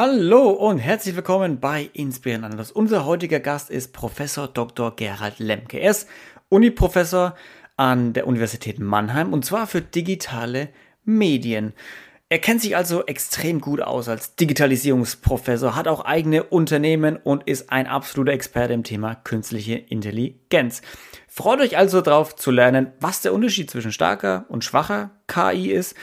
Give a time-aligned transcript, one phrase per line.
[0.00, 2.70] Hallo und herzlich willkommen bei Inspirieren Anders.
[2.70, 4.94] Unser heutiger Gast ist Professor Dr.
[4.94, 5.78] Gerhard Lemke.
[5.78, 6.08] Er ist
[6.50, 7.34] Uniprofessor
[7.76, 10.68] an der Universität Mannheim und zwar für digitale
[11.04, 11.72] Medien.
[12.28, 17.72] Er kennt sich also extrem gut aus als Digitalisierungsprofessor, hat auch eigene Unternehmen und ist
[17.72, 20.80] ein absoluter Experte im Thema künstliche Intelligenz.
[21.26, 25.96] Freut euch also darauf zu lernen, was der Unterschied zwischen starker und schwacher KI ist,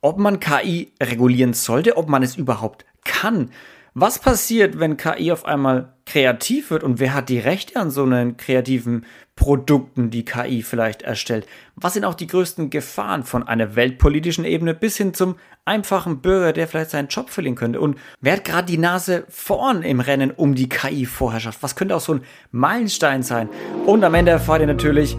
[0.00, 3.50] ob man KI regulieren sollte, ob man es überhaupt kann.
[3.92, 8.04] Was passiert, wenn KI auf einmal kreativ wird und wer hat die Rechte an so
[8.04, 11.46] einen kreativen Produkten, die KI vielleicht erstellt?
[11.74, 16.52] Was sind auch die größten Gefahren von einer weltpolitischen Ebene bis hin zum einfachen Bürger,
[16.52, 17.80] der vielleicht seinen Job verlieren könnte?
[17.80, 21.60] Und wer hat gerade die Nase vorn im Rennen um die KI-Vorherrschaft?
[21.62, 22.22] Was könnte auch so ein
[22.52, 23.48] Meilenstein sein?
[23.86, 25.16] Und am Ende erfahrt ihr natürlich,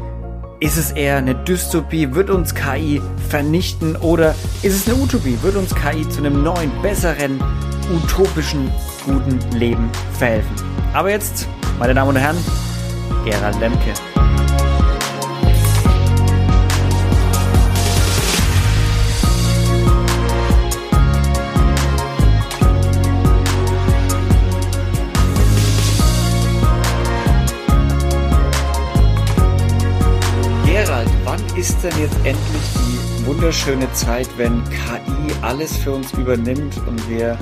[0.62, 2.14] ist es eher eine Dystopie?
[2.14, 3.98] Wird uns KI vernichten?
[3.98, 5.38] Oder ist es eine Utopie?
[5.42, 7.44] Wird uns KI zu einem neuen, besseren,
[7.94, 8.72] utopischen,
[9.06, 10.56] guten Leben verhelfen?
[10.94, 11.48] Aber jetzt,
[11.80, 12.38] meine Damen und Herren,
[13.24, 13.94] Gerald Lemke.
[31.62, 37.38] ist denn jetzt endlich die wunderschöne Zeit, wenn KI alles für uns übernimmt und wir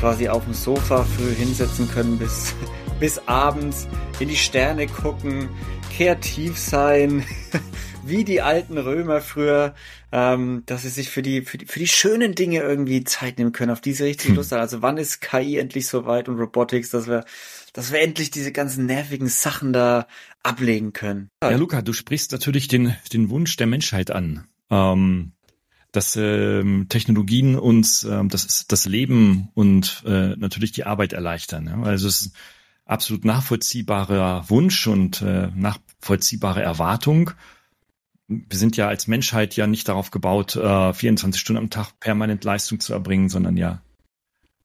[0.00, 2.54] quasi auf dem Sofa früh hinsetzen können bis,
[3.00, 3.86] bis abends,
[4.18, 5.50] in die Sterne gucken,
[5.94, 7.24] kreativ sein,
[8.02, 9.74] wie die alten Römer früher,
[10.10, 13.52] ähm, dass sie sich für die, für die, für die schönen Dinge irgendwie Zeit nehmen
[13.52, 14.36] können, auf diese richtig hm.
[14.36, 14.60] Lust haben.
[14.60, 17.24] Also wann ist KI endlich so weit und Robotics, dass wir
[17.72, 20.08] dass wir endlich diese ganzen nervigen Sachen da
[20.42, 21.30] ablegen können.
[21.40, 24.48] Ja, Luca, du sprichst natürlich den, den Wunsch der Menschheit an.
[24.70, 25.32] Ähm,
[25.92, 31.66] dass ähm, Technologien uns ähm, das, das Leben und äh, natürlich die Arbeit erleichtern.
[31.66, 31.82] Ja?
[31.82, 32.36] Also es ist
[32.84, 37.32] absolut nachvollziehbarer Wunsch und äh, nachvollziehbare Erwartung.
[38.28, 42.44] Wir sind ja als Menschheit ja nicht darauf gebaut, äh, 24 Stunden am Tag permanent
[42.44, 43.82] Leistung zu erbringen, sondern ja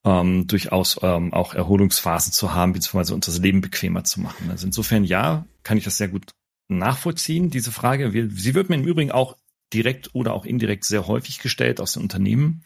[0.05, 4.49] ähm, durchaus ähm, auch Erholungsphasen zu haben, beziehungsweise uns das Leben bequemer zu machen.
[4.51, 6.31] Also insofern ja, kann ich das sehr gut
[6.67, 8.11] nachvollziehen, diese Frage.
[8.11, 9.35] Sie wird mir im Übrigen auch
[9.75, 12.63] direkt oder auch indirekt sehr häufig gestellt aus den Unternehmen.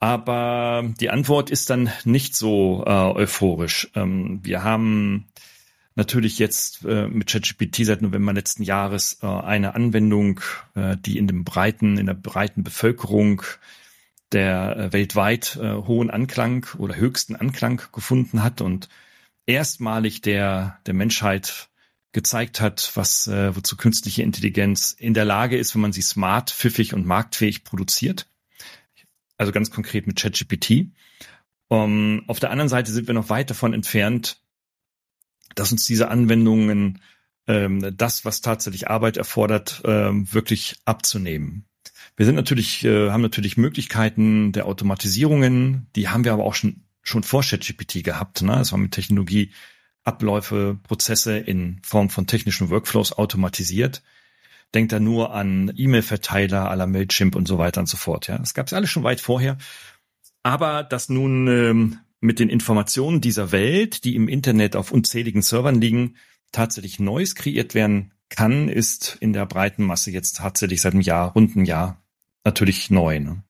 [0.00, 3.88] Aber die Antwort ist dann nicht so äh, euphorisch.
[3.94, 5.28] Ähm, wir haben
[5.94, 10.40] natürlich jetzt äh, mit ChatGPT seit November letzten Jahres äh, eine Anwendung,
[10.74, 13.42] äh, die in dem breiten, in der breiten Bevölkerung
[14.32, 18.88] der äh, weltweit äh, hohen Anklang oder höchsten Anklang gefunden hat und
[19.46, 21.68] erstmalig der, der Menschheit
[22.12, 26.50] gezeigt hat, was äh, wozu künstliche Intelligenz in der Lage ist, wenn man sie smart,
[26.50, 28.26] pfiffig und marktfähig produziert.
[29.38, 30.92] Also ganz konkret mit ChatGPT.
[31.68, 34.38] Um, auf der anderen Seite sind wir noch weit davon entfernt,
[35.54, 37.00] dass uns diese Anwendungen
[37.46, 41.64] ähm, das, was tatsächlich Arbeit erfordert, ähm, wirklich abzunehmen.
[42.16, 46.84] Wir sind natürlich, äh, haben natürlich Möglichkeiten der Automatisierungen, die haben wir aber auch schon,
[47.02, 48.42] schon vor ChatGPT gehabt.
[48.42, 48.52] Ne?
[48.52, 49.50] Das war mit Technologie
[50.04, 54.02] Abläufe, Prozesse in Form von technischen Workflows automatisiert.
[54.74, 58.26] Denkt da nur an E-Mail-Verteiler aller Mailchimp und so weiter und so fort.
[58.28, 59.58] Ja, das gab es alles schon weit vorher.
[60.42, 65.80] Aber dass nun ähm, mit den Informationen dieser Welt, die im Internet auf unzähligen Servern
[65.80, 66.16] liegen,
[66.52, 71.32] tatsächlich Neues kreiert werden kann, ist in der breiten Masse jetzt tatsächlich seit einem Jahr,
[71.32, 72.02] rund einem Jahr
[72.44, 73.20] natürlich neu.
[73.20, 73.42] Ne?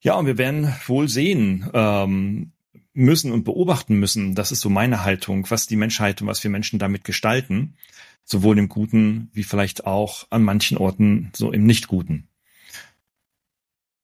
[0.00, 2.52] Ja, und wir werden wohl sehen ähm,
[2.94, 6.50] müssen und beobachten müssen, das ist so meine Haltung, was die Menschheit und was wir
[6.50, 7.76] Menschen damit gestalten,
[8.24, 12.28] sowohl im Guten wie vielleicht auch an manchen Orten so im Nicht-Guten.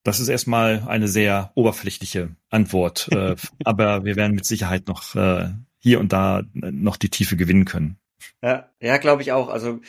[0.05, 5.51] Das ist erstmal eine sehr oberflächliche Antwort, äh, aber wir werden mit Sicherheit noch äh,
[5.79, 7.99] hier und da noch die Tiefe gewinnen können.
[8.43, 9.49] Ja, ja, glaube ich auch.
[9.49, 9.81] Also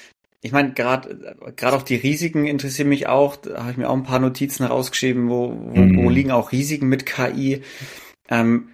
[0.42, 3.36] ich meine, gerade gerade auch die Risiken interessieren mich auch.
[3.36, 6.04] Da habe ich mir auch ein paar Notizen rausgeschrieben, wo, wo, mhm.
[6.04, 7.62] wo liegen auch Risiken mit KI.
[8.30, 8.70] Ähm,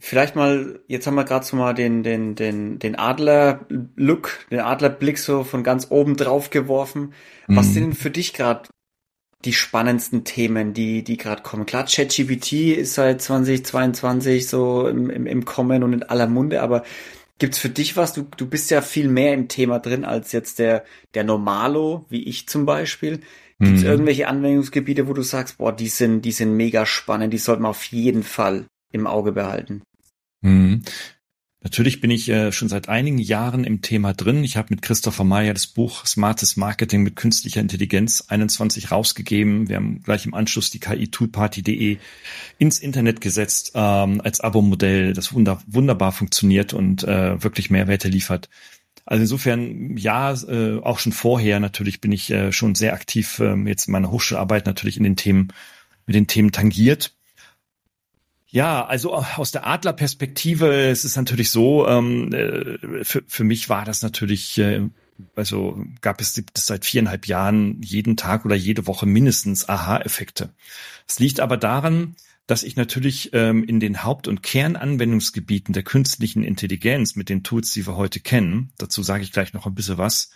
[0.00, 5.18] vielleicht mal, jetzt haben wir gerade so mal den, den, den, den Adler-Look, den Adlerblick
[5.18, 7.12] so von ganz oben drauf geworfen.
[7.46, 7.56] Mhm.
[7.56, 8.68] Was sind denn für dich gerade
[9.44, 11.66] die spannendsten Themen, die, die gerade kommen?
[11.66, 16.82] Klar, ChatGPT ist seit 2022 so im, im, im Kommen und in aller Munde, aber
[17.38, 18.12] Gibt's für dich was?
[18.12, 22.24] Du, du bist ja viel mehr im Thema drin als jetzt der, der Normalo, wie
[22.24, 23.20] ich zum Beispiel.
[23.58, 23.88] Gibt's mhm.
[23.88, 27.70] irgendwelche Anwendungsgebiete, wo du sagst, boah, die sind, die sind mega spannend, die sollte man
[27.70, 29.82] auf jeden Fall im Auge behalten?
[30.40, 30.82] Mhm.
[31.62, 34.44] Natürlich bin ich äh, schon seit einigen Jahren im Thema drin.
[34.44, 39.68] Ich habe mit Christopher Meyer das Buch Smartes Marketing mit künstlicher Intelligenz 21 rausgegeben.
[39.68, 41.98] Wir haben gleich im Anschluss die KI-Toolparty.de
[42.56, 48.48] ins Internet gesetzt ähm, als Abo-Modell, das wunder wunderbar funktioniert und äh, wirklich Mehrwerte liefert.
[49.04, 53.54] Also insofern, ja, äh, auch schon vorher natürlich bin ich äh, schon sehr aktiv äh,
[53.66, 55.48] jetzt in meiner Hochschularbeit natürlich in den Themen,
[56.06, 57.12] mit den Themen tangiert.
[58.52, 63.84] Ja, also aus der Adlerperspektive es ist natürlich so, ähm, äh, für, für mich war
[63.84, 64.88] das natürlich, äh,
[65.36, 70.52] also gab es seit viereinhalb Jahren jeden Tag oder jede Woche mindestens Aha-Effekte.
[71.06, 72.16] Es liegt aber daran,
[72.48, 77.72] dass ich natürlich ähm, in den Haupt- und Kernanwendungsgebieten der künstlichen Intelligenz mit den Tools,
[77.72, 80.30] die wir heute kennen, dazu sage ich gleich noch ein bisschen was,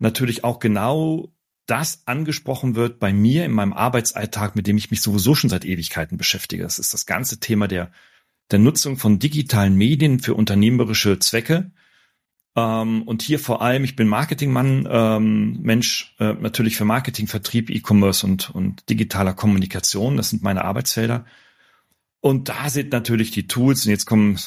[0.00, 1.32] natürlich auch genau
[1.66, 5.64] das angesprochen wird bei mir in meinem Arbeitsalltag, mit dem ich mich sowieso schon seit
[5.64, 6.62] Ewigkeiten beschäftige.
[6.62, 7.90] Das ist das ganze Thema der,
[8.50, 11.70] der Nutzung von digitalen Medien für unternehmerische Zwecke.
[12.56, 17.70] Ähm, und hier vor allem, ich bin Marketingmann, ähm, Mensch, äh, natürlich für Marketing, Vertrieb,
[17.70, 20.16] E-Commerce und, und digitaler Kommunikation.
[20.16, 21.24] Das sind meine Arbeitsfelder.
[22.20, 24.38] Und da sind natürlich die Tools, und jetzt kommen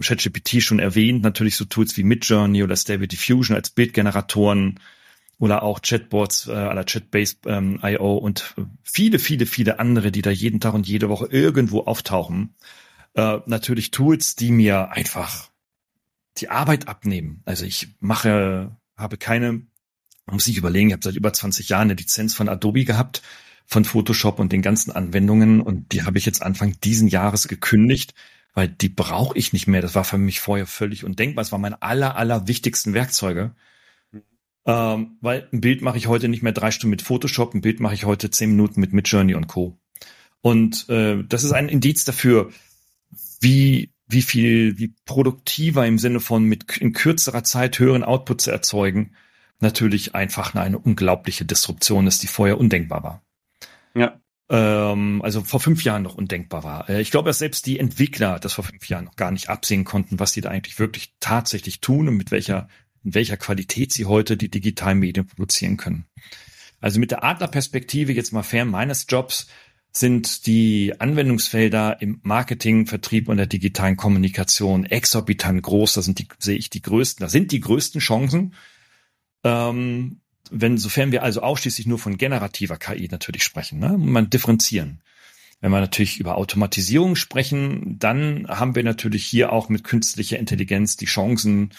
[0.00, 4.80] ChatGPT schon erwähnt, natürlich so Tools wie Midjourney oder Stable Diffusion als Bildgeneratoren,
[5.38, 10.30] oder auch Chatbots äh, aller Chatbase ähm, IO und viele, viele, viele andere, die da
[10.30, 12.54] jeden Tag und jede Woche irgendwo auftauchen.
[13.14, 15.50] Äh, natürlich Tools, die mir einfach
[16.38, 17.42] die Arbeit abnehmen.
[17.44, 19.62] Also ich mache, habe keine,
[20.26, 23.22] muss ich überlegen, ich habe seit über 20 Jahren eine Lizenz von Adobe gehabt,
[23.66, 28.14] von Photoshop und den ganzen Anwendungen und die habe ich jetzt Anfang diesen Jahres gekündigt,
[28.52, 29.82] weil die brauche ich nicht mehr.
[29.82, 31.42] Das war für mich vorher völlig undenkbar.
[31.42, 33.54] Es waren meine aller, aller wichtigsten Werkzeuge.
[34.66, 37.80] Ähm, weil ein Bild mache ich heute nicht mehr drei Stunden mit Photoshop, ein Bild
[37.80, 39.78] mache ich heute zehn Minuten mit Midjourney und Co.
[40.40, 42.50] Und äh, das ist ein Indiz dafür,
[43.40, 48.50] wie wie viel, wie produktiver im Sinne von mit in kürzerer Zeit höheren Output zu
[48.50, 49.12] erzeugen,
[49.60, 53.22] natürlich einfach eine unglaubliche Disruption ist, die vorher undenkbar war.
[53.94, 54.20] Ja.
[54.50, 56.90] Ähm, also vor fünf Jahren noch undenkbar war.
[56.90, 59.84] Äh, ich glaube, dass selbst die Entwickler das vor fünf Jahren noch gar nicht absehen
[59.84, 62.68] konnten, was sie da eigentlich wirklich tatsächlich tun und mit welcher
[63.04, 66.06] in welcher Qualität sie heute die digitalen Medien produzieren können.
[66.80, 69.46] Also mit der Adlerperspektive jetzt mal fern meines Jobs
[69.96, 75.94] sind die Anwendungsfelder im Marketing, Vertrieb und der digitalen Kommunikation exorbitant groß.
[75.94, 78.54] Da sind die, sehe ich die größten, da sind die größten Chancen.
[79.44, 80.20] Ähm,
[80.50, 85.00] wenn, sofern wir also ausschließlich nur von generativer KI natürlich sprechen, ne, man differenzieren.
[85.60, 90.96] Wenn wir natürlich über Automatisierung sprechen, dann haben wir natürlich hier auch mit künstlicher Intelligenz
[90.96, 91.70] die Chancen,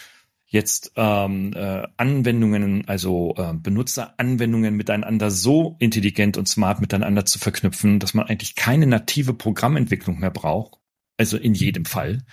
[0.48, 8.00] jetzt ähm, äh, Anwendungen, also äh, Benutzeranwendungen miteinander so intelligent und smart miteinander zu verknüpfen,
[8.00, 10.80] dass man eigentlich keine native Programmentwicklung mehr braucht,
[11.18, 12.24] also in jedem Fall,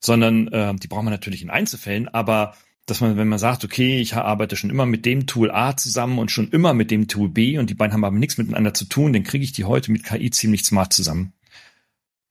[0.00, 2.54] sondern äh, die braucht man natürlich in Einzelfällen, aber
[2.86, 6.18] dass man, wenn man sagt, okay, ich arbeite schon immer mit dem Tool A zusammen
[6.18, 8.86] und schon immer mit dem Tool B und die beiden haben aber nichts miteinander zu
[8.86, 11.34] tun, dann kriege ich die heute mit KI ziemlich smart zusammen.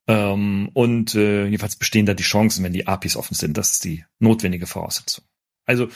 [0.08, 3.58] Ähm, und äh, jedenfalls bestehen da die Chancen, wenn die APIs offen sind.
[3.58, 5.26] Das ist die notwendige Voraussetzung.
[5.66, 5.90] Also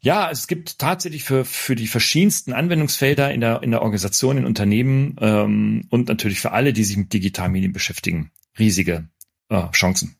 [0.00, 4.46] ja, es gibt tatsächlich für, für die verschiedensten Anwendungsfelder in der, in der Organisation, in
[4.46, 9.08] Unternehmen ähm, und natürlich für alle, die sich mit digitalen Medien beschäftigen, riesige
[9.48, 10.16] äh, Chancen.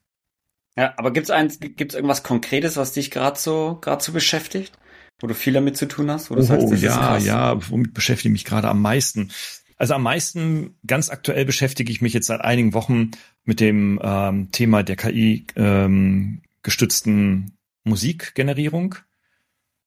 [0.77, 4.73] Ja, aber gibt's eins, gibt's irgendwas Konkretes, was dich gerade so, gerade so beschäftigt?
[5.21, 6.31] Wo du viel damit zu tun hast?
[6.31, 9.31] Wo du oh, sagst, das ja, ist ja, womit beschäftige ich mich gerade am meisten?
[9.77, 13.11] Also am meisten, ganz aktuell beschäftige ich mich jetzt seit einigen Wochen
[13.45, 17.53] mit dem ähm, Thema der KI ähm, gestützten
[17.85, 18.97] Musikgenerierung.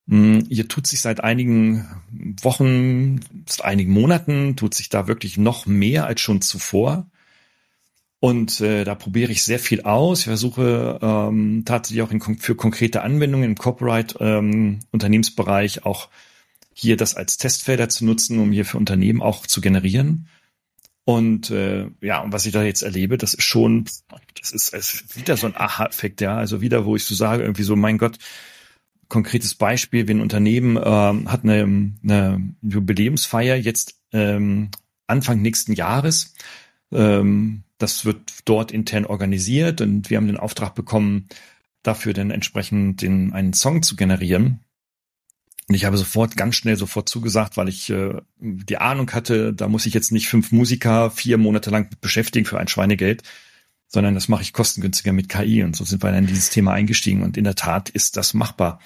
[0.08, 1.88] Hm, hier tut sich seit einigen
[2.41, 7.08] Wochen, seit einigen Monaten, tut sich da wirklich noch mehr als schon zuvor.
[8.19, 10.19] Und äh, da probiere ich sehr viel aus.
[10.19, 16.10] Ich versuche ähm, tatsächlich auch in, für konkrete Anwendungen im Copyright-Unternehmensbereich ähm, auch
[16.79, 20.27] hier das als Testfelder zu nutzen, um hier für Unternehmen auch zu generieren.
[21.03, 23.86] Und äh, ja, und was ich da jetzt erlebe, das ist schon,
[24.39, 26.38] das ist, ist wieder so ein Aha-Effekt, ja.
[26.38, 28.19] Also wieder, wo ich so sage, irgendwie so, mein Gott,
[29.07, 34.69] konkretes Beispiel, wenn ein Unternehmen ähm, hat eine, eine Jubiläumsfeier jetzt ähm,
[35.07, 36.36] Anfang nächsten Jahres.
[36.91, 41.27] Ähm, das wird dort intern organisiert und wir haben den Auftrag bekommen,
[41.81, 44.59] dafür dann entsprechend den, einen Song zu generieren.
[45.69, 49.67] Und ich habe sofort ganz schnell sofort zugesagt, weil ich äh, die Ahnung hatte, da
[49.67, 53.21] muss ich jetzt nicht fünf Musiker vier Monate lang beschäftigen für ein Schweinegeld,
[53.88, 55.61] sondern das mache ich kostengünstiger mit KI.
[55.61, 57.21] Und so sind wir dann in dieses Thema eingestiegen.
[57.21, 58.79] Und in der Tat ist das machbar.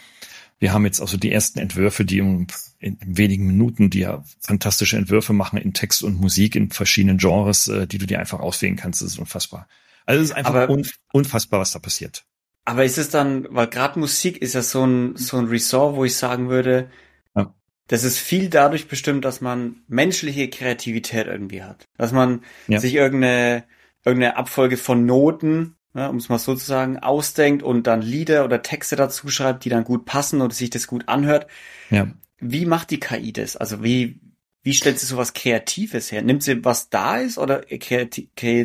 [0.59, 2.47] Wir haben jetzt also die ersten Entwürfe, die in,
[2.79, 7.69] in wenigen Minuten, die ja fantastische Entwürfe machen in Text und Musik in verschiedenen Genres,
[7.69, 9.01] äh, die du dir einfach auswählen kannst.
[9.01, 9.69] Das ist unfassbar.
[10.05, 10.67] Also es ist einfach
[11.13, 12.25] unfassbar, was da passiert.
[12.65, 16.05] Aber ist es dann, weil gerade Musik ist ja so ein, so ein Ressort, wo
[16.05, 16.89] ich sagen würde,
[17.35, 17.53] ja.
[17.87, 21.89] das ist viel dadurch bestimmt, dass man menschliche Kreativität irgendwie hat.
[21.97, 22.79] Dass man ja.
[22.79, 23.65] sich irgendeine,
[24.05, 28.45] irgendeine Abfolge von Noten, ja, um es mal so zu sagen, ausdenkt und dann Lieder
[28.45, 31.47] oder Texte dazu schreibt, die dann gut passen oder sich das gut anhört.
[31.89, 32.07] Ja.
[32.39, 33.57] Wie macht die KI das?
[33.57, 34.21] Also wie,
[34.63, 36.21] wie stellt sie sowas Kreatives her?
[36.21, 38.13] Nimmt sie was da ist oder kreiert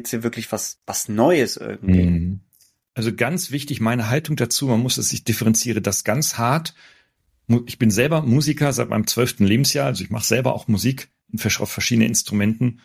[0.07, 2.05] sie wirklich was, was Neues irgendwie?
[2.05, 2.41] Mhm.
[2.99, 6.75] Also ganz wichtig, meine Haltung dazu, man muss es, ich differenziere das ganz hart.
[7.67, 11.09] Ich bin selber Musiker seit meinem zwölften Lebensjahr, also ich mache selber auch Musik
[11.61, 12.81] auf verschiedene Instrumenten.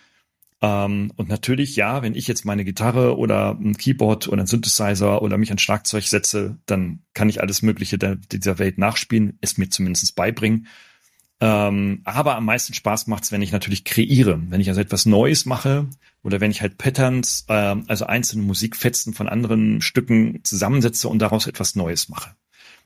[0.62, 5.24] Ähm, und natürlich, ja, wenn ich jetzt meine Gitarre oder ein Keyboard oder ein Synthesizer
[5.24, 9.70] oder mich an Schlagzeug setze, dann kann ich alles Mögliche dieser Welt nachspielen, es mir
[9.70, 10.68] zumindest beibringen.
[11.44, 15.46] Ähm, aber am meisten Spaß macht's, wenn ich natürlich kreiere, wenn ich also etwas Neues
[15.46, 15.90] mache
[16.24, 21.46] oder wenn ich halt Patterns, äh, also einzelne Musikfetzen von anderen Stücken zusammensetze und daraus
[21.46, 22.34] etwas Neues mache.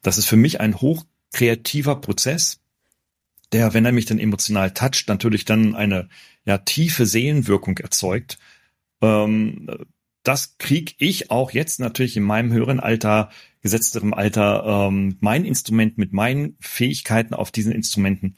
[0.02, 2.60] Das ist für mich ein hochkreativer Prozess,
[3.52, 6.10] der, wenn er mich dann emotional toucht, natürlich dann eine
[6.44, 8.40] ja tiefe Seelenwirkung erzeugt.
[9.04, 9.70] Ähm,
[10.24, 13.30] das krieg ich auch jetzt natürlich in meinem höheren Alter,
[13.68, 18.38] gesetzterem Alter, ähm, mein Instrument mit meinen Fähigkeiten auf diesen Instrumenten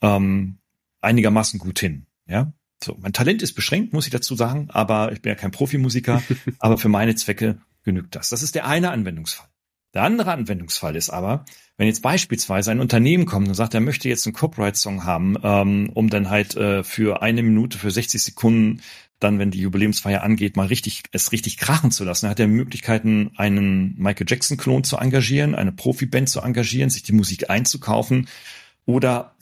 [0.00, 0.58] ähm,
[1.02, 2.06] einigermaßen gut hin.
[2.26, 5.50] Ja, so mein Talent ist beschränkt, muss ich dazu sagen, aber ich bin ja kein
[5.50, 6.22] Profimusiker.
[6.58, 8.30] aber für meine Zwecke genügt das.
[8.30, 9.48] Das ist der eine Anwendungsfall.
[9.92, 11.44] Der andere Anwendungsfall ist aber,
[11.76, 15.90] wenn jetzt beispielsweise ein Unternehmen kommt und sagt, er möchte jetzt einen Copyright-Song haben, ähm,
[15.92, 18.80] um dann halt äh, für eine Minute, für 60 Sekunden,
[19.20, 22.48] dann, wenn die Jubiläumsfeier angeht, mal richtig, es richtig krachen zu lassen, dann hat er
[22.48, 28.28] Möglichkeiten, einen Michael Jackson-Klon zu engagieren, eine Profiband zu engagieren, sich die Musik einzukaufen
[28.86, 29.36] oder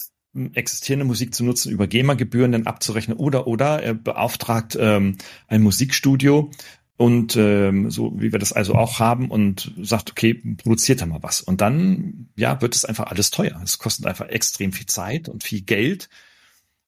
[0.55, 5.17] existierende Musik zu nutzen, über GEMA-Gebühren dann abzurechnen oder oder er beauftragt ähm,
[5.47, 6.51] ein Musikstudio
[6.99, 11.23] und ähm, so wie wir das also auch haben und sagt, okay, produziert da mal
[11.23, 11.41] was.
[11.41, 13.61] Und dann, ja, wird es einfach alles teuer.
[13.63, 16.09] Es kostet einfach extrem viel Zeit und viel Geld.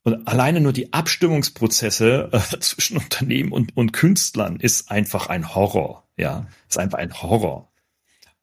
[0.03, 6.09] Und alleine nur die Abstimmungsprozesse äh, zwischen Unternehmen und, und Künstlern ist einfach ein Horror.
[6.17, 7.71] Ja, ist einfach ein Horror.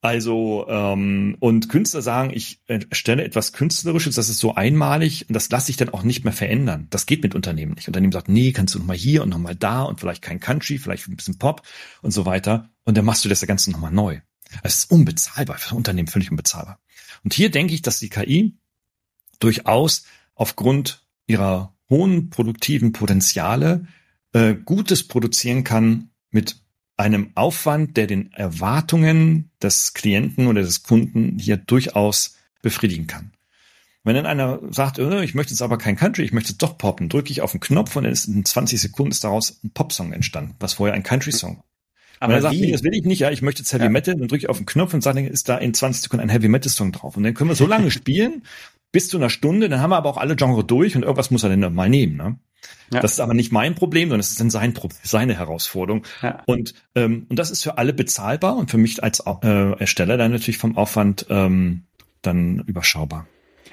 [0.02, 5.50] Also, ähm, und Künstler sagen, ich erstelle etwas Künstlerisches, das ist so einmalig und das
[5.50, 6.88] lasse ich dann auch nicht mehr verändern.
[6.92, 7.88] Das geht mit Unternehmen nicht.
[7.88, 11.08] Unternehmen sagt, nee, kannst du nochmal hier und nochmal da und vielleicht kein Country, vielleicht
[11.08, 11.64] ein bisschen Pop
[12.04, 12.70] und so weiter.
[12.84, 14.22] Und dann machst du das Ganze nochmal neu.
[14.62, 16.80] Es ist unbezahlbar, für Unternehmen völlig unbezahlbar.
[17.24, 18.56] Und hier denke ich, dass die KI
[19.40, 20.04] durchaus
[20.36, 23.86] aufgrund ihrer hohen produktiven Potenziale
[24.34, 26.58] äh, Gutes produzieren kann mit
[26.98, 33.32] einem Aufwand, der den Erwartungen des Klienten oder des Kunden hier durchaus befriedigen kann.
[34.04, 37.10] Wenn dann einer sagt, oh, ich möchte jetzt aber kein Country, ich möchte doch poppen,
[37.10, 40.14] drücke ich auf den Knopf und dann ist in 20 Sekunden ist daraus ein Popsong
[40.14, 41.64] entstanden, was vorher ein Country-Song war.
[42.20, 43.90] Aber er sagt, nee, das will ich nicht, ja, ich möchte jetzt Heavy ja.
[43.90, 46.30] Metal, dann drücke ich auf den Knopf und sage, ist da in 20 Sekunden ein
[46.30, 47.16] Heavy Metal Song drauf.
[47.16, 48.44] Und dann können wir so lange spielen,
[48.98, 51.44] bis zu einer Stunde, dann haben wir aber auch alle Genre durch und irgendwas muss
[51.44, 52.18] er dann mal nehmen.
[52.18, 52.40] Ne?
[52.92, 53.00] Ja.
[53.00, 56.04] Das ist aber nicht mein Problem, sondern es ist dann sein Problem, seine Herausforderung.
[56.24, 56.42] Ja.
[56.48, 60.32] Und, ähm, und das ist für alle bezahlbar und für mich als äh, Ersteller dann
[60.32, 61.84] natürlich vom Aufwand ähm,
[62.24, 63.28] dann überschaubar.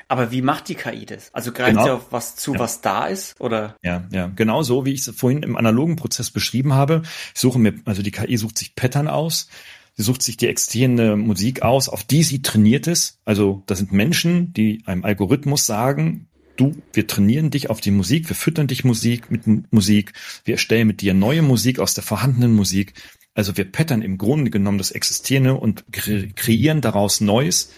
[0.09, 1.33] Aber wie macht die KI das?
[1.33, 1.85] Also greift genau.
[1.85, 2.59] sie auf was zu, ja.
[2.59, 3.77] was da ist, oder?
[3.83, 7.01] Ja, ja, genau so, wie ich es vorhin im analogen Prozess beschrieben habe.
[7.35, 9.49] Ich suche mir, also die KI sucht sich Pattern aus.
[9.97, 13.21] Sie sucht sich die existierende Musik aus, auf die sie trainiert ist.
[13.25, 18.29] Also das sind Menschen, die einem Algorithmus sagen, du, wir trainieren dich auf die Musik,
[18.29, 20.13] wir füttern dich Musik mit Musik,
[20.45, 22.95] wir erstellen mit dir neue Musik aus der vorhandenen Musik.
[23.35, 27.73] Also wir pattern im Grunde genommen das Existierende und kre kreieren daraus Neues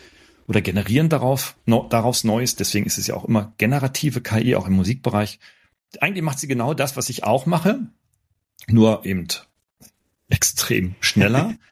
[0.46, 2.56] oder generieren darauf, no, daraus Neues.
[2.56, 5.38] Deswegen ist es ja auch immer generative KI, auch im Musikbereich.
[6.00, 7.80] Eigentlich macht sie genau das, was ich auch mache,
[8.68, 9.28] nur eben
[10.28, 11.54] extrem schneller.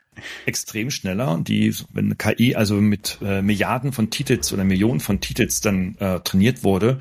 [0.47, 5.00] extrem schneller und die, wenn eine KI also mit äh, Milliarden von Titels oder Millionen
[5.00, 7.00] von Titels dann äh, trainiert wurde,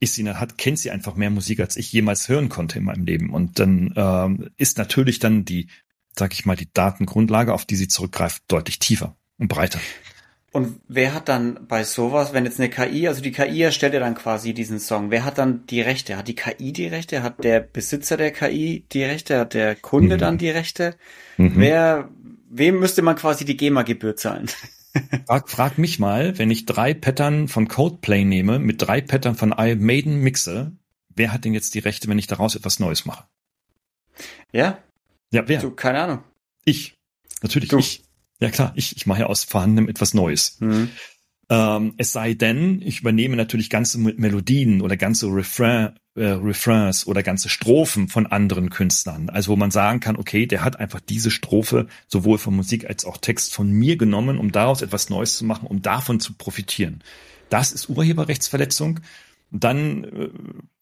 [0.00, 3.04] ist sie hat kennt sie einfach mehr Musik als ich jemals hören konnte in meinem
[3.04, 5.68] Leben und dann ähm, ist natürlich dann die,
[6.16, 9.80] sag ich mal, die Datengrundlage, auf die sie zurückgreift, deutlich tiefer und breiter.
[10.52, 14.00] Und wer hat dann bei sowas, wenn jetzt eine KI, also die KI erstellt ja
[14.00, 16.16] dann quasi diesen Song, wer hat dann die Rechte?
[16.16, 17.22] Hat die KI die Rechte?
[17.22, 19.38] Hat der Besitzer der KI die Rechte?
[19.38, 20.20] Hat der Kunde mhm.
[20.20, 20.96] dann die Rechte?
[21.36, 21.52] Mhm.
[21.54, 22.08] Wer,
[22.50, 24.50] wem müsste man quasi die GEMA-Gebühr zahlen?
[25.26, 29.54] frag, frag mich mal, wenn ich drei Pattern von Codeplay nehme, mit drei Pattern von
[29.56, 30.72] I Maiden mixe,
[31.08, 33.24] wer hat denn jetzt die Rechte, wenn ich daraus etwas Neues mache?
[34.52, 34.82] Ja?
[35.32, 35.60] Ja, wer?
[35.60, 36.24] Du, keine Ahnung.
[36.64, 36.94] Ich.
[37.42, 37.78] Natürlich du.
[37.78, 38.02] ich.
[38.40, 40.56] Ja klar, ich, ich mache ja aus vorhandenem etwas Neues.
[40.60, 40.90] Mhm.
[41.50, 47.24] Ähm, es sei denn, ich übernehme natürlich ganze Melodien oder ganze Refrain, äh, Refrains oder
[47.24, 49.28] ganze Strophen von anderen Künstlern.
[49.30, 53.04] Also wo man sagen kann, okay, der hat einfach diese Strophe sowohl von Musik als
[53.04, 57.02] auch Text von mir genommen, um daraus etwas Neues zu machen, um davon zu profitieren.
[57.48, 59.00] Das ist Urheberrechtsverletzung.
[59.50, 60.28] Dann äh,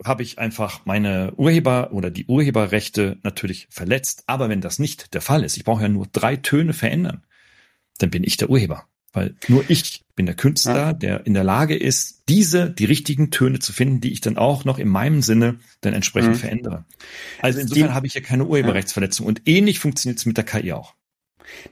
[0.05, 4.25] habe ich einfach meine Urheber oder die Urheberrechte natürlich verletzt.
[4.27, 7.23] Aber wenn das nicht der Fall ist, ich brauche ja nur drei Töne verändern,
[7.97, 8.87] dann bin ich der Urheber.
[9.13, 10.93] Weil nur ich bin der Künstler, ja.
[10.93, 14.65] der in der Lage ist, diese, die richtigen Töne zu finden, die ich dann auch
[14.65, 16.39] noch in meinem Sinne dann entsprechend mhm.
[16.39, 16.85] verändere.
[17.41, 19.27] Also insofern habe ich ja keine Urheberrechtsverletzung.
[19.27, 20.95] Und ähnlich funktioniert es mit der KI auch.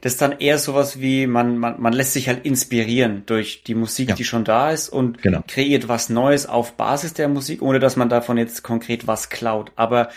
[0.01, 3.75] Das ist dann eher sowas wie, man, man, man lässt sich halt inspirieren durch die
[3.75, 4.15] Musik, ja.
[4.15, 5.43] die schon da ist und genau.
[5.47, 9.71] kreiert was Neues auf Basis der Musik, ohne dass man davon jetzt konkret was klaut.
[9.75, 10.09] Aber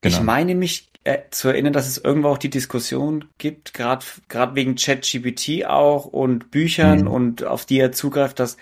[0.00, 0.16] genau.
[0.16, 4.54] ich meine mich äh, zu erinnern, dass es irgendwo auch die Diskussion gibt, gerade gerade
[4.54, 7.06] wegen ChatGPT auch und Büchern mhm.
[7.08, 8.56] und auf die er zugreift, dass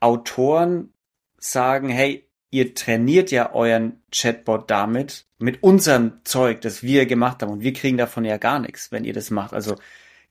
[0.00, 0.92] Autoren
[1.38, 7.50] sagen, hey, ihr trainiert ja euren Chatbot damit mit unserem Zeug, das wir gemacht haben
[7.50, 9.52] und wir kriegen davon ja gar nichts, wenn ihr das macht.
[9.52, 9.76] Also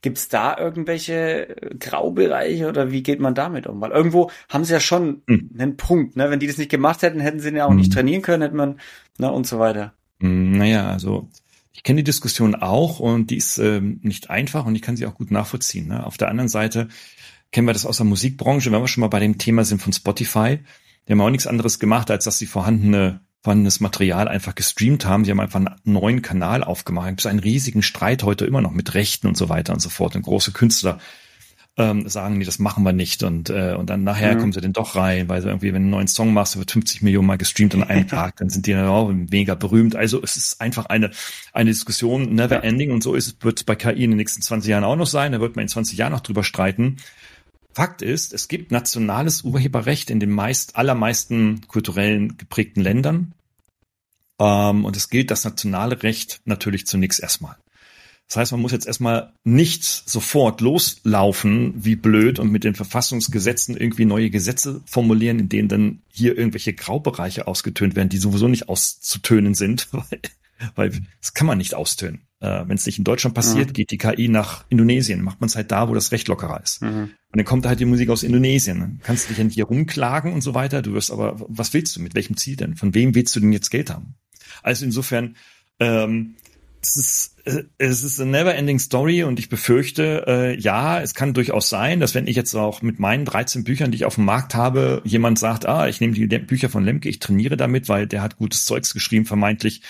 [0.01, 3.81] gibt's da irgendwelche Graubereiche oder wie geht man damit um?
[3.81, 5.51] Weil irgendwo haben sie ja schon mhm.
[5.57, 6.29] einen Punkt, ne?
[6.29, 7.77] Wenn die das nicht gemacht hätten, hätten sie ihn ja auch mhm.
[7.77, 8.79] nicht trainieren können, hätte man,
[9.17, 9.93] ne, und so weiter.
[10.21, 11.29] Hm, naja, also
[11.73, 15.05] ich kenne die Diskussion auch und die ist ähm, nicht einfach und ich kann sie
[15.05, 15.87] auch gut nachvollziehen.
[15.87, 16.05] Ne?
[16.05, 16.89] Auf der anderen Seite
[17.51, 19.93] kennen wir das aus der Musikbranche, wenn wir schon mal bei dem Thema sind von
[19.93, 20.59] Spotify.
[21.07, 25.25] Die haben auch nichts anderes gemacht, als dass sie vorhandene vorhandenes Material einfach gestreamt haben.
[25.25, 27.09] Sie haben einfach einen neuen Kanal aufgemacht.
[27.09, 29.89] Es gibt einen riesigen Streit heute immer noch mit Rechten und so weiter und so
[29.89, 30.15] fort.
[30.15, 30.99] Und große Künstler
[31.77, 33.23] ähm, sagen, nee, das machen wir nicht.
[33.23, 34.39] Und, äh, und dann nachher mhm.
[34.39, 36.71] kommen sie denn doch rein, weil sie irgendwie, wenn du einen neuen Song machst, wird
[36.71, 39.95] 50 Millionen Mal gestreamt an einem Tag, dann sind die dann auch mega berühmt.
[39.95, 41.11] Also es ist einfach eine,
[41.53, 42.91] eine Diskussion, never ending.
[42.91, 45.07] Und so ist es, wird es bei KI in den nächsten 20 Jahren auch noch
[45.07, 45.31] sein.
[45.31, 46.97] Da wird man in 20 Jahren noch drüber streiten.
[47.73, 53.33] Fakt ist, es gibt nationales Urheberrecht in den meist, allermeisten kulturellen geprägten Ländern.
[54.39, 57.55] Ähm, und es gilt das nationale Recht natürlich zunächst erstmal.
[58.31, 63.75] Das heißt, man muss jetzt erstmal nicht sofort loslaufen, wie blöd, und mit den Verfassungsgesetzen
[63.75, 68.69] irgendwie neue Gesetze formulieren, in denen dann hier irgendwelche Graubereiche ausgetönt werden, die sowieso nicht
[68.69, 70.21] auszutönen sind, weil,
[70.75, 72.21] weil das kann man nicht austönen.
[72.39, 73.73] Äh, Wenn es nicht in Deutschland passiert, mhm.
[73.73, 76.81] geht die KI nach Indonesien, macht man es halt da, wo das Recht lockerer ist.
[76.81, 76.87] Mhm.
[76.87, 78.79] Und dann kommt halt die Musik aus Indonesien.
[78.79, 80.81] Dann kannst du dich an hier rumklagen und so weiter.
[80.81, 82.01] Du wirst aber, was willst du?
[82.01, 82.77] Mit welchem Ziel denn?
[82.77, 84.15] Von wem willst du denn jetzt Geld haben?
[84.63, 85.35] Also insofern,
[85.81, 86.35] ähm,
[86.81, 91.33] es ist, äh, es ist eine never-ending Story und ich befürchte, äh, ja, es kann
[91.33, 94.25] durchaus sein, dass wenn ich jetzt auch mit meinen 13 Büchern, die ich auf dem
[94.25, 98.07] Markt habe, jemand sagt, ah, ich nehme die Bücher von Lemke, ich trainiere damit, weil
[98.07, 99.81] der hat gutes Zeugs geschrieben, vermeintlich.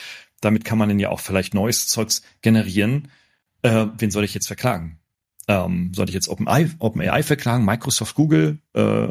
[0.41, 3.09] Damit kann man dann ja auch vielleicht neues Zeugs generieren.
[3.61, 4.97] Äh, wen soll ich jetzt verklagen?
[5.47, 8.59] Ähm, soll ich jetzt OpenAI, OpenAI verklagen, Microsoft, Google?
[8.73, 9.07] Äh,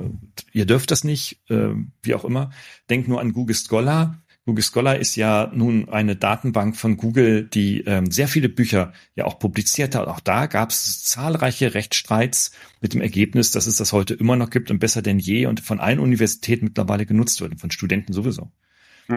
[0.53, 2.51] ihr dürft das nicht, äh, wie auch immer.
[2.88, 7.83] Denkt nur an Google Scholar Google Scholar ist ja nun eine Datenbank von Google, die
[7.83, 10.09] ähm, sehr viele Bücher ja auch publiziert hat.
[10.09, 14.51] Auch da gab es zahlreiche Rechtsstreits mit dem Ergebnis, dass es das heute immer noch
[14.51, 18.51] gibt und besser denn je und von allen Universitäten mittlerweile genutzt wird, von Studenten sowieso.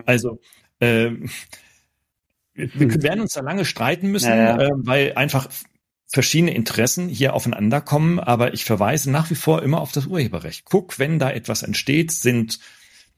[0.06, 0.40] Also
[0.80, 1.32] ähm,
[2.54, 4.68] wir, wir werden uns da lange streiten müssen, ja, ja.
[4.68, 5.50] Äh, weil einfach
[6.06, 10.66] verschiedene Interessen hier aufeinander kommen, aber ich verweise nach wie vor immer auf das Urheberrecht.
[10.66, 12.60] Guck, wenn da etwas entsteht, sind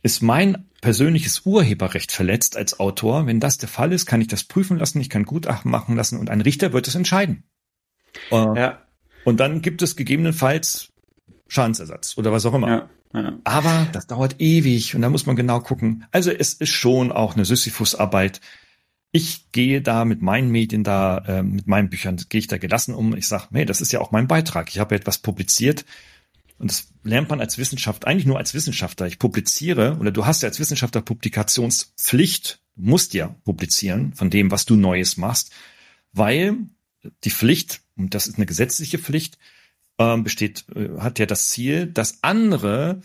[0.05, 3.25] ist mein persönliches Urheberrecht verletzt als Autor?
[3.25, 6.19] Wenn das der Fall ist, kann ich das prüfen lassen, ich kann Gutachten machen lassen
[6.19, 7.43] und ein Richter wird es entscheiden.
[8.31, 8.81] Äh, ja.
[9.23, 10.93] Und dann gibt es gegebenenfalls
[11.47, 12.69] Schadensersatz oder was auch immer.
[12.69, 12.89] Ja,
[13.19, 13.39] ja.
[13.45, 16.05] Aber das dauert ewig und da muss man genau gucken.
[16.11, 18.41] Also es ist schon auch eine Sisyphus-Arbeit.
[19.11, 22.93] Ich gehe da mit meinen Medien da, äh, mit meinen Büchern, gehe ich da gelassen
[22.93, 23.15] um.
[23.15, 24.69] Ich sage, hey, das ist ja auch mein Beitrag.
[24.69, 25.83] Ich habe etwas publiziert
[26.57, 29.07] und das lernt man als Wissenschaft, eigentlich nur als Wissenschaftler.
[29.07, 34.65] Ich publiziere, oder du hast ja als Wissenschaftler Publikationspflicht, musst ja publizieren von dem, was
[34.65, 35.51] du Neues machst,
[36.13, 36.57] weil
[37.23, 39.37] die Pflicht, und das ist eine gesetzliche Pflicht,
[39.99, 43.01] ähm, besteht, äh, hat ja das Ziel, dass andere,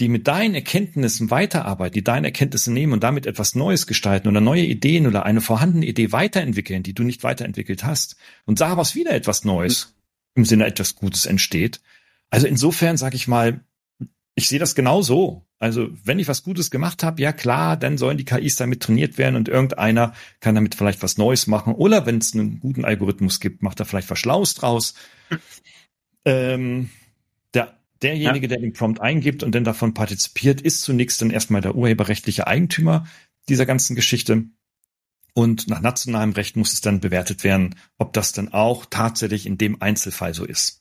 [0.00, 4.40] die mit deinen Erkenntnissen weiterarbeiten, die deine Erkenntnisse nehmen und damit etwas Neues gestalten oder
[4.40, 9.12] neue Ideen oder eine vorhandene Idee weiterentwickeln, die du nicht weiterentwickelt hast, und daraus wieder
[9.12, 9.94] etwas Neues
[10.34, 11.80] im Sinne etwas Gutes entsteht,
[12.30, 13.60] also insofern sage ich mal,
[14.34, 15.44] ich sehe das genau so.
[15.58, 19.18] Also wenn ich was Gutes gemacht habe, ja klar, dann sollen die KIs damit trainiert
[19.18, 21.74] werden und irgendeiner kann damit vielleicht was Neues machen.
[21.74, 24.94] Oder wenn es einen guten Algorithmus gibt, macht er vielleicht was Schlaues draus.
[26.24, 26.90] ähm,
[27.54, 28.48] der, derjenige, ja.
[28.50, 33.06] der den Prompt eingibt und dann davon partizipiert, ist zunächst dann erstmal der urheberrechtliche Eigentümer
[33.48, 34.44] dieser ganzen Geschichte.
[35.34, 39.58] Und nach nationalem Recht muss es dann bewertet werden, ob das dann auch tatsächlich in
[39.58, 40.77] dem Einzelfall so ist.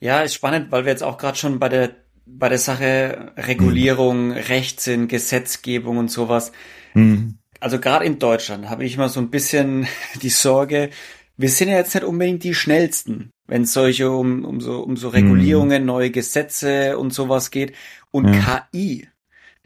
[0.00, 4.28] Ja, ist spannend, weil wir jetzt auch gerade schon bei der bei der Sache Regulierung,
[4.28, 4.32] mhm.
[4.32, 6.52] Rechtssinn, Gesetzgebung und sowas.
[6.94, 7.38] Mhm.
[7.60, 9.86] Also gerade in Deutschland habe ich immer so ein bisschen
[10.22, 10.90] die Sorge,
[11.36, 14.96] wir sind ja jetzt nicht unbedingt die schnellsten, wenn es solche um, um so um
[14.96, 15.86] so Regulierungen, mhm.
[15.86, 17.74] neue Gesetze und sowas geht.
[18.10, 18.66] Und ja.
[18.72, 19.08] KI,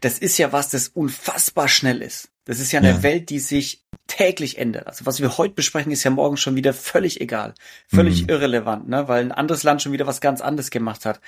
[0.01, 2.30] das ist ja was, das unfassbar schnell ist.
[2.45, 3.03] Das ist ja eine ja.
[3.03, 4.87] Welt, die sich täglich ändert.
[4.87, 7.53] Also was wir heute besprechen, ist ja morgen schon wieder völlig egal,
[7.87, 8.29] völlig mhm.
[8.29, 9.07] irrelevant, ne?
[9.07, 11.21] weil ein anderes Land schon wieder was ganz anderes gemacht hat.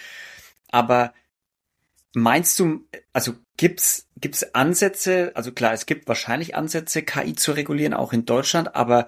[0.70, 1.14] Aber
[2.14, 5.32] meinst du, also gibt's gibt's Ansätze?
[5.36, 8.76] Also klar, es gibt wahrscheinlich Ansätze, KI zu regulieren, auch in Deutschland.
[8.76, 9.08] Aber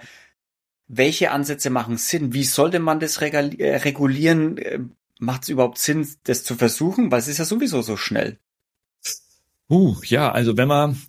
[0.88, 2.34] welche Ansätze machen Sinn?
[2.34, 4.58] Wie sollte man das äh, regulieren?
[4.58, 4.80] Äh,
[5.18, 7.10] Macht es überhaupt Sinn, das zu versuchen?
[7.10, 8.38] Weil es ist ja sowieso so schnell.
[9.70, 11.02] Uh, ja, also wenn man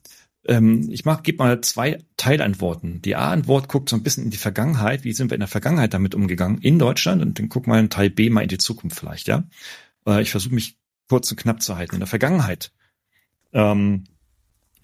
[0.48, 3.02] ähm, ich mach, gebe mal zwei Teilantworten.
[3.02, 5.04] Die A-Antwort guckt so ein bisschen in die Vergangenheit.
[5.04, 7.22] Wie sind wir in der Vergangenheit damit umgegangen in Deutschland?
[7.22, 9.44] Und dann guck mal in Teil B mal in die Zukunft vielleicht, ja.
[10.06, 10.76] Äh, ich versuche mich
[11.08, 11.96] kurz und knapp zu halten.
[11.96, 12.72] In der Vergangenheit
[13.52, 14.04] ähm,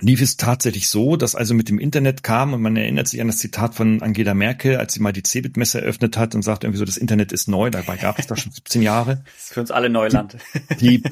[0.01, 3.29] lief es tatsächlich so, dass also mit dem Internet kam und man erinnert sich an
[3.29, 6.79] das Zitat von Angela Merkel, als sie mal die Cebit-Messe eröffnet hat und sagte irgendwie
[6.79, 9.23] so, das Internet ist neu, dabei gab es da schon 17 Jahre.
[9.25, 10.37] Das ist für uns alle Neuland.
[10.81, 11.11] Die, die,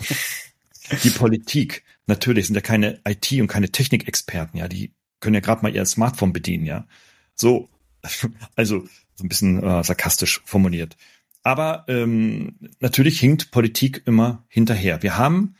[1.03, 5.62] die Politik natürlich sind ja keine IT und keine Technikexperten, ja, die können ja gerade
[5.62, 6.87] mal ihr Smartphone bedienen, ja.
[7.35, 7.70] So,
[8.57, 10.96] also so ein bisschen äh, sarkastisch formuliert.
[11.42, 15.03] Aber ähm, natürlich hinkt Politik immer hinterher.
[15.03, 15.55] Wir haben,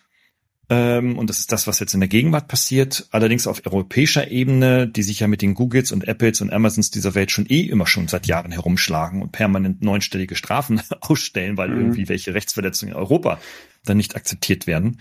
[0.69, 4.89] ähm, und das ist das, was jetzt in der Gegenwart passiert, allerdings auf europäischer Ebene,
[4.89, 7.87] die sich ja mit den Googles und Apples und Amazons dieser Welt schon eh immer
[7.87, 11.81] schon seit Jahren herumschlagen und permanent neunstellige Strafen ausstellen, weil mhm.
[11.81, 13.41] irgendwie welche Rechtsverletzungen in Europa
[13.85, 14.99] dann nicht akzeptiert werden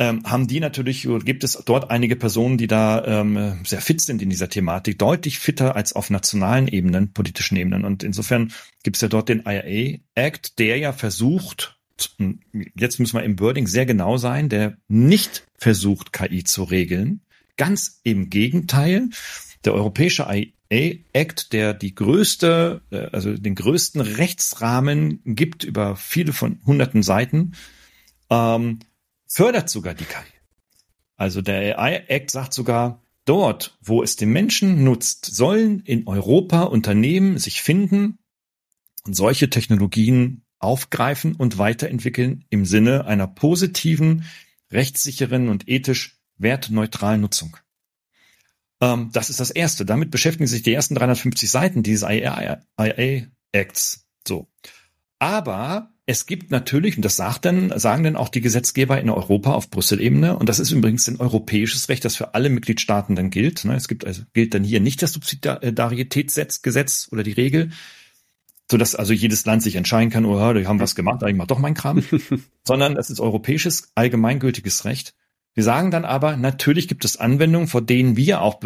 [0.00, 4.22] ähm, haben die natürlich, gibt es dort einige Personen, die da ähm, sehr fit sind
[4.22, 7.84] in dieser Thematik, deutlich fitter als auf nationalen Ebenen, politischen Ebenen.
[7.84, 8.50] Und insofern
[8.82, 11.78] gibt es ja dort den IRA Act, der ja versucht,
[12.74, 17.20] jetzt müssen wir im Wording sehr genau sein, der nicht versucht, KI zu regeln.
[17.58, 19.10] Ganz im Gegenteil.
[19.66, 26.32] Der europäische IA Act, der die größte, äh, also den größten Rechtsrahmen gibt über viele
[26.32, 27.52] von hunderten Seiten,
[28.30, 28.78] ähm,
[29.30, 30.16] fördert sogar die KI.
[31.16, 36.64] Also der AI Act sagt sogar, dort, wo es den Menschen nutzt, sollen in Europa
[36.64, 38.18] Unternehmen sich finden
[39.04, 44.24] und solche Technologien aufgreifen und weiterentwickeln im Sinne einer positiven,
[44.70, 47.56] rechtssicheren und ethisch wertneutralen Nutzung.
[48.80, 49.84] Ähm, das ist das Erste.
[49.84, 52.62] Damit beschäftigen sich die ersten 350 Seiten dieses IA
[53.52, 54.06] Acts.
[54.26, 54.48] So.
[55.18, 59.52] Aber es gibt natürlich, und das sagt dann, sagen dann auch die Gesetzgeber in Europa
[59.52, 63.64] auf Brüssel-Ebene, und das ist übrigens ein europäisches Recht, das für alle Mitgliedstaaten dann gilt.
[63.64, 63.76] Ne?
[63.76, 67.70] Es gibt also, gilt dann hier nicht das Subsidiaritätsgesetz oder die Regel,
[68.68, 71.46] so dass also jedes Land sich entscheiden kann, oh, die haben was gemacht, ich mach
[71.46, 72.02] doch meinen Kram,
[72.64, 75.14] sondern es ist europäisches allgemeingültiges Recht.
[75.54, 78.60] Wir sagen dann aber, natürlich gibt es Anwendungen, vor denen wir auch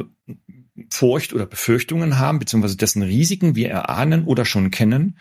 [0.88, 5.18] Furcht oder Befürchtungen haben, beziehungsweise dessen Risiken wir erahnen oder schon kennen.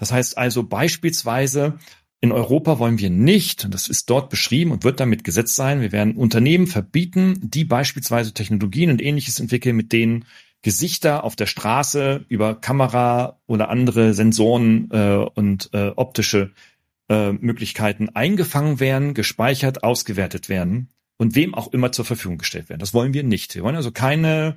[0.00, 1.78] Das heißt also beispielsweise,
[2.22, 5.82] in Europa wollen wir nicht, und das ist dort beschrieben und wird damit Gesetz sein,
[5.82, 10.24] wir werden Unternehmen verbieten, die beispielsweise Technologien und ähnliches entwickeln, mit denen
[10.62, 16.52] Gesichter auf der Straße über Kamera oder andere Sensoren äh, und äh, optische
[17.08, 22.80] äh, Möglichkeiten eingefangen werden, gespeichert, ausgewertet werden und wem auch immer zur Verfügung gestellt werden.
[22.80, 23.54] Das wollen wir nicht.
[23.54, 24.56] Wir wollen also keine,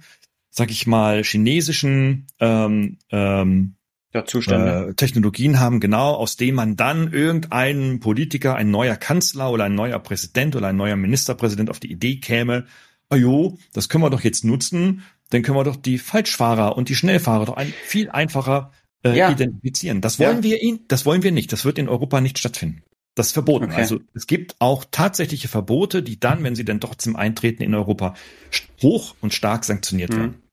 [0.49, 3.75] sag ich mal, chinesischen ähm, ähm,
[4.13, 4.89] ja, Zustände.
[4.89, 9.75] Äh, Technologien haben, genau, aus denen man dann irgendein Politiker, ein neuer Kanzler oder ein
[9.75, 12.65] neuer Präsident oder ein neuer Ministerpräsident auf die Idee käme,
[13.09, 16.89] ah jo, das können wir doch jetzt nutzen, dann können wir doch die Falschfahrer und
[16.89, 18.71] die Schnellfahrer doch ein, viel einfacher
[19.03, 19.31] äh, ja.
[19.31, 20.01] identifizieren.
[20.01, 20.43] Das wollen ja.
[20.43, 21.51] wir ihn, das wollen wir nicht.
[21.51, 22.83] Das wird in Europa nicht stattfinden.
[23.15, 23.65] Das ist verboten.
[23.65, 23.75] Okay.
[23.75, 28.15] Also es gibt auch tatsächliche Verbote, die dann, wenn sie dann trotzdem eintreten in Europa,
[28.81, 30.17] hoch und stark sanktioniert mhm.
[30.17, 30.43] werden.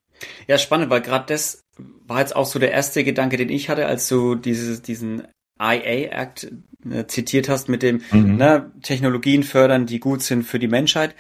[0.47, 1.65] Ja, spannend, weil gerade das
[2.07, 5.23] war jetzt auch so der erste Gedanke, den ich hatte, als du dieses, diesen
[5.61, 6.51] IA Act
[6.89, 8.37] äh, zitiert hast mit dem mhm.
[8.37, 11.15] ne, Technologien fördern, die gut sind für die Menschheit.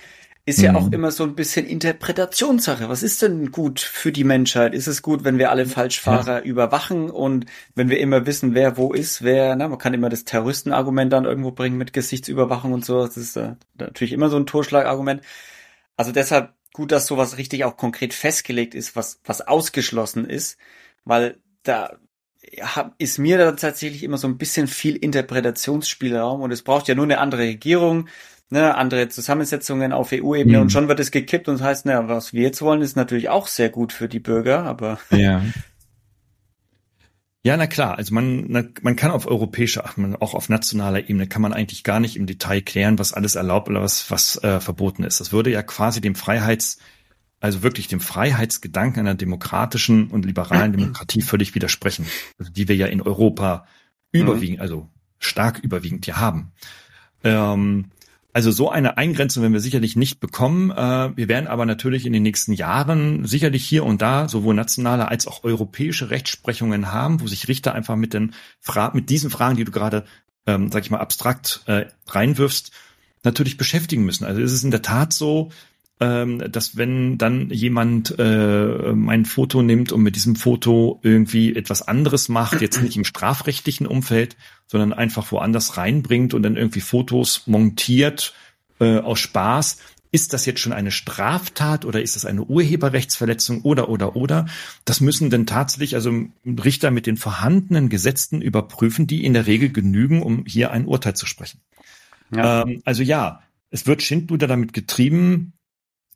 [0.46, 0.64] Ist mhm.
[0.64, 2.88] ja auch immer so ein bisschen Interpretationssache.
[2.88, 4.74] Was ist denn gut für die Menschheit?
[4.74, 6.44] Ist es gut, wenn wir alle Falschfahrer ja.
[6.44, 7.44] überwachen und
[7.74, 11.26] wenn wir immer wissen, wer wo ist, wer, na, man kann immer das Terroristenargument dann
[11.26, 13.04] irgendwo bringen mit Gesichtsüberwachung und so.
[13.04, 15.20] Das ist äh, natürlich immer so ein Totschlagargument.
[15.96, 20.58] Also deshalb gut, dass sowas richtig auch konkret festgelegt ist, was, was ausgeschlossen ist,
[21.04, 21.98] weil da
[22.98, 27.04] ist mir da tatsächlich immer so ein bisschen viel Interpretationsspielraum und es braucht ja nur
[27.04, 28.08] eine andere Regierung,
[28.48, 30.62] ne, andere Zusammensetzungen auf EU-Ebene mhm.
[30.62, 33.28] und schon wird es gekippt und das heißt, naja, was wir jetzt wollen, ist natürlich
[33.28, 35.42] auch sehr gut für die Bürger, aber ja.
[37.42, 37.96] Ja, na klar.
[37.96, 39.84] Also man, man kann auf europäischer,
[40.20, 43.68] auch auf nationaler Ebene kann man eigentlich gar nicht im Detail klären, was alles erlaubt
[43.68, 45.20] oder was, was äh, verboten ist.
[45.20, 46.78] Das würde ja quasi dem Freiheits,
[47.40, 52.06] also wirklich dem Freiheitsgedanken einer demokratischen und liberalen Demokratie völlig widersprechen,
[52.38, 53.66] also die wir ja in Europa
[54.12, 54.62] überwiegend, mhm.
[54.62, 56.52] also stark überwiegend ja haben.
[57.24, 57.90] Ähm,
[58.32, 60.70] also so eine Eingrenzung werden wir sicherlich nicht bekommen.
[60.70, 65.08] Äh, wir werden aber natürlich in den nächsten Jahren sicherlich hier und da sowohl nationale
[65.08, 69.56] als auch europäische Rechtsprechungen haben, wo sich Richter einfach mit den Fra mit diesen Fragen,
[69.56, 70.04] die du gerade,
[70.46, 72.70] ähm, sag ich mal, abstrakt äh, reinwirfst,
[73.24, 74.24] natürlich beschäftigen müssen.
[74.24, 75.50] Also es ist in der Tat so,
[76.00, 81.86] ähm, dass wenn dann jemand äh, mein Foto nimmt und mit diesem Foto irgendwie etwas
[81.86, 84.36] anderes macht, jetzt nicht im strafrechtlichen Umfeld,
[84.66, 88.34] sondern einfach woanders reinbringt und dann irgendwie Fotos montiert
[88.80, 89.76] äh, aus Spaß,
[90.10, 94.46] ist das jetzt schon eine Straftat oder ist das eine Urheberrechtsverletzung oder oder oder?
[94.86, 96.12] Das müssen denn tatsächlich also
[96.46, 101.14] Richter mit den vorhandenen Gesetzen überprüfen, die in der Regel genügen, um hier ein Urteil
[101.14, 101.60] zu sprechen.
[102.34, 102.62] Ja.
[102.62, 105.52] Ähm, also ja, es wird Schindluder damit getrieben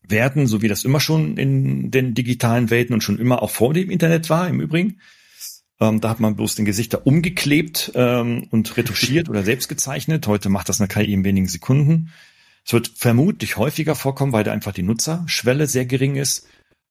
[0.09, 3.75] werden, so wie das immer schon in den digitalen Welten und schon immer auch vor
[3.75, 4.99] dem Internet war, im Übrigen.
[5.81, 10.27] Ähm, da hat man bloß den Gesichter umgeklebt ähm, und retuschiert oder selbst gezeichnet.
[10.27, 12.11] Heute macht das eine KI in wenigen Sekunden.
[12.65, 16.47] Es wird vermutlich häufiger vorkommen, weil da einfach die Nutzerschwelle sehr gering ist.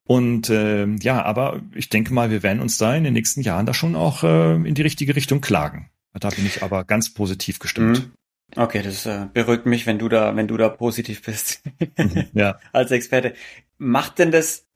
[0.06, 3.66] Und äh, ja, aber ich denke mal, wir werden uns da in den nächsten Jahren
[3.66, 5.90] da schon auch äh, in die richtige Richtung klagen.
[6.14, 8.00] Da bin ich aber ganz positiv gestimmt.
[8.00, 8.12] Mhm.
[8.56, 11.62] Okay, das äh, beruhigt mich, wenn du da, wenn du da positiv bist.
[12.34, 12.60] Ja.
[12.72, 13.34] Als Experte.
[13.78, 14.68] Macht denn das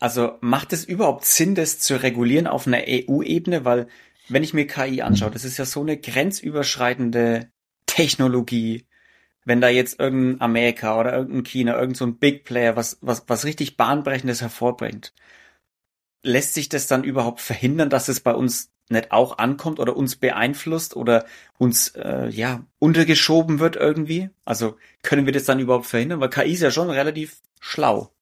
[0.00, 3.64] also macht es überhaupt Sinn, das zu regulieren auf einer EU-Ebene?
[3.64, 3.88] Weil
[4.28, 7.50] wenn ich mir KI anschaue, das ist ja so eine grenzüberschreitende
[7.86, 8.86] Technologie.
[9.44, 13.24] Wenn da jetzt irgendein Amerika oder irgendein China, irgendein so ein Big Player was, was,
[13.28, 15.14] was richtig Bahnbrechendes hervorbringt,
[16.22, 20.16] lässt sich das dann überhaupt verhindern, dass es bei uns nicht auch ankommt oder uns
[20.16, 21.24] beeinflusst oder
[21.58, 24.30] uns äh, ja untergeschoben wird irgendwie?
[24.44, 26.20] Also können wir das dann überhaupt verhindern?
[26.20, 28.12] Weil KI ist ja schon relativ schlau.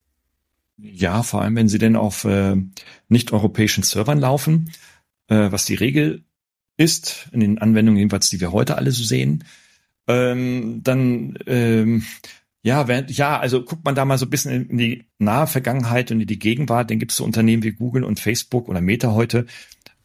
[0.79, 2.57] Ja, vor allem, wenn sie denn auf äh,
[3.09, 4.73] nicht-europäischen Servern laufen,
[5.29, 6.25] äh, was die Regel
[6.77, 9.45] ist, in den Anwendungen jedenfalls, die wir heute alle so sehen,
[10.07, 12.05] ähm, dann ähm,
[12.67, 16.11] ja, wenn, ja, also guckt man da mal so ein bisschen in die nahe Vergangenheit
[16.11, 19.13] und in die Gegenwart, dann gibt es so Unternehmen wie Google und Facebook oder Meta
[19.13, 19.47] heute,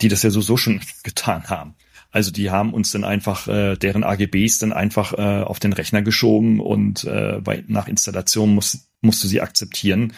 [0.01, 1.75] die das ja so, so schon getan haben.
[2.11, 6.01] Also die haben uns dann einfach äh, deren AGBs dann einfach äh, auf den Rechner
[6.01, 10.13] geschoben und äh, bei, nach Installation muss, musst du sie akzeptieren.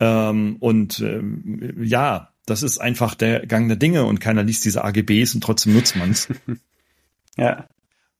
[0.00, 4.84] Ähm, und ähm, ja, das ist einfach der Gang der Dinge und keiner liest diese
[4.84, 6.28] AGBs und trotzdem nutzt man's.
[7.36, 7.66] ja.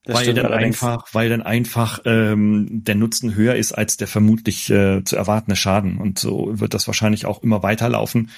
[0.03, 0.81] Das weil dann allerdings.
[0.81, 5.55] einfach, weil dann einfach ähm, der Nutzen höher ist als der vermutlich äh, zu erwartende
[5.55, 5.97] Schaden.
[5.97, 8.31] Und so wird das wahrscheinlich auch immer weiterlaufen.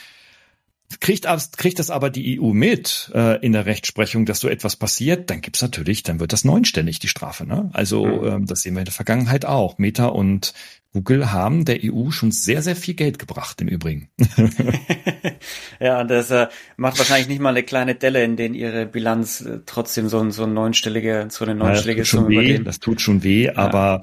[0.99, 1.27] Kriegt,
[1.57, 5.41] kriegt das aber die EU mit äh, in der Rechtsprechung, dass so etwas passiert, dann
[5.41, 7.45] gibt's natürlich, dann wird das neunstellig, die Strafe.
[7.45, 7.69] Ne?
[7.73, 8.27] Also mhm.
[8.27, 9.77] ähm, das sehen wir in der Vergangenheit auch.
[9.77, 10.53] Meta und
[10.93, 14.09] Google haben der EU schon sehr, sehr viel Geld gebracht im Übrigen.
[15.79, 19.61] ja, das äh, macht wahrscheinlich nicht mal eine kleine Delle, in denen ihre Bilanz äh,
[19.65, 23.23] trotzdem so, ein, so ein neunstellige, so eine neunstellige ja, Summe weh, Das tut schon
[23.23, 23.55] weh, ja.
[23.55, 24.01] aber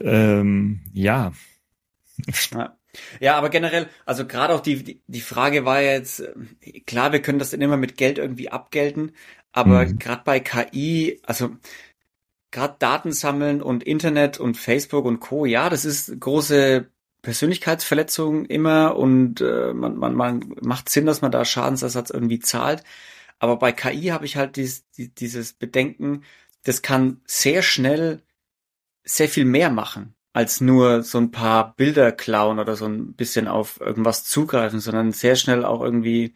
[0.00, 1.32] ähm, ja.
[2.52, 2.77] ja.
[3.20, 7.12] Ja, aber generell, also gerade auch die, die, die Frage war ja jetzt, äh, klar,
[7.12, 9.12] wir können das dann immer mit Geld irgendwie abgelten,
[9.52, 9.98] aber mhm.
[9.98, 11.50] gerade bei KI, also
[12.50, 15.44] gerade Daten sammeln und Internet und Facebook und Co.
[15.44, 16.88] Ja, das ist große
[17.22, 22.84] Persönlichkeitsverletzung immer und äh, man, man, man macht Sinn, dass man da Schadensersatz irgendwie zahlt.
[23.38, 26.24] Aber bei KI habe ich halt dies, dieses Bedenken,
[26.64, 28.22] das kann sehr schnell
[29.04, 33.48] sehr viel mehr machen als nur so ein paar Bilder klauen oder so ein bisschen
[33.48, 36.32] auf irgendwas zugreifen, sondern sehr schnell auch irgendwie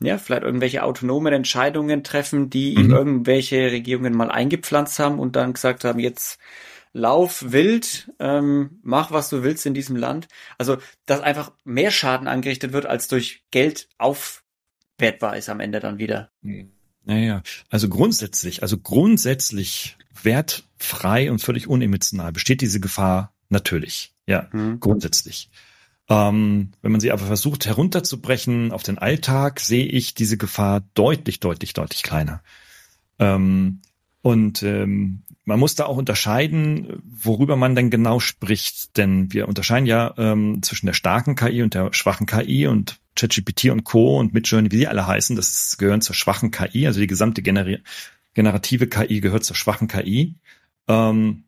[0.00, 2.80] ja, vielleicht irgendwelche autonomen Entscheidungen treffen, die mhm.
[2.80, 6.40] ihm irgendwelche Regierungen mal eingepflanzt haben und dann gesagt haben, jetzt
[6.92, 10.26] lauf wild, ähm, mach was du willst in diesem Land.
[10.58, 15.98] Also, dass einfach mehr Schaden angerichtet wird, als durch Geld aufwertbar ist am Ende dann
[15.98, 16.32] wieder.
[17.04, 24.12] Naja, also grundsätzlich, also grundsätzlich wertfrei und völlig unemotional besteht diese Gefahr natürlich.
[24.26, 24.80] Ja, mhm.
[24.80, 25.50] grundsätzlich.
[26.08, 31.40] Ähm, wenn man sie aber versucht herunterzubrechen auf den Alltag, sehe ich diese Gefahr deutlich,
[31.40, 32.42] deutlich, deutlich kleiner.
[33.18, 33.80] Ähm,
[34.20, 38.96] und ähm, man muss da auch unterscheiden, worüber man denn genau spricht.
[38.96, 43.66] Denn wir unterscheiden ja ähm, zwischen der starken KI und der schwachen KI und ChatGPT
[43.66, 44.18] und Co.
[44.18, 46.86] und Midjourney, wie sie alle heißen, das gehören zur schwachen KI.
[46.86, 47.78] Also die gesamte Gener
[48.32, 50.34] generative KI gehört zur schwachen KI.
[50.88, 51.44] Ähm,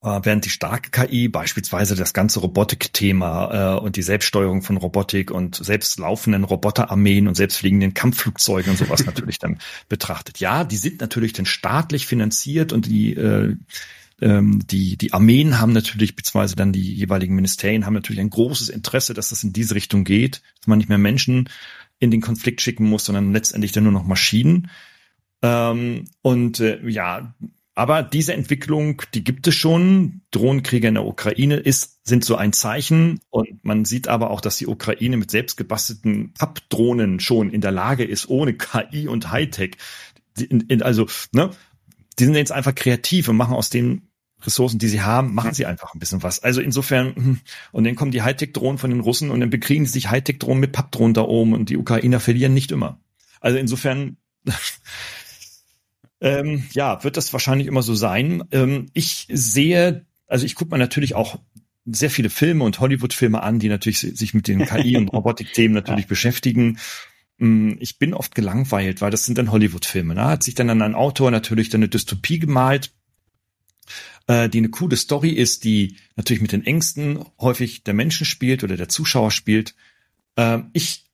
[0.00, 5.32] Äh, während die starke KI beispielsweise das ganze Robotik-Thema äh, und die Selbststeuerung von Robotik
[5.32, 9.58] und selbstlaufenden Roboterarmeen und selbstfliegenden Kampfflugzeugen und sowas natürlich dann
[9.88, 10.38] betrachtet.
[10.38, 13.56] Ja, die sind natürlich dann staatlich finanziert und die äh,
[14.20, 18.68] ähm, die, die Armeen haben natürlich, beziehungsweise dann die jeweiligen Ministerien haben natürlich ein großes
[18.68, 21.48] Interesse, dass das in diese Richtung geht, dass man nicht mehr Menschen
[22.00, 24.70] in den Konflikt schicken muss, sondern letztendlich dann nur noch Maschinen.
[25.42, 27.34] Ähm, und äh, ja,
[27.78, 30.22] aber diese Entwicklung, die gibt es schon.
[30.32, 33.20] Drohnenkriege in der Ukraine ist, sind so ein Zeichen.
[33.30, 38.02] Und man sieht aber auch, dass die Ukraine mit selbstgebastelten Pappdrohnen schon in der Lage
[38.02, 39.76] ist, ohne KI und Hightech.
[40.80, 41.50] Also, ne,
[42.18, 44.08] die sind jetzt einfach kreativ und machen aus den
[44.42, 46.42] Ressourcen, die sie haben, machen sie einfach ein bisschen was.
[46.42, 49.92] Also insofern, hm, und dann kommen die Hightech-Drohnen von den Russen und dann bekriegen sie
[49.92, 52.98] sich Hightech-Drohnen mit Pappdrohnen da oben und die Ukrainer verlieren nicht immer.
[53.40, 54.16] Also insofern,
[56.20, 58.44] ähm, ja, wird das wahrscheinlich immer so sein.
[58.50, 61.38] Ähm, ich sehe, also ich gucke mir natürlich auch
[61.84, 66.04] sehr viele Filme und Hollywood-Filme an, die natürlich sich mit den KI- und Robotik-Themen natürlich
[66.04, 66.08] ja.
[66.08, 66.78] beschäftigen.
[67.38, 70.14] Mm, ich bin oft gelangweilt, weil das sind dann Hollywood-Filme.
[70.14, 70.30] Da ne?
[70.30, 72.92] hat sich dann ein Autor natürlich dann eine Dystopie gemalt,
[74.26, 78.64] äh, die eine coole Story ist, die natürlich mit den Ängsten häufig der Menschen spielt
[78.64, 79.74] oder der Zuschauer spielt.
[80.36, 81.04] Äh, ich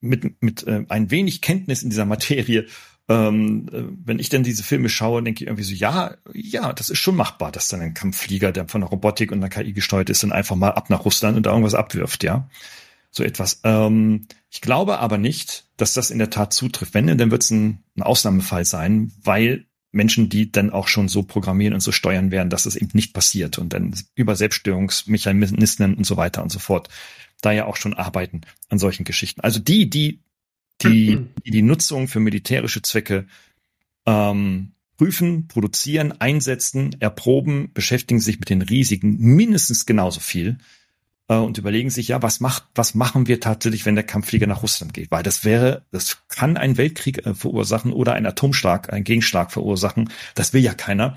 [0.00, 2.66] mit, mit äh, ein wenig Kenntnis in dieser Materie
[3.08, 6.90] ähm, äh, wenn ich dann diese Filme schaue, denke ich irgendwie so, ja, ja, das
[6.90, 10.10] ist schon machbar, dass dann ein Kampfflieger, der von der Robotik und der KI gesteuert
[10.10, 12.48] ist, dann einfach mal ab nach Russland und da irgendwas abwirft, ja.
[13.10, 13.60] So etwas.
[13.64, 16.92] Ähm, ich glaube aber nicht, dass das in der Tat zutrifft.
[16.92, 21.22] Wenn, dann wird es ein, ein Ausnahmefall sein, weil Menschen, die dann auch schon so
[21.22, 26.04] programmieren und so steuern werden, dass es eben nicht passiert und dann über Selbststörungsmechanismen und
[26.04, 26.90] so weiter und so fort
[27.40, 29.40] da ja auch schon arbeiten an solchen Geschichten.
[29.40, 30.20] Also die, die
[30.82, 33.26] die die, die Nutzung für militärische Zwecke
[34.06, 40.58] ähm, prüfen, produzieren, einsetzen, erproben, beschäftigen sich mit den Risiken mindestens genauso viel
[41.28, 44.62] äh, und überlegen sich, ja, was macht, was machen wir tatsächlich, wenn der Kampfflieger nach
[44.62, 45.10] Russland geht?
[45.10, 50.10] Weil das wäre, das kann einen Weltkrieg äh, verursachen oder einen Atomschlag, einen Gegenschlag verursachen.
[50.34, 51.16] Das will ja keiner.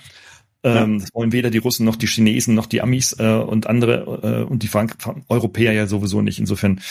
[0.63, 4.43] Ähm, Das wollen weder die Russen noch die Chinesen noch die Amis äh, und andere
[4.43, 4.95] äh, und die Frank
[5.27, 6.37] Europäer ja sowieso nicht.
[6.37, 6.81] Insofern,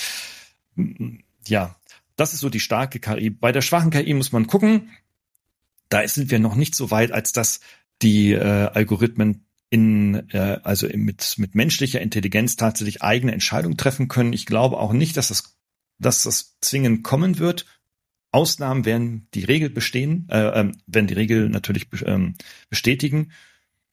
[1.46, 1.76] ja,
[2.20, 3.30] das ist so die starke KI.
[3.30, 4.90] Bei der schwachen KI muss man gucken.
[5.88, 7.60] Da sind wir noch nicht so weit, als dass
[8.02, 14.32] die äh, Algorithmen in, äh, also mit, mit menschlicher Intelligenz tatsächlich eigene Entscheidungen treffen können.
[14.32, 15.56] Ich glaube auch nicht, dass das,
[15.98, 17.66] dass das zwingend kommen wird.
[18.32, 22.34] Ausnahmen werden die Regel bestehen, äh, äh, werden die Regel natürlich ähm,
[22.68, 23.32] bestätigen.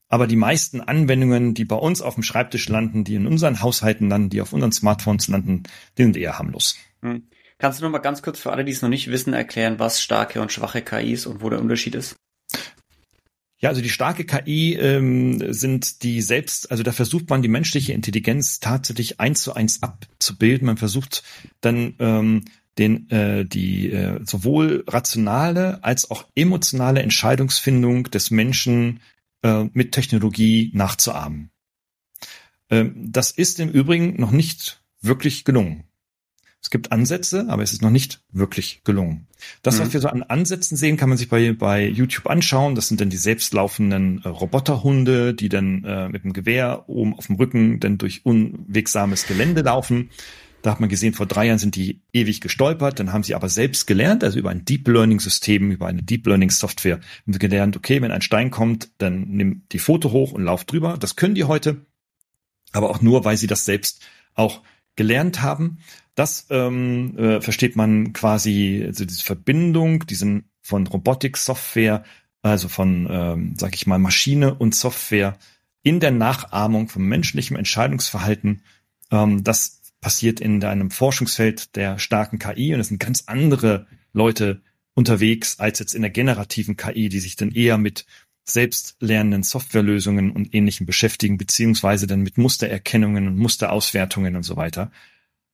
[0.09, 4.09] Aber die meisten Anwendungen, die bei uns auf dem Schreibtisch landen, die in unseren Haushalten
[4.09, 5.63] landen, die auf unseren Smartphones landen,
[5.97, 6.77] die sind eher harmlos.
[7.01, 7.23] Hm.
[7.59, 10.01] Kannst du noch mal ganz kurz für alle, die es noch nicht wissen, erklären, was
[10.01, 12.15] starke und schwache KI ist und wo der Unterschied ist?
[13.59, 17.93] Ja, also die starke KI ähm, sind die selbst, also da versucht man die menschliche
[17.93, 20.67] Intelligenz tatsächlich eins zu eins abzubilden.
[20.67, 21.23] Man versucht
[21.61, 22.45] dann ähm,
[22.77, 28.99] den äh, die äh, sowohl rationale als auch emotionale Entscheidungsfindung des Menschen
[29.41, 31.49] äh, mit Technologie nachzuahmen.
[32.69, 35.86] Ähm, das ist im Übrigen noch nicht wirklich gelungen.
[36.67, 39.25] Es gibt Ansätze, aber es ist noch nicht wirklich gelungen.
[39.61, 39.83] Das, mhm.
[39.83, 42.75] was wir so an Ansätzen sehen, kann man sich bei, bei YouTube anschauen.
[42.75, 47.27] Das sind dann die selbstlaufenden äh, Roboterhunde, die dann äh, mit dem Gewehr oben auf
[47.27, 50.09] dem Rücken dann durch unwegsames Gelände laufen.
[50.61, 53.47] Da hat man gesehen, vor drei Jahren sind die ewig gestolpert, dann haben sie aber
[53.47, 57.39] selbst gelernt, also über ein Deep Learning System, über eine Deep Learning Software, haben sie
[57.39, 60.97] gelernt, okay, wenn ein Stein kommt, dann nimm die Foto hoch und lauf drüber.
[60.99, 61.85] Das können die heute,
[62.73, 64.63] aber auch nur, weil sie das selbst auch
[64.97, 65.77] gelernt haben.
[66.17, 72.03] Das ähm, äh, versteht man quasi, also diese Verbindung, diesen von Robotik-Software,
[72.41, 75.37] also von, ähm, sag ich mal, Maschine und Software
[75.83, 78.63] in der Nachahmung von menschlichem Entscheidungsverhalten.
[79.11, 84.63] Ähm, das passiert in einem Forschungsfeld der starken KI und es sind ganz andere Leute
[84.95, 88.07] unterwegs als jetzt in der generativen KI, die sich dann eher mit
[88.43, 94.91] selbstlernenden Softwarelösungen und ähnlichem beschäftigen, beziehungsweise dann mit Mustererkennungen und Musterauswertungen und so weiter.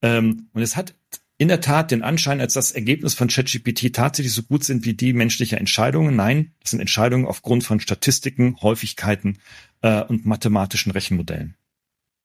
[0.03, 0.93] Ähm, und es hat
[1.39, 4.93] in der Tat den Anschein, als das Ergebnis von ChatGPT tatsächlich so gut sind wie
[4.93, 6.15] die menschliche Entscheidungen.
[6.15, 9.39] Nein, das sind Entscheidungen aufgrund von Statistiken, Häufigkeiten
[9.81, 11.55] äh, und mathematischen Rechenmodellen.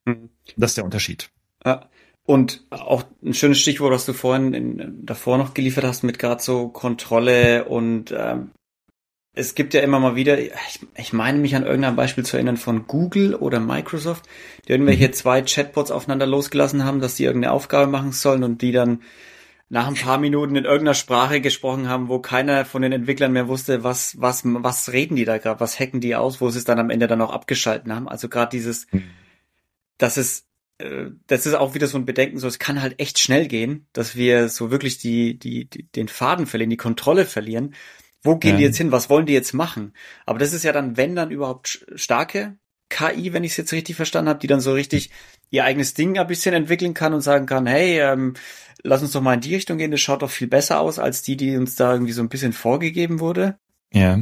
[0.05, 0.29] Mhm.
[0.57, 1.31] Das ist der Unterschied.
[1.65, 1.89] Ja.
[2.25, 6.43] Und auch ein schönes Stichwort, was du vorhin in, davor noch geliefert hast, mit gerade
[6.43, 8.51] so Kontrolle und ähm,
[9.39, 12.57] es gibt ja immer mal wieder, ich, ich meine mich an irgendein Beispiel zu erinnern
[12.57, 14.25] von Google oder Microsoft,
[14.67, 15.13] die irgendwelche mhm.
[15.13, 19.03] zwei Chatbots aufeinander losgelassen haben, dass die irgendeine Aufgabe machen sollen und die dann
[19.69, 23.47] nach ein paar Minuten in irgendeiner Sprache gesprochen haben, wo keiner von den Entwicklern mehr
[23.47, 26.65] wusste, was, was, was reden die da gerade, was hacken die aus, wo sie es
[26.65, 28.09] dann am Ende dann auch abgeschalten haben.
[28.09, 29.05] Also gerade dieses, mhm.
[29.99, 33.21] dass es, äh, das ist auch wieder so ein Bedenken, so es kann halt echt
[33.21, 37.75] schnell gehen, dass wir so wirklich die, die, die den Faden verlieren, die Kontrolle verlieren.
[38.23, 38.57] Wo gehen ja.
[38.59, 38.93] die jetzt hin?
[38.93, 39.93] Was wollen die jetzt machen?
[40.27, 42.59] Aber das ist ja dann, wenn dann überhaupt starke
[42.89, 45.11] KI, wenn ich es jetzt richtig verstanden habe, die dann so richtig
[45.51, 48.35] ihr eigenes Ding ein bisschen entwickeln kann und sagen kann, hey, ähm,
[48.83, 51.23] lass uns doch mal in die Richtung gehen, das schaut doch viel besser aus als
[51.23, 53.59] die, die uns da irgendwie so ein bisschen vorgegeben wurde.
[53.93, 54.19] Ja.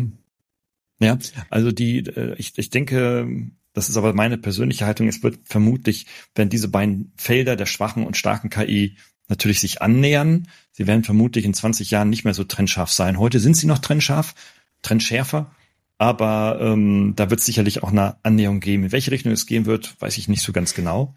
[0.98, 1.18] Ja,
[1.50, 3.28] also die, äh, ich, ich denke,
[3.74, 8.06] das ist aber meine persönliche Haltung, es wird vermutlich, wenn diese beiden Felder der schwachen
[8.06, 8.96] und starken KI
[9.28, 13.18] natürlich sich annähern, sie werden vermutlich in 20 Jahren nicht mehr so trennscharf sein.
[13.18, 14.34] Heute sind sie noch trennscharf,
[14.82, 15.50] trennschärfer,
[15.98, 18.84] aber ähm, da wird es sicherlich auch eine Annäherung geben.
[18.84, 21.14] In welche Richtung es gehen wird, weiß ich nicht so ganz genau.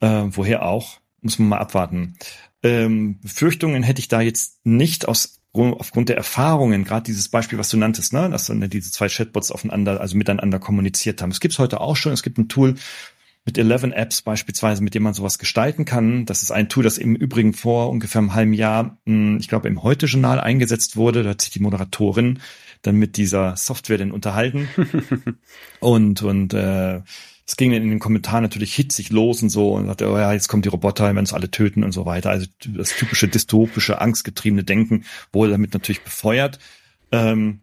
[0.00, 2.16] Äh, woher auch, muss man mal abwarten.
[2.62, 7.68] Ähm, Befürchtungen hätte ich da jetzt nicht aus aufgrund der Erfahrungen, gerade dieses Beispiel, was
[7.68, 11.30] du nanntest, ne, dass dann diese zwei Chatbots aufeinander, also miteinander kommuniziert haben.
[11.30, 12.12] Es gibt es heute auch schon.
[12.12, 12.74] Es gibt ein Tool
[13.44, 16.24] mit 11 Apps beispielsweise, mit dem man sowas gestalten kann.
[16.24, 19.68] Das ist ein Tool, das im Übrigen vor ungefähr einem halben Jahr, hm, ich glaube,
[19.68, 21.22] im Heute-Journal eingesetzt wurde.
[21.22, 22.40] Da hat sich die Moderatorin
[22.82, 24.68] dann mit dieser Software denn unterhalten.
[25.80, 27.02] und und äh,
[27.46, 30.48] es ging in den Kommentaren natürlich hitzig los und so und sagte, oh ja, jetzt
[30.48, 32.30] kommen die Roboter, werden uns alle töten und so weiter.
[32.30, 36.58] Also das typische dystopische, angstgetriebene Denken wurde damit natürlich befeuert.
[37.12, 37.60] Ähm,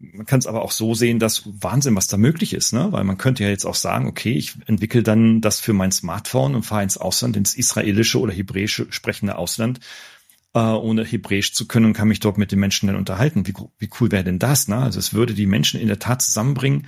[0.00, 2.90] man kann es aber auch so sehen, dass Wahnsinn, was da möglich ist, ne?
[2.90, 6.54] Weil man könnte ja jetzt auch sagen, okay, ich entwickle dann das für mein Smartphone
[6.54, 9.80] und fahre ins Ausland, ins israelische oder hebräische sprechende Ausland
[10.54, 13.46] äh, ohne Hebräisch zu können und kann mich dort mit den Menschen dann unterhalten.
[13.46, 14.68] Wie, wie cool wäre denn das?
[14.68, 14.76] Ne?
[14.76, 16.86] Also es würde die Menschen in der Tat zusammenbringen.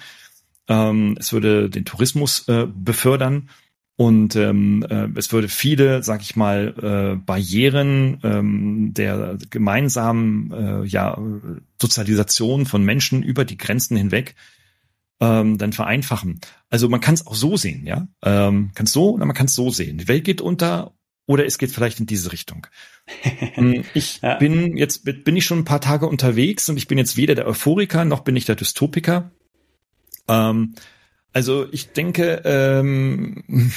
[0.69, 3.51] Ähm, es würde den Tourismus äh, befördern
[3.97, 10.85] und ähm, äh, es würde viele, sag ich mal, äh, Barrieren ähm, der gemeinsamen äh,
[10.87, 11.19] ja,
[11.81, 14.35] Sozialisation von Menschen über die Grenzen hinweg
[15.21, 16.41] ähm, dann vereinfachen.
[16.71, 18.09] Also man kann es auch so sehen, ja.
[18.23, 19.99] Ähm, kann es so oder man kann es so sehen.
[19.99, 20.95] Die Welt geht unter
[21.27, 22.67] oder es geht vielleicht in diese Richtung.
[23.55, 24.37] Hm, ich ja.
[24.37, 27.47] bin jetzt bin ich schon ein paar Tage unterwegs und ich bin jetzt weder der
[27.47, 29.33] Euphoriker noch bin ich der Dystopiker.
[30.29, 30.75] Ähm,
[31.33, 33.43] also ich denke, ähm,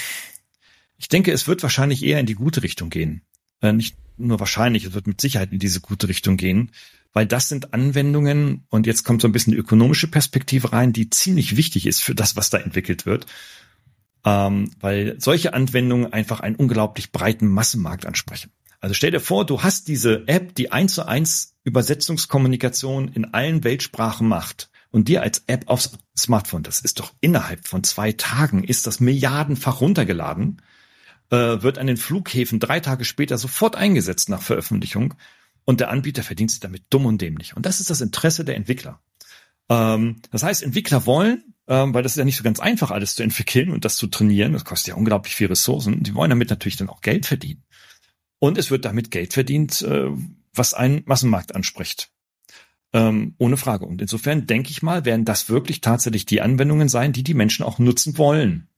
[0.97, 3.21] ich denke, es wird wahrscheinlich eher in die gute Richtung gehen.
[3.61, 6.71] Äh, nicht nur wahrscheinlich, es wird mit Sicherheit in diese gute Richtung gehen,
[7.13, 11.09] weil das sind Anwendungen und jetzt kommt so ein bisschen die ökonomische Perspektive rein, die
[11.09, 13.25] ziemlich wichtig ist für das, was da entwickelt wird
[14.25, 18.51] ähm, weil solche Anwendungen einfach einen unglaublich breiten Massenmarkt ansprechen.
[18.81, 23.63] Also stell dir vor, du hast diese App, die eins zu eins Übersetzungskommunikation in allen
[23.63, 28.63] Weltsprachen macht und dir als App aufs Smartphone, das ist doch innerhalb von zwei Tagen,
[28.63, 30.61] ist das milliardenfach runtergeladen,
[31.31, 35.15] äh, wird an den Flughäfen drei Tage später sofort eingesetzt nach Veröffentlichung
[35.65, 37.57] und der Anbieter verdient sich damit dumm und dämlich.
[37.57, 39.01] Und das ist das Interesse der Entwickler.
[39.67, 43.15] Ähm, das heißt, Entwickler wollen, ähm, weil das ist ja nicht so ganz einfach, alles
[43.15, 44.53] zu entwickeln und das zu trainieren.
[44.53, 46.03] Das kostet ja unglaublich viel Ressourcen.
[46.03, 47.65] Die wollen damit natürlich dann auch Geld verdienen.
[48.39, 50.07] Und es wird damit Geld verdient, äh,
[50.53, 52.14] was einen Massenmarkt anspricht.
[52.95, 53.85] Ähm, ohne Frage.
[53.85, 57.65] Und insofern denke ich mal, werden das wirklich tatsächlich die Anwendungen sein, die die Menschen
[57.65, 58.69] auch nutzen wollen.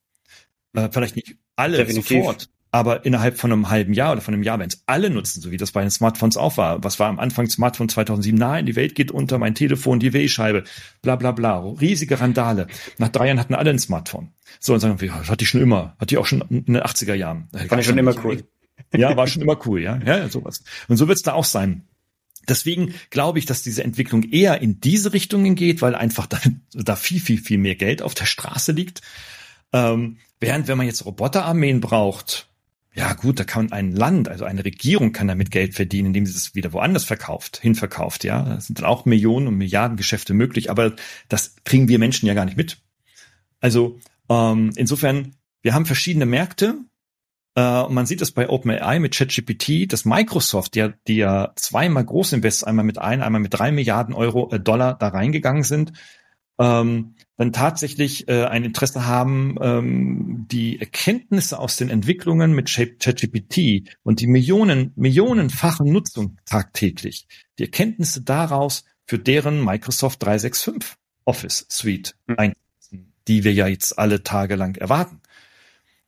[0.73, 2.17] Äh, vielleicht nicht alle Definitiv.
[2.17, 5.39] sofort, aber innerhalb von einem halben Jahr oder von einem Jahr werden es alle nutzen,
[5.39, 6.83] so wie das bei den Smartphones auch war.
[6.83, 8.35] Was war am Anfang Smartphone 2007?
[8.39, 10.63] Nein, die Welt geht unter, mein Telefon, die Wählscheibe,
[11.03, 11.59] bla bla bla.
[11.59, 12.65] Riesige Randale.
[12.97, 14.31] Nach drei Jahren hatten alle ein Smartphone.
[14.59, 15.95] So, und sagen wir, das hatte ich schon immer.
[15.99, 17.49] Hatte ich auch schon in den 80er Jahren.
[17.51, 18.43] Fand ich schon immer cool.
[18.95, 19.99] Ja, war schon immer cool, ja.
[20.03, 20.63] Ja, sowas.
[20.87, 21.83] Und so wird es da auch sein.
[22.47, 26.39] Deswegen glaube ich, dass diese Entwicklung eher in diese Richtungen geht, weil einfach da,
[26.73, 29.01] da viel, viel, viel mehr Geld auf der Straße liegt.
[29.73, 32.47] Ähm, während wenn man jetzt Roboterarmeen braucht,
[32.97, 36.35] ja gut, da kann ein Land, also eine Regierung kann damit Geld verdienen, indem sie
[36.35, 38.41] es wieder woanders verkauft, hinverkauft, ja.
[38.41, 40.95] Da sind dann auch Millionen und Milliarden Geschäfte möglich, aber
[41.29, 42.77] das kriegen wir Menschen ja gar nicht mit.
[43.59, 46.75] Also ähm, insofern, wir haben verschiedene Märkte.
[47.57, 51.53] Äh, und man sieht das bei OpenAI mit ChatGPT, dass Microsoft, die ja, die ja
[51.55, 55.63] zweimal groß Großinvest, einmal mit ein, einmal mit drei Milliarden Euro äh, Dollar da reingegangen
[55.63, 55.93] sind,
[56.59, 63.89] ähm, dann tatsächlich äh, ein Interesse haben, ähm, die Erkenntnisse aus den Entwicklungen mit ChatGPT
[64.03, 67.27] und die Millionen, millionenfachen Nutzung tagtäglich,
[67.57, 70.95] die Erkenntnisse daraus für deren Microsoft 365
[71.25, 72.35] Office Suite mhm.
[72.37, 75.21] einsetzen, die wir ja jetzt alle Tage lang erwarten.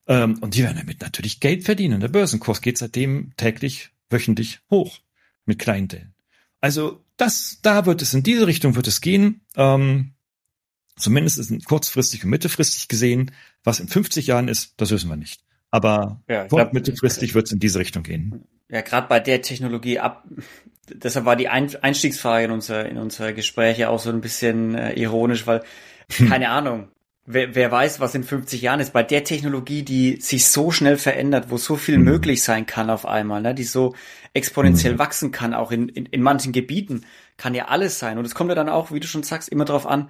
[0.10, 2.02] Ähm, und die werden damit natürlich Geld verdienen.
[2.02, 5.00] Der Börsenkurs geht seitdem täglich, wöchentlich hoch
[5.46, 6.14] mit Kleinteilen.
[6.60, 9.42] Also das, da wird es in diese Richtung wird es gehen.
[9.56, 10.16] Ähm,
[11.00, 13.32] Zumindest ist kurzfristig und mittelfristig gesehen.
[13.64, 15.42] Was in 50 Jahren ist, das wissen wir nicht.
[15.72, 18.44] Aber ja, glaub, mittelfristig wird es in diese Richtung gehen.
[18.70, 20.26] ja, gerade bei der Technologie ab,
[20.92, 24.94] deshalb war die Einstiegsfrage in unser, in unser Gespräch ja auch so ein bisschen äh,
[24.94, 25.64] ironisch, weil,
[26.10, 26.90] keine Ahnung,
[27.32, 28.92] wer, wer weiß, was in 50 Jahren ist.
[28.92, 32.06] Bei der Technologie, die sich so schnell verändert, wo so viel mhm.
[32.06, 33.96] möglich sein kann auf einmal, ne, die so
[34.34, 35.00] exponentiell mhm.
[35.00, 37.06] wachsen kann, auch in, in, in manchen Gebieten,
[37.38, 38.18] kann ja alles sein.
[38.18, 40.10] Und es kommt ja dann auch, wie du schon sagst, immer darauf an,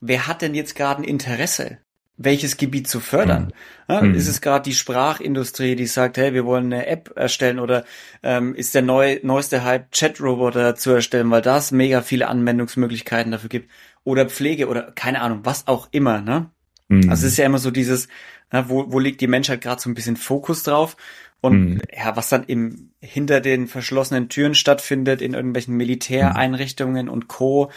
[0.00, 1.78] wer hat denn jetzt gerade ein Interesse?
[2.22, 3.44] welches Gebiet zu fördern.
[3.88, 3.94] Mhm.
[3.94, 4.14] Ja, mhm.
[4.14, 7.84] Ist es gerade die Sprachindustrie, die sagt, hey, wir wollen eine App erstellen oder
[8.22, 13.48] ähm, ist der neu, neueste Hype, Chat-Roboter zu erstellen, weil das mega viele Anwendungsmöglichkeiten dafür
[13.48, 13.70] gibt
[14.04, 16.20] oder Pflege oder keine Ahnung, was auch immer.
[16.20, 16.50] Ne?
[16.88, 17.10] Mhm.
[17.10, 18.08] Also es ist ja immer so dieses,
[18.50, 20.96] na, wo, wo liegt die Menschheit gerade so ein bisschen Fokus drauf
[21.40, 21.82] und mhm.
[21.96, 27.70] ja, was dann im hinter den verschlossenen Türen stattfindet in irgendwelchen Militäreinrichtungen und Co.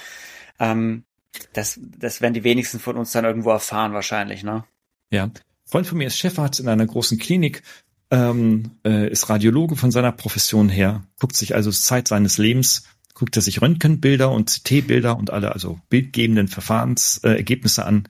[0.59, 1.05] Ähm,
[1.53, 4.65] das, das werden die wenigsten von uns dann irgendwo erfahren wahrscheinlich, ne?
[5.11, 5.23] Ja.
[5.25, 5.33] Ein
[5.65, 7.63] Freund von mir ist Chefarzt in einer großen Klinik,
[8.11, 13.35] ähm, äh, ist Radiologe von seiner Profession her, guckt sich also Zeit seines Lebens, guckt
[13.35, 18.07] er sich Röntgenbilder und CT-Bilder und alle also bildgebenden Verfahrensergebnisse äh, an.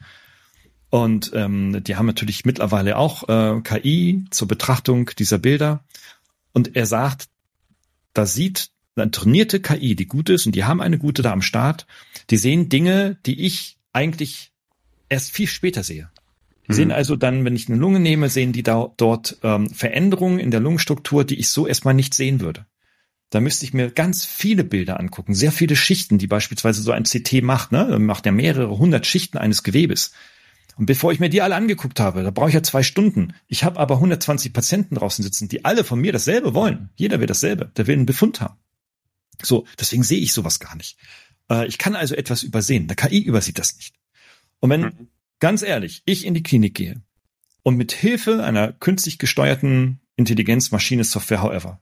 [0.89, 5.83] Und ähm, die haben natürlich mittlerweile auch äh, KI zur Betrachtung dieser Bilder.
[6.53, 7.29] Und er sagt,
[8.13, 11.41] da sieht eine trainierte KI, die gut ist, und die haben eine gute da am
[11.41, 11.87] Start,
[12.29, 14.51] die sehen Dinge, die ich eigentlich
[15.09, 16.11] erst viel später sehe.
[16.67, 16.75] Die mhm.
[16.75, 20.51] sehen also dann, wenn ich eine Lunge nehme, sehen die da, dort ähm, Veränderungen in
[20.51, 22.65] der Lungenstruktur, die ich so erstmal nicht sehen würde.
[23.33, 27.05] Da müsste ich mir ganz viele Bilder angucken, sehr viele Schichten, die beispielsweise so ein
[27.05, 27.71] CT macht.
[27.71, 27.97] Ne?
[27.97, 30.11] Macht ja mehrere hundert Schichten eines Gewebes.
[30.75, 33.33] Und bevor ich mir die alle angeguckt habe, da brauche ich ja zwei Stunden.
[33.47, 36.91] Ich habe aber 120 Patienten draußen sitzen, die alle von mir dasselbe wollen.
[36.95, 37.71] Jeder will dasselbe.
[37.75, 38.59] Der will einen Befund haben.
[39.41, 40.99] So, deswegen sehe ich sowas gar nicht.
[41.49, 42.87] Äh, ich kann also etwas übersehen.
[42.87, 43.95] Der KI übersieht das nicht.
[44.59, 45.07] Und wenn, mhm.
[45.39, 47.01] ganz ehrlich, ich in die Klinik gehe
[47.63, 51.81] und mit Hilfe einer künstlich gesteuerten Intelligenz, Maschine, Software, however,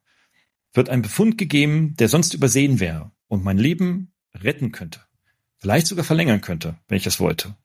[0.74, 5.02] wird ein Befund gegeben, der sonst übersehen wäre und mein Leben retten könnte,
[5.58, 7.56] vielleicht sogar verlängern könnte, wenn ich das wollte,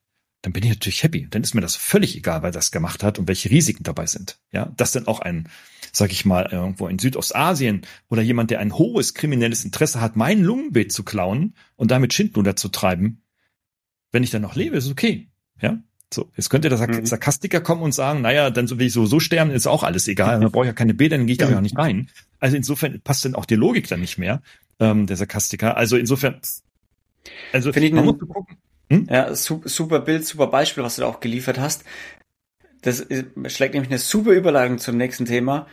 [0.42, 1.26] dann bin ich natürlich happy.
[1.28, 4.38] Dann ist mir das völlig egal, wer das gemacht hat und welche Risiken dabei sind.
[4.52, 5.48] Ja, dass dann auch ein,
[5.92, 10.42] sag ich mal, irgendwo in Südostasien oder jemand, der ein hohes kriminelles Interesse hat, mein
[10.42, 13.22] Lungenbild zu klauen und damit Schindluder zu treiben,
[14.12, 15.28] wenn ich dann noch lebe, ist okay.
[15.60, 15.78] Ja,
[16.12, 17.04] so, jetzt könnte der mhm.
[17.04, 20.40] Sarkastiker kommen und sagen, naja, dann will ich so, so sterben, ist auch alles egal.
[20.40, 22.08] Dann brauche ich ja keine Bilder, dann gehe ich da ja auch nicht rein.
[22.38, 24.40] Also insofern passt dann auch die Logik dann nicht mehr,
[24.78, 25.76] ähm, der Sarkastiker.
[25.76, 26.40] Also insofern,
[27.52, 28.56] also Finde ich man muss gucken.
[28.88, 29.08] Hm?
[29.10, 31.82] Ja, super Bild, super Beispiel, was du da auch geliefert hast.
[32.82, 33.04] Das
[33.46, 35.66] schlägt nämlich eine super Überleitung zum nächsten Thema.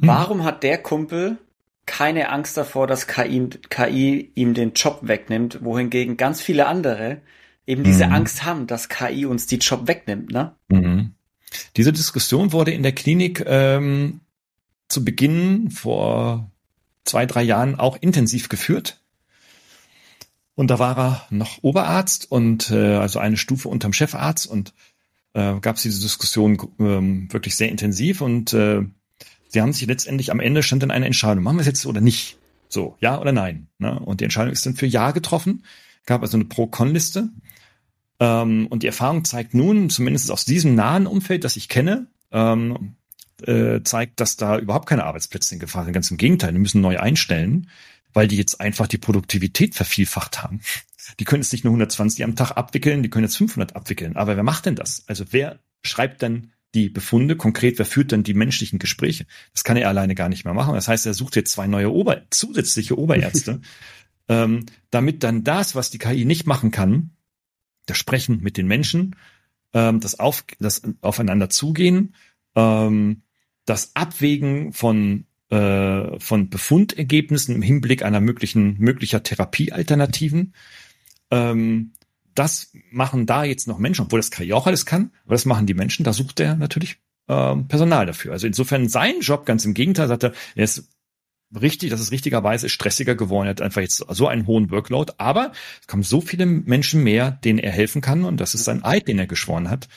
[0.00, 0.08] Hm.
[0.08, 1.36] Warum hat der Kumpel
[1.84, 7.20] keine Angst davor, dass KI, KI ihm den Job wegnimmt, wohingegen ganz viele andere
[7.66, 8.12] eben diese mhm.
[8.12, 10.54] Angst haben, dass KI uns die Job wegnimmt, ne?
[10.68, 11.14] Mhm.
[11.76, 14.20] Diese Diskussion wurde in der Klinik ähm,
[14.88, 16.50] zu Beginn vor
[17.04, 19.00] zwei, drei Jahren auch intensiv geführt.
[20.56, 24.72] Und da war er noch Oberarzt und äh, also eine Stufe unterm Chefarzt und
[25.32, 28.82] äh, gab es diese Diskussion ähm, wirklich sehr intensiv und äh,
[29.48, 32.00] sie haben sich letztendlich am Ende stand dann eine Entscheidung, machen wir es jetzt oder
[32.00, 32.38] nicht?
[32.68, 33.68] So, ja oder nein?
[33.78, 33.98] Ne?
[33.98, 35.64] Und die Entscheidung ist dann für Ja getroffen.
[36.06, 37.30] Gab also eine Pro-Con-Liste.
[38.24, 42.96] Ähm, und die Erfahrung zeigt nun, zumindest aus diesem nahen Umfeld, das ich kenne, ähm,
[43.42, 45.92] äh, zeigt, dass da überhaupt keine Arbeitsplätze in Gefahr sind.
[45.92, 47.68] Ganz im Gegenteil, wir müssen neu einstellen
[48.14, 50.60] weil die jetzt einfach die Produktivität vervielfacht haben.
[51.20, 54.16] Die können jetzt nicht nur 120 am Tag abwickeln, die können jetzt 500 abwickeln.
[54.16, 55.04] Aber wer macht denn das?
[55.06, 57.78] Also wer schreibt dann die Befunde konkret?
[57.78, 59.26] Wer führt dann die menschlichen Gespräche?
[59.52, 60.74] Das kann er alleine gar nicht mehr machen.
[60.74, 63.60] Das heißt, er sucht jetzt zwei neue Ober zusätzliche Oberärzte,
[64.28, 67.10] ähm, damit dann das, was die KI nicht machen kann,
[67.86, 69.16] das Sprechen mit den Menschen,
[69.72, 72.14] ähm, das, auf, das aufeinander zugehen,
[72.54, 73.22] ähm,
[73.66, 80.54] das Abwägen von äh, von Befundergebnissen im Hinblick einer möglichen möglicher Therapiealternativen.
[81.30, 81.92] Ähm,
[82.34, 85.66] das machen da jetzt noch Menschen, obwohl das KI auch alles kann, aber das machen
[85.66, 86.04] die Menschen.
[86.04, 86.96] Da sucht er natürlich
[87.28, 88.32] ähm, Personal dafür.
[88.32, 90.88] Also insofern sein Job ganz im Gegenteil, sagt er, er ist
[91.60, 93.46] richtig, das ist richtigerweise stressiger geworden.
[93.46, 97.30] Er hat einfach jetzt so einen hohen Workload, aber es kommen so viele Menschen mehr,
[97.30, 99.88] denen er helfen kann und das ist sein Eid, den er geschworen hat.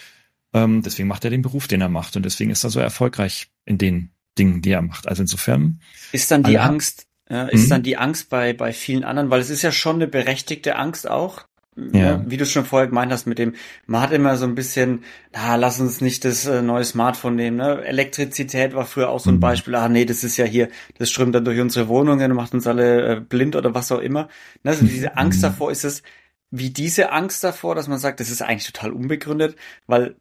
[0.53, 3.47] Ähm, deswegen macht er den Beruf, den er macht und deswegen ist er so erfolgreich
[3.65, 5.07] in den Dingen, die er macht.
[5.07, 5.81] Also insofern.
[6.11, 7.69] Ist dann die Angst, ja, ist mhm.
[7.69, 11.09] dann die Angst bei, bei vielen anderen, weil es ist ja schon eine berechtigte Angst
[11.09, 11.45] auch.
[11.93, 12.23] Ja.
[12.25, 13.53] Wie du schon vorher gemeint hast mit dem,
[13.85, 17.57] man hat immer so ein bisschen, na, lass uns nicht das äh, neue Smartphone nehmen.
[17.57, 17.83] Ne?
[17.85, 19.41] Elektrizität war früher auch so ein mhm.
[19.41, 19.75] Beispiel.
[19.75, 22.65] Ah, nee, das ist ja hier, das strömt dann durch unsere Wohnungen und macht uns
[22.65, 24.27] alle äh, blind oder was auch immer.
[24.63, 24.71] Ne?
[24.71, 25.43] Also diese Angst mhm.
[25.43, 26.01] davor ist es,
[26.49, 29.55] wie diese Angst davor, dass man sagt, das ist eigentlich total unbegründet,
[29.85, 30.15] weil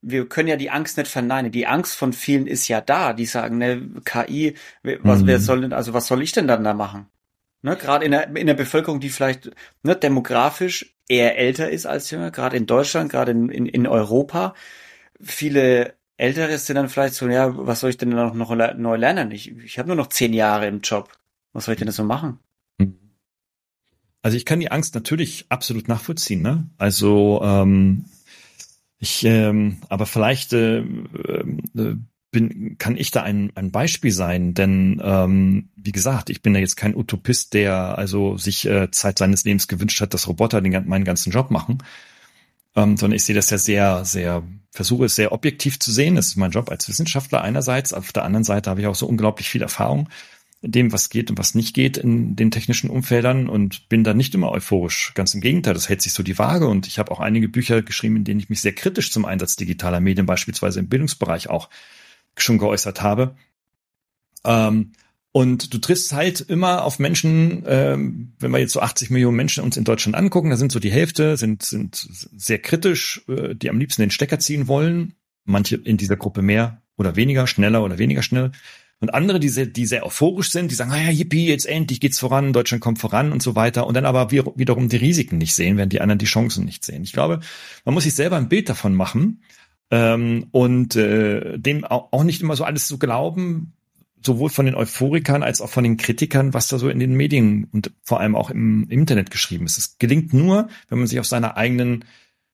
[0.00, 1.50] wir können ja die Angst nicht verneinen.
[1.50, 3.12] Die Angst von vielen ist ja da.
[3.14, 4.54] Die sagen, ne, KI,
[5.02, 5.26] was, mhm.
[5.26, 7.08] wer soll denn, also was soll ich denn dann da machen?
[7.62, 9.50] Ne, gerade in der, in der Bevölkerung, die vielleicht
[9.82, 14.54] ne, demografisch eher älter ist als jünger, gerade in Deutschland, gerade in, in, in Europa.
[15.20, 19.30] Viele Ältere sind dann vielleicht so, ja, was soll ich denn noch, noch neu lernen?
[19.32, 21.12] Ich, ich habe nur noch zehn Jahre im Job.
[21.52, 22.38] Was soll ich denn so machen?
[24.22, 26.42] Also ich kann die Angst natürlich absolut nachvollziehen.
[26.42, 26.68] Ne?
[26.76, 28.04] Also ähm,
[28.98, 31.96] ich, ähm, aber vielleicht äh, äh,
[32.30, 36.60] bin, kann ich da ein, ein Beispiel sein, denn ähm, wie gesagt, ich bin ja
[36.60, 40.88] jetzt kein Utopist, der also sich äh, Zeit seines Lebens gewünscht hat, dass Roboter den,
[40.88, 41.78] meinen ganzen Job machen,
[42.76, 46.16] ähm, sondern ich sehe das ja sehr, sehr, versuche es sehr objektiv zu sehen.
[46.16, 49.06] Das ist mein Job als Wissenschaftler einerseits, auf der anderen Seite habe ich auch so
[49.06, 50.08] unglaublich viel Erfahrung
[50.60, 54.34] dem, was geht und was nicht geht in den technischen Umfeldern und bin da nicht
[54.34, 55.12] immer euphorisch.
[55.14, 57.82] Ganz im Gegenteil, das hält sich so die Waage und ich habe auch einige Bücher
[57.82, 61.68] geschrieben, in denen ich mich sehr kritisch zum Einsatz digitaler Medien, beispielsweise im Bildungsbereich auch
[62.40, 63.34] schon geäußert habe.
[64.44, 64.92] Ähm,
[65.32, 69.62] und du triffst halt immer auf Menschen, ähm, wenn wir jetzt so 80 Millionen Menschen
[69.62, 73.70] uns in Deutschland angucken, da sind so die Hälfte, sind, sind sehr kritisch, äh, die
[73.70, 75.14] am liebsten den Stecker ziehen wollen.
[75.44, 78.52] Manche in dieser Gruppe mehr oder weniger, schneller oder weniger schnell.
[79.00, 82.00] Und andere, die sehr, die sehr euphorisch sind, die sagen, ah ja, yippie, jetzt endlich
[82.00, 83.86] geht's voran, Deutschland kommt voran und so weiter.
[83.86, 87.04] Und dann aber wiederum die Risiken nicht sehen, während die anderen die Chancen nicht sehen.
[87.04, 87.38] Ich glaube,
[87.84, 89.40] man muss sich selber ein Bild davon machen
[89.90, 93.72] ähm, und äh, dem auch, nicht immer so alles so glauben,
[94.24, 97.68] sowohl von den Euphorikern als auch von den Kritikern, was da so in den Medien
[97.72, 99.78] und vor allem auch im, im Internet geschrieben ist.
[99.78, 102.04] Es gelingt nur, wenn man sich aus seiner eigenen,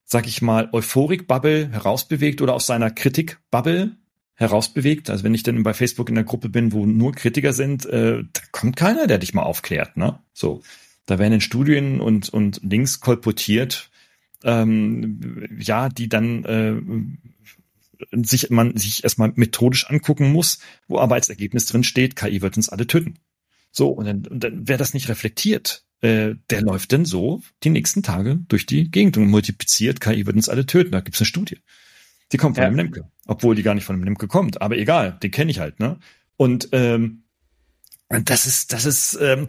[0.05, 3.97] sag ich mal, Euphorik-Bubble herausbewegt oder aus seiner Kritik-Bubble
[4.35, 5.11] herausbewegt.
[5.11, 8.23] Also wenn ich dann bei Facebook in der Gruppe bin, wo nur Kritiker sind, äh,
[8.33, 9.97] da kommt keiner, der dich mal aufklärt.
[9.97, 10.19] Ne?
[10.33, 10.63] So,
[11.07, 13.91] da werden in Studien und und Links kolportiert,
[14.43, 20.59] ähm, ja, die dann äh, sich man sich erstmal methodisch angucken muss,
[20.89, 23.19] wo aber als Ergebnis drin steht, KI wird uns alle töten.
[23.71, 27.71] So und dann, und dann wer das nicht reflektiert, äh, der läuft dann so die
[27.71, 30.93] nächsten Tage durch die Gegend und multipliziert, KI wird uns alle töten.
[30.93, 31.59] Da gibt's eine Studie.
[32.33, 32.71] Die kommt von ja.
[32.71, 33.11] dem Lemke.
[33.27, 34.61] Obwohl die gar nicht von dem Lemke kommt.
[34.61, 35.99] Aber egal, den kenne ich halt, ne?
[36.37, 37.25] Und ähm,
[38.09, 39.47] das ist, das ist, ähm,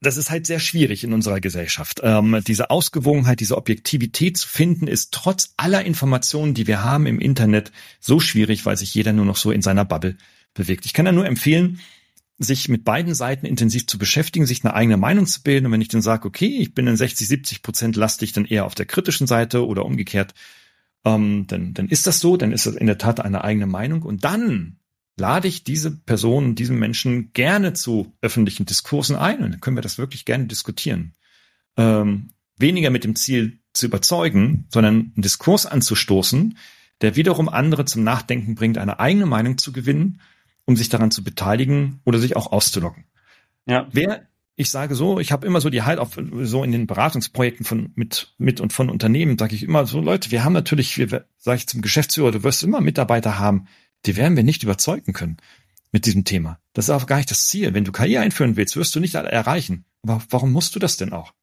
[0.00, 2.00] das ist halt sehr schwierig in unserer Gesellschaft.
[2.02, 7.20] Ähm, diese Ausgewogenheit, diese Objektivität zu finden, ist trotz aller Informationen, die wir haben im
[7.20, 10.16] Internet, so schwierig, weil sich jeder nur noch so in seiner Bubble
[10.54, 10.86] bewegt.
[10.86, 11.80] Ich kann da nur empfehlen,
[12.38, 15.66] sich mit beiden Seiten intensiv zu beschäftigen, sich eine eigene Meinung zu bilden.
[15.66, 18.64] Und wenn ich dann sage, okay, ich bin in 60, 70 Prozent lastig, dann eher
[18.64, 20.34] auf der kritischen Seite oder umgekehrt,
[21.04, 24.02] ähm, dann, dann ist das so, dann ist das in der Tat eine eigene Meinung
[24.02, 24.79] und dann
[25.20, 29.82] lade ich diese Person, diesen Menschen gerne zu öffentlichen Diskursen ein und dann können wir
[29.82, 31.14] das wirklich gerne diskutieren.
[31.76, 36.58] Ähm, weniger mit dem Ziel zu überzeugen, sondern einen Diskurs anzustoßen,
[37.00, 40.20] der wiederum andere zum Nachdenken bringt, eine eigene Meinung zu gewinnen,
[40.64, 43.04] um sich daran zu beteiligen oder sich auch auszulocken.
[43.66, 43.88] Ja.
[43.92, 47.64] Wer ich sage so, ich habe immer so die Halt auf so in den Beratungsprojekten
[47.64, 51.24] von mit mit und von Unternehmen sage ich immer so Leute, wir haben natürlich, wir
[51.38, 53.68] sage ich zum Geschäftsführer, du wirst immer Mitarbeiter haben,
[54.06, 55.36] die werden wir nicht überzeugen können
[55.92, 56.58] mit diesem Thema.
[56.72, 57.74] Das ist auch gar nicht das Ziel.
[57.74, 59.84] Wenn du KI einführen willst, wirst du nicht erreichen.
[60.02, 61.34] Aber warum musst du das denn auch?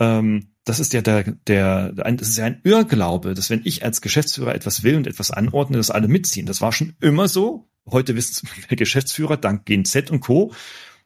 [0.00, 4.00] Ähm, das ist ja der, der, das ist ja ein Irrglaube, dass wenn ich als
[4.00, 6.46] Geschäftsführer etwas will und etwas anordne, dass alle mitziehen.
[6.46, 7.68] Das war schon immer so.
[7.88, 10.52] Heute wissen Geschäftsführer dank GNZ und Co.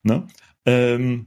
[0.03, 0.27] Ne?
[0.65, 1.27] Ähm,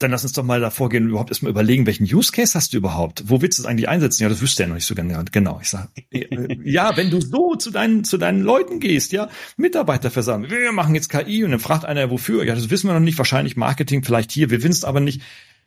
[0.00, 2.72] dann lass uns doch mal davor gehen und überhaupt erstmal überlegen, welchen Use Case hast
[2.72, 3.24] du überhaupt?
[3.26, 4.22] Wo willst du es eigentlich einsetzen?
[4.22, 5.22] Ja, das wüsste ja noch nicht so genau.
[5.30, 9.28] Genau, ich sage, äh, ja, wenn du so zu deinen, zu deinen Leuten gehst, ja,
[9.58, 12.44] Mitarbeiter versammeln, wir machen jetzt KI und dann fragt einer, wofür?
[12.44, 15.20] Ja, das wissen wir noch nicht, wahrscheinlich Marketing, vielleicht hier, wir wissen es aber nicht.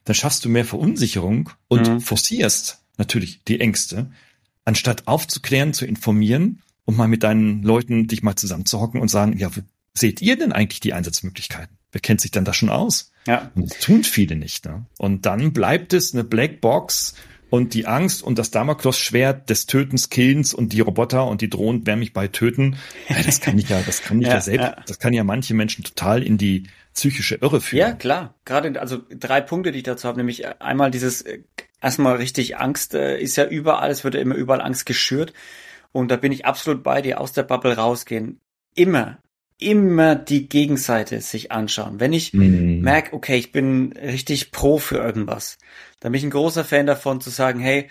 [0.03, 2.01] Dann schaffst du mehr Verunsicherung und mhm.
[2.01, 4.11] forcierst natürlich die Ängste,
[4.65, 9.51] anstatt aufzuklären, zu informieren und mal mit deinen Leuten dich mal zusammenzuhocken und sagen, ja,
[9.93, 11.77] seht ihr denn eigentlich die Einsatzmöglichkeiten?
[11.91, 13.12] Wer kennt sich dann da schon aus?
[13.25, 13.51] Ja.
[13.55, 14.65] Und das tun viele nicht.
[14.65, 14.85] Ne?
[14.97, 17.15] Und dann bleibt es eine Blackbox
[17.49, 21.85] und die Angst und das Damoklesschwert des Tötens, Killens und die Roboter und die Drohnen
[21.85, 22.77] werden mich bei töten.
[23.07, 24.83] Ja, das kann ich ja, das kann ich ja, ja selbst, ja.
[24.87, 26.63] das kann ja manche Menschen total in die
[26.95, 27.79] psychische Irre führen.
[27.79, 28.33] Ja, klar.
[28.45, 31.43] Gerade, also drei Punkte, die ich dazu habe, nämlich einmal dieses, äh,
[31.79, 35.33] erstmal richtig Angst äh, ist ja überall, es wird ja immer überall Angst geschürt.
[35.91, 38.39] Und da bin ich absolut bei dir, aus der Bubble rausgehen.
[38.73, 39.19] Immer,
[39.59, 41.99] immer die Gegenseite sich anschauen.
[41.99, 42.81] Wenn ich mhm.
[42.81, 45.57] merke, okay, ich bin richtig pro für irgendwas,
[45.99, 47.89] dann bin ich ein großer Fan davon zu sagen, hey,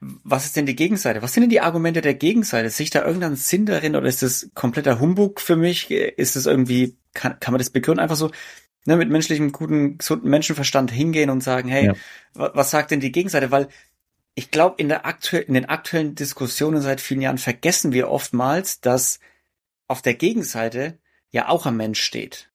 [0.00, 1.20] was ist denn die Gegenseite?
[1.22, 2.70] Was sind denn die Argumente der Gegenseite?
[2.70, 5.90] Sehe ich da irgendeinen Sinn darin oder ist das kompletter Humbug für mich?
[5.90, 8.00] Ist es irgendwie, kann, kann man das begründen?
[8.00, 8.30] Einfach so
[8.86, 11.94] ne, mit menschlichem, guten, gesunden Menschenverstand hingehen und sagen, hey, ja.
[12.32, 13.50] was sagt denn die Gegenseite?
[13.50, 13.68] Weil
[14.34, 18.80] ich glaube, in, der aktuell, in den aktuellen Diskussionen seit vielen Jahren vergessen wir oftmals,
[18.80, 19.20] dass
[19.90, 20.98] auf der Gegenseite
[21.30, 22.50] ja auch ein Mensch steht.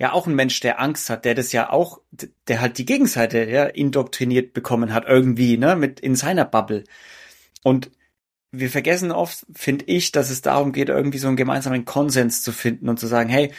[0.00, 2.00] Ja, auch ein Mensch, der Angst hat, der das ja auch,
[2.46, 6.84] der halt die Gegenseite ja indoktriniert bekommen hat, irgendwie, ne, mit in seiner Bubble.
[7.64, 7.90] Und
[8.52, 12.52] wir vergessen oft, finde ich, dass es darum geht, irgendwie so einen gemeinsamen Konsens zu
[12.52, 13.52] finden und zu sagen, hey,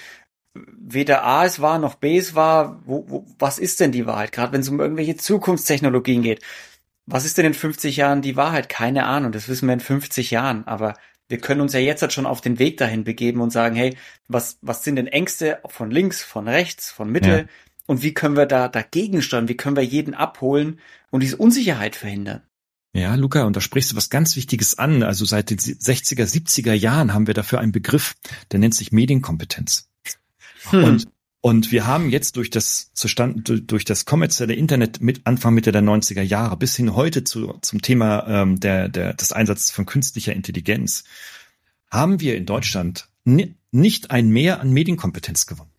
[0.53, 4.32] weder A es war noch B es war, wo, wo, was ist denn die Wahrheit?
[4.32, 6.41] Gerade wenn es um irgendwelche Zukunftstechnologien geht.
[7.05, 8.69] Was ist denn in 50 Jahren die Wahrheit?
[8.69, 10.95] Keine Ahnung, das wissen wir in 50 Jahren, aber
[11.30, 13.95] wir können uns ja jetzt halt schon auf den Weg dahin begeben und sagen, hey,
[14.27, 17.30] was, was sind denn Ängste von links, von rechts, von Mitte?
[17.30, 17.45] Ja.
[17.86, 19.47] Und wie können wir da dagegen steuern?
[19.47, 20.80] Wie können wir jeden abholen
[21.11, 22.41] und diese Unsicherheit verhindern?
[22.93, 25.03] Ja, Luca, und da sprichst du was ganz Wichtiges an.
[25.03, 28.15] Also seit den 60er, 70er Jahren haben wir dafür einen Begriff,
[28.51, 29.89] der nennt sich Medienkompetenz.
[30.69, 30.84] Hm.
[30.84, 31.07] Und,
[31.41, 35.81] und wir haben jetzt durch das Zustand, durch das kommerzielle Internet mit Anfang Mitte der
[35.81, 40.33] 90er Jahre bis hin heute zu, zum Thema ähm, der, der, des Einsatzes von künstlicher
[40.33, 41.05] Intelligenz,
[41.89, 45.71] haben wir in Deutschland nicht ein Mehr an Medienkompetenz gewonnen.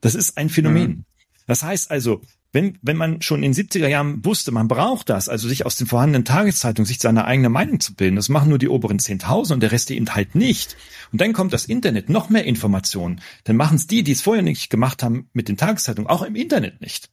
[0.00, 0.90] Das ist ein Phänomen.
[0.90, 1.04] Hm.
[1.46, 2.22] Das heißt also,
[2.52, 5.76] wenn, wenn man schon in den 70er Jahren wusste, man braucht das, also sich aus
[5.76, 9.52] den vorhandenen Tageszeitungen sich seine eigene Meinung zu bilden, das machen nur die oberen 10.000
[9.52, 10.76] und der Rest eben halt nicht.
[11.12, 13.20] Und dann kommt das Internet, noch mehr Informationen.
[13.44, 16.34] Dann machen es die, die es vorher nicht gemacht haben mit den Tageszeitungen, auch im
[16.34, 17.10] Internet nicht.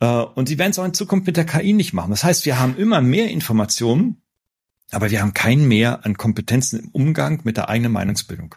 [0.00, 2.10] Äh, und sie werden es auch in Zukunft mit der KI nicht machen.
[2.10, 4.20] Das heißt, wir haben immer mehr Informationen,
[4.90, 8.54] aber wir haben keinen mehr an Kompetenzen im Umgang mit der eigenen Meinungsbildung.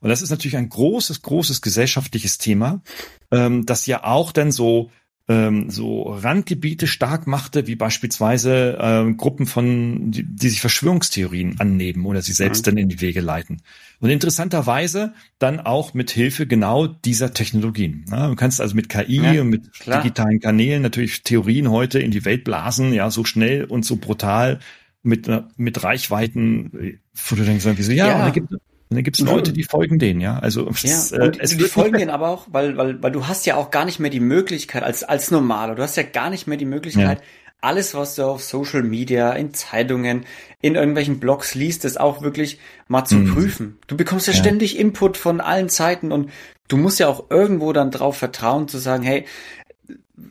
[0.00, 2.82] Und das ist natürlich ein großes, großes gesellschaftliches Thema,
[3.30, 4.90] ähm, das ja auch dann so
[5.28, 12.06] ähm, so Randgebiete stark machte, wie beispielsweise äh, Gruppen von, die, die sich Verschwörungstheorien annehmen
[12.06, 12.70] oder sie selbst mhm.
[12.70, 13.60] dann in die Wege leiten.
[14.00, 18.06] Und interessanterweise dann auch mit Hilfe genau dieser Technologien.
[18.10, 20.02] Ja, du kannst also mit KI ja, und mit klar.
[20.02, 24.60] digitalen Kanälen natürlich Theorien heute in die Welt blasen, ja, so schnell und so brutal
[25.02, 28.24] mit, mit Reichweiten, wo du denkst, wieso, ja, ja.
[28.24, 28.50] da gibt
[28.90, 30.38] und dann gibt es Leute, die folgen denen, ja.
[30.38, 33.44] Also ja, es, äh, es die folgen denen aber auch, weil, weil, weil du hast
[33.44, 36.46] ja auch gar nicht mehr die Möglichkeit, als, als Normaler, du hast ja gar nicht
[36.46, 37.24] mehr die Möglichkeit, ja.
[37.60, 40.24] alles, was du auf Social Media, in Zeitungen,
[40.62, 43.34] in irgendwelchen Blogs liest, das auch wirklich mal zu mhm.
[43.34, 43.78] prüfen.
[43.88, 46.30] Du bekommst ja, ja ständig Input von allen Seiten und
[46.68, 49.26] du musst ja auch irgendwo dann drauf vertrauen, zu sagen, hey,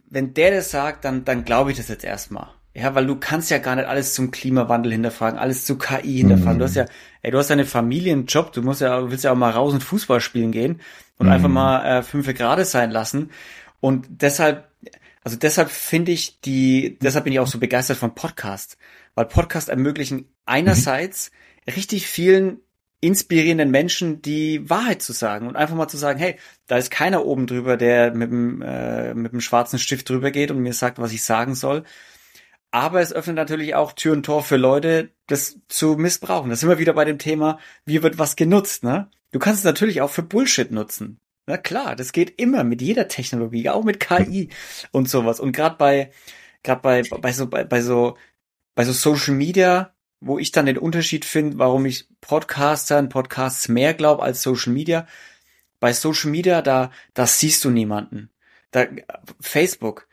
[0.09, 2.47] wenn der das sagt, dann, dann glaube ich das jetzt erstmal.
[2.79, 6.57] Ja, weil du kannst ja gar nicht alles zum Klimawandel hinterfragen, alles zu KI hinterfragen.
[6.57, 6.59] Mhm.
[6.59, 6.85] Du hast ja,
[7.23, 9.73] ey, du hast eine Familie, einen Job, du musst ja, willst ja auch mal raus
[9.73, 10.79] und Fußball spielen gehen
[11.17, 11.31] und mhm.
[11.31, 13.31] einfach mal äh, fünf Grad sein lassen.
[13.79, 14.69] Und deshalb,
[15.23, 18.77] also deshalb finde ich die, deshalb bin ich auch so begeistert von Podcast,
[19.15, 21.31] weil Podcast ermöglichen einerseits
[21.65, 21.73] mhm.
[21.73, 22.59] richtig vielen
[23.01, 26.35] inspirierenden Menschen die Wahrheit zu sagen und einfach mal zu sagen, hey,
[26.67, 30.51] da ist keiner oben drüber, der mit dem, äh, mit dem schwarzen Stift drüber geht
[30.51, 31.83] und mir sagt, was ich sagen soll,
[32.71, 36.49] aber es öffnet natürlich auch Tür und Tor für Leute, das zu missbrauchen.
[36.49, 39.09] Das sind wir wieder bei dem Thema, wie wird was genutzt, ne?
[39.31, 41.19] Du kannst es natürlich auch für Bullshit nutzen.
[41.47, 44.49] Na klar, das geht immer mit jeder Technologie, auch mit KI
[44.91, 45.39] und sowas.
[45.39, 46.11] Und gerade bei,
[46.63, 48.17] gerade bei, bei so, bei, bei so,
[48.75, 53.93] bei so Social Media, wo ich dann den Unterschied finde, warum ich Podcastern, Podcasts mehr
[53.93, 55.07] glaube als Social Media.
[55.79, 58.29] Bei Social Media, da, da siehst du niemanden.
[58.71, 58.87] Da,
[59.39, 60.06] Facebook,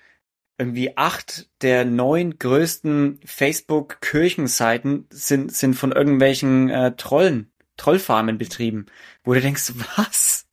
[0.58, 8.86] irgendwie acht der neun größten Facebook-Kirchenseiten sind, sind von irgendwelchen äh, Trollen, Trollfarmen betrieben,
[9.24, 10.46] wo du denkst, was?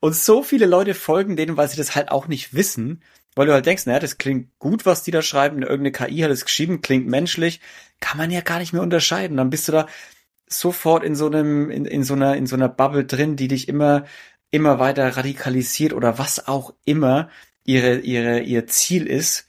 [0.00, 3.02] Und so viele Leute folgen denen, weil sie das halt auch nicht wissen,
[3.34, 6.30] weil du halt denkst, naja, das klingt gut, was die da schreiben, irgendeine KI hat
[6.30, 7.60] es geschrieben, klingt menschlich,
[8.00, 9.36] kann man ja gar nicht mehr unterscheiden.
[9.36, 9.86] Dann bist du da
[10.46, 13.68] sofort in so einem, in, in so einer, in so einer Bubble drin, die dich
[13.68, 14.04] immer,
[14.50, 17.28] immer weiter radikalisiert oder was auch immer
[17.64, 19.46] ihre, ihre, ihr Ziel ist.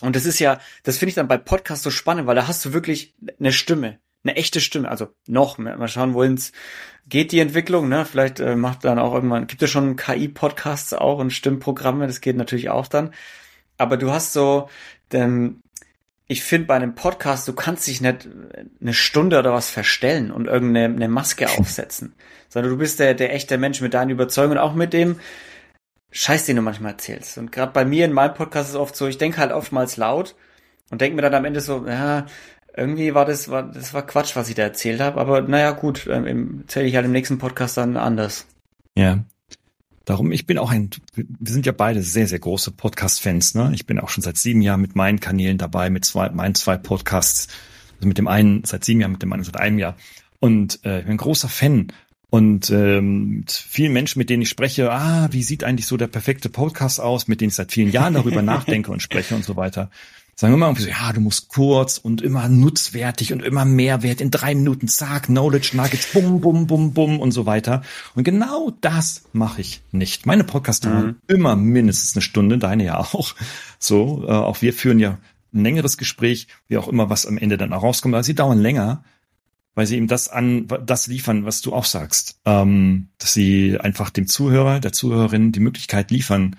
[0.00, 2.64] Und das ist ja, das finde ich dann bei Podcasts so spannend, weil da hast
[2.64, 4.88] du wirklich eine Stimme, eine echte Stimme.
[4.88, 6.52] Also noch, mal schauen, wohin es
[7.06, 7.88] geht, die Entwicklung.
[7.88, 8.04] Ne?
[8.06, 12.36] Vielleicht äh, macht dann auch irgendwann, gibt es schon KI-Podcasts auch und Stimmprogramme, das geht
[12.36, 13.12] natürlich auch dann.
[13.76, 14.68] Aber du hast so,
[15.12, 15.60] denn
[16.26, 18.28] ich finde bei einem Podcast, du kannst dich nicht
[18.80, 22.14] eine Stunde oder was verstellen und irgendeine eine Maske aufsetzen,
[22.48, 25.18] sondern du bist der, der echte Mensch mit deinen Überzeugungen, auch mit dem,
[26.10, 27.38] Scheiß, den du manchmal erzählst.
[27.38, 29.96] Und gerade bei mir in meinem Podcast ist es oft so, ich denke halt oftmals
[29.96, 30.34] laut
[30.90, 32.26] und denke mir dann am Ende so, ja,
[32.76, 35.20] irgendwie war das, war, das war Quatsch, was ich da erzählt habe.
[35.20, 38.46] Aber naja, gut, ähm, erzähle ich halt im nächsten Podcast dann anders.
[38.96, 39.24] Ja.
[40.04, 43.70] Darum, ich bin auch ein, wir sind ja beide sehr, sehr große Podcast-Fans, ne?
[43.74, 46.76] Ich bin auch schon seit sieben Jahren mit meinen Kanälen dabei, mit zwei, meinen zwei
[46.76, 47.48] Podcasts.
[47.96, 49.96] Also mit dem einen seit sieben Jahren, mit dem anderen seit einem Jahr.
[50.40, 51.92] Und äh, ich bin ein großer Fan
[52.30, 56.06] und ähm, mit vielen Menschen, mit denen ich spreche, ah, wie sieht eigentlich so der
[56.06, 59.56] perfekte Podcast aus, mit denen ich seit vielen Jahren darüber nachdenke und spreche und so
[59.56, 59.90] weiter,
[60.36, 64.30] sagen immer irgendwie so, ja, du musst kurz und immer nutzwertig und immer Mehrwert in
[64.30, 67.82] drei Minuten, zack, Knowledge Nuggets, bum, bum, bum, bum und so weiter.
[68.14, 70.24] Und genau das mache ich nicht.
[70.24, 71.16] Meine Podcasts dauern mhm.
[71.26, 73.34] immer mindestens eine Stunde, deine ja auch.
[73.78, 75.18] So, äh, auch wir führen ja
[75.52, 78.14] ein längeres Gespräch, wie auch immer, was am Ende dann auch rauskommt.
[78.14, 79.02] Aber sie dauern länger,
[79.74, 82.40] weil sie eben das an, das liefern, was du auch sagst.
[82.44, 86.56] Ähm, dass sie einfach dem Zuhörer, der Zuhörerin die Möglichkeit liefern,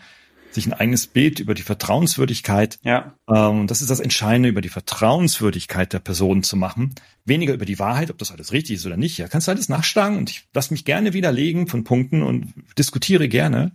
[0.53, 2.79] sich ein eigenes Bild über die Vertrauenswürdigkeit.
[2.83, 3.15] Ja.
[3.29, 6.93] Ähm, das ist das Entscheidende, über die Vertrauenswürdigkeit der Person zu machen.
[7.25, 9.17] Weniger über die Wahrheit, ob das alles richtig ist oder nicht.
[9.17, 13.29] Ja, kannst du alles nachschlagen und ich lass mich gerne widerlegen von Punkten und diskutiere
[13.29, 13.73] gerne.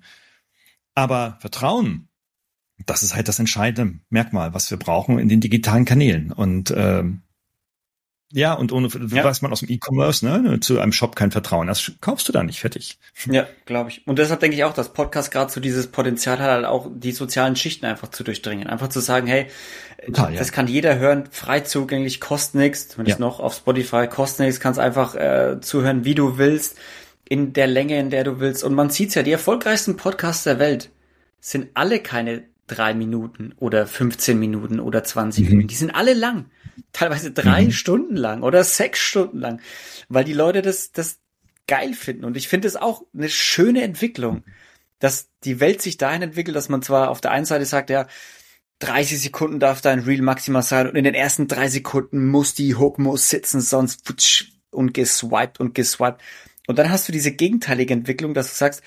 [0.95, 2.09] Aber Vertrauen,
[2.85, 6.33] das ist halt das entscheidende Merkmal, was wir brauchen in den digitalen Kanälen.
[6.33, 7.23] Und ähm,
[8.33, 9.23] ja, und ohne, ja.
[9.23, 11.69] weiß man aus dem E-Commerce, ne, zu einem Shop kein Vertrauen.
[11.69, 12.99] Das kaufst du da nicht fertig.
[13.31, 14.07] Ja, glaube ich.
[14.07, 17.13] Und deshalb denke ich auch, dass Podcast gerade so dieses Potenzial hat, halt auch die
[17.13, 18.67] sozialen Schichten einfach zu durchdringen.
[18.67, 19.47] Einfach zu sagen, hey,
[20.05, 20.55] Total, das ja.
[20.55, 22.89] kann jeder hören, frei zugänglich, kostet nichts.
[22.89, 23.25] Zumindest ja.
[23.25, 26.77] noch auf Spotify, kostet nichts, kannst einfach äh, zuhören, wie du willst,
[27.29, 28.65] in der Länge, in der du willst.
[28.65, 30.91] Und man sieht's ja, die erfolgreichsten Podcasts der Welt
[31.41, 35.51] sind alle keine drei Minuten oder 15 Minuten oder 20 mhm.
[35.51, 35.69] Minuten.
[35.69, 36.47] Die sind alle lang
[36.93, 37.73] teilweise drei mhm.
[37.73, 39.61] Stunden lang oder sechs Stunden lang,
[40.09, 41.21] weil die Leute das, das
[41.67, 42.25] geil finden.
[42.25, 44.45] Und ich finde es auch eine schöne Entwicklung,
[44.99, 48.07] dass die Welt sich dahin entwickelt, dass man zwar auf der einen Seite sagt, ja,
[48.81, 52.75] 30 Sekunden darf dein Reel maximal sein und in den ersten drei Sekunden muss die
[52.75, 56.21] Hook muss sitzen, sonst putsch und geswiped und geswiped.
[56.67, 58.83] Und dann hast du diese gegenteilige Entwicklung, dass du sagst,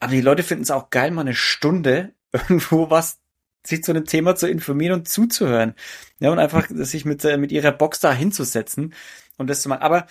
[0.00, 3.18] aber die Leute finden es auch geil, mal eine Stunde irgendwo was
[3.66, 5.74] sich zu einem Thema zu informieren und zuzuhören.
[6.18, 8.94] Ja, und einfach sich mit, äh, mit ihrer Box da hinzusetzen
[9.36, 9.82] und das zu machen.
[9.82, 10.06] Aber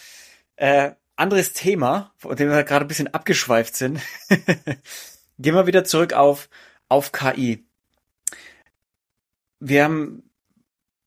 [0.56, 4.02] äh, anderes Thema, von dem wir gerade ein bisschen abgeschweift sind.
[5.40, 6.50] Gehen wir wieder zurück auf,
[6.90, 7.66] auf KI.
[9.60, 10.24] Wir haben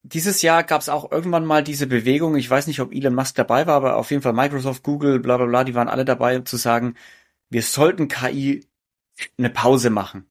[0.02, 3.34] dieses Jahr gab es auch irgendwann mal diese Bewegung, ich weiß nicht, ob Elon Musk
[3.34, 6.38] dabei war, aber auf jeden Fall Microsoft, Google, bla bla bla, die waren alle dabei,
[6.40, 6.94] zu sagen,
[7.50, 8.66] wir sollten KI
[9.36, 10.26] eine Pause machen.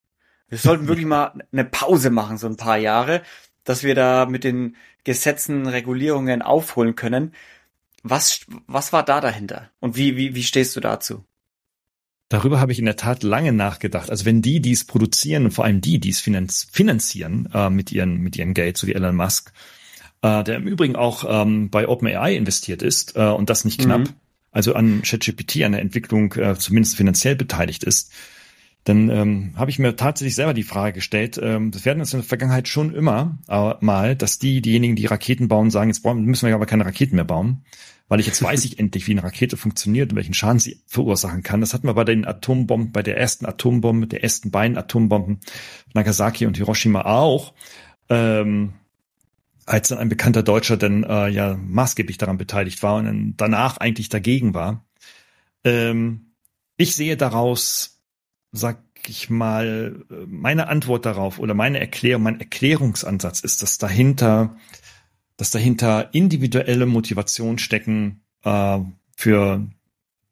[0.50, 3.22] Wir sollten wirklich mal eine Pause machen, so ein paar Jahre,
[3.64, 7.34] dass wir da mit den Gesetzen, Regulierungen aufholen können.
[8.04, 9.70] Was, was war da dahinter?
[9.80, 11.24] Und wie, wie, wie stehst du dazu?
[12.30, 14.10] Darüber habe ich in der Tat lange nachgedacht.
[14.10, 17.70] Also wenn die, die es produzieren und vor allem die, die es finanz finanzieren äh,
[17.70, 19.54] mit, ihren, mit ihrem Geld, so wie Elon Musk,
[20.22, 24.02] äh, der im Übrigen auch ähm, bei OpenAI investiert ist äh, und das nicht knapp,
[24.02, 24.14] mhm.
[24.52, 28.12] also an ChatGPT, an der Entwicklung äh, zumindest finanziell beteiligt ist,
[28.88, 32.22] dann ähm, habe ich mir tatsächlich selber die Frage gestellt, ähm, das werden uns in
[32.22, 36.48] der Vergangenheit schon immer äh, mal, dass die, diejenigen, die Raketen bauen, sagen, jetzt müssen
[36.48, 37.66] wir aber keine Raketen mehr bauen,
[38.08, 41.44] weil ich jetzt weiß ich endlich, wie eine Rakete funktioniert und welchen Schaden sie verursachen
[41.44, 41.60] kann.
[41.60, 45.42] Das hatten wir bei den Atombomben, bei der ersten Atombombe, der ersten beiden Atombomben,
[45.94, 47.54] Nagasaki und Hiroshima auch.
[48.08, 48.74] Ähm,
[49.66, 53.76] als dann ein bekannter Deutscher dann äh, ja maßgeblich daran beteiligt war und dann danach
[53.80, 54.86] eigentlich dagegen war.
[55.66, 56.32] Ähm,
[56.78, 57.97] ich sehe daraus
[58.58, 64.58] sag ich mal, meine Antwort darauf oder meine Erklärung, mein Erklärungsansatz ist, dass dahinter,
[65.38, 68.80] dass dahinter individuelle Motivation stecken, äh,
[69.16, 69.68] für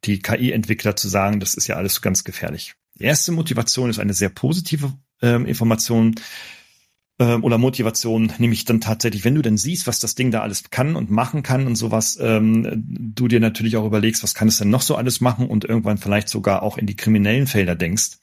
[0.04, 2.76] die KI-Entwickler zu sagen, das ist ja alles ganz gefährlich.
[3.00, 6.16] Die erste Motivation ist eine sehr positive äh, Information
[7.20, 10.70] ähm, oder Motivation, nämlich dann tatsächlich, wenn du dann siehst, was das Ding da alles
[10.70, 14.58] kann und machen kann und sowas, ähm, du dir natürlich auch überlegst, was kann es
[14.58, 18.18] denn noch so alles machen und irgendwann vielleicht sogar auch in die kriminellen Felder denkst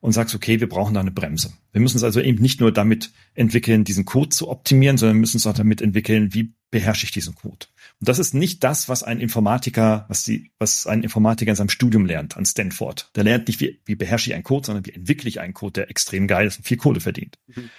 [0.00, 1.54] und sagst, okay, wir brauchen da eine Bremse.
[1.72, 5.38] Wir müssen es also eben nicht nur damit entwickeln, diesen Code zu optimieren, sondern müssen
[5.38, 7.66] es auch damit entwickeln, wie beherrsche ich diesen Code.
[8.00, 11.68] Und das ist nicht das, was ein Informatiker, was die, was ein Informatiker in seinem
[11.68, 13.10] Studium lernt an Stanford.
[13.14, 15.72] Der lernt nicht, wie, wie beherrsche ich einen Code, sondern wie entwickle ich einen Code,
[15.72, 17.38] der extrem geil ist und viel Kohle verdient.
[17.46, 17.70] Mhm.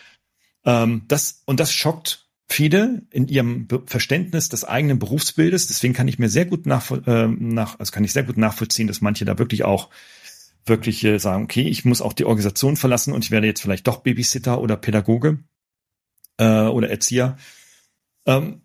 [0.65, 5.67] Ähm, das, und das schockt viele in ihrem Be Verständnis des eigenen Berufsbildes.
[5.67, 8.87] Deswegen kann ich mir sehr gut nachvoll äh, nach, also kann ich sehr gut nachvollziehen,
[8.87, 9.89] dass manche da wirklich auch
[10.65, 13.87] wirklich äh, sagen, okay, ich muss auch die Organisation verlassen und ich werde jetzt vielleicht
[13.87, 15.39] doch Babysitter oder Pädagoge
[16.37, 17.37] äh, oder Erzieher.
[18.25, 18.61] Ähm,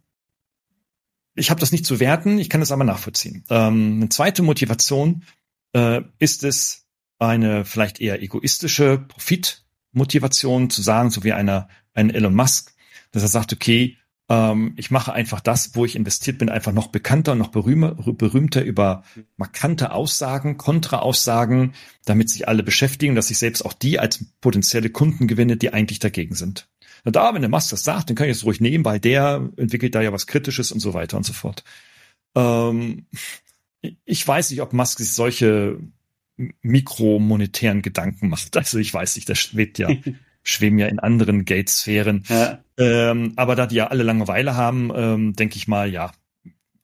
[1.34, 3.44] ich habe das nicht zu werten, ich kann das aber nachvollziehen.
[3.50, 5.24] Ähm, eine zweite Motivation
[5.72, 6.86] äh, ist es,
[7.18, 12.74] eine vielleicht eher egoistische Profitmotivation zu sagen, so wie einer ein Elon Musk,
[13.12, 13.96] dass er sagt, okay,
[14.30, 18.62] ähm, ich mache einfach das, wo ich investiert bin, einfach noch bekannter noch berühmer, berühmter
[18.62, 19.02] über
[19.36, 21.74] markante Aussagen, Kontraaussagen,
[22.04, 25.98] damit sich alle beschäftigen, dass ich selbst auch die als potenzielle Kunden gewinne, die eigentlich
[25.98, 26.68] dagegen sind.
[27.04, 29.50] Na da, wenn der Musk das sagt, dann kann ich es ruhig nehmen, weil der
[29.56, 31.64] entwickelt da ja was Kritisches und so weiter und so fort.
[32.34, 33.06] Ähm,
[34.04, 35.78] ich weiß nicht, ob Musk sich solche
[36.62, 38.56] mikromonetären Gedanken macht.
[38.56, 39.88] Also ich weiß nicht, das wird ja
[40.42, 42.24] schweben ja in anderen Gate-Sphären.
[42.28, 42.58] Ja.
[42.78, 46.12] Ähm, aber da die ja alle Langeweile haben, ähm, denke ich mal, ja,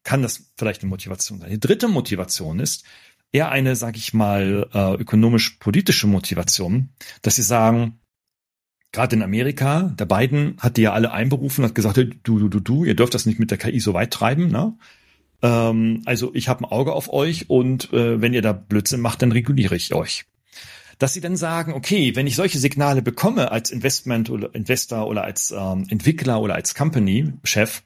[0.05, 1.51] kann das vielleicht eine Motivation sein.
[1.51, 2.85] Die dritte Motivation ist
[3.33, 6.91] eher eine, sage ich mal, äh, ökonomisch-politische Motivation,
[7.23, 7.99] dass sie sagen,
[8.93, 12.61] gerade in Amerika, der Biden hat die ja alle einberufen, hat gesagt, du, du, du,
[12.61, 14.77] du, ihr dürft das nicht mit der KI so weit treiben, ne?
[15.43, 19.23] Ähm, also ich habe ein Auge auf euch und äh, wenn ihr da Blödsinn macht,
[19.23, 20.25] dann reguliere ich euch.
[20.99, 25.25] Dass sie dann sagen, okay, wenn ich solche Signale bekomme als Investment oder Investor oder
[25.25, 27.83] als ähm, Entwickler oder als Company-Chef,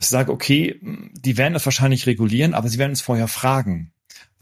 [0.00, 3.92] ich sage, okay, die werden das wahrscheinlich regulieren, aber sie werden uns vorher fragen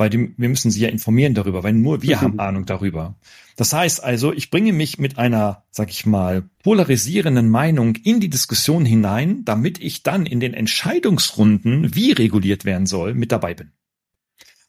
[0.00, 2.20] weil die, wir müssen sie ja informieren darüber, weil nur wir mhm.
[2.22, 3.16] haben Ahnung darüber.
[3.56, 8.30] Das heißt also, ich bringe mich mit einer, sag ich mal, polarisierenden Meinung in die
[8.30, 13.72] Diskussion hinein, damit ich dann in den Entscheidungsrunden, wie reguliert werden soll, mit dabei bin.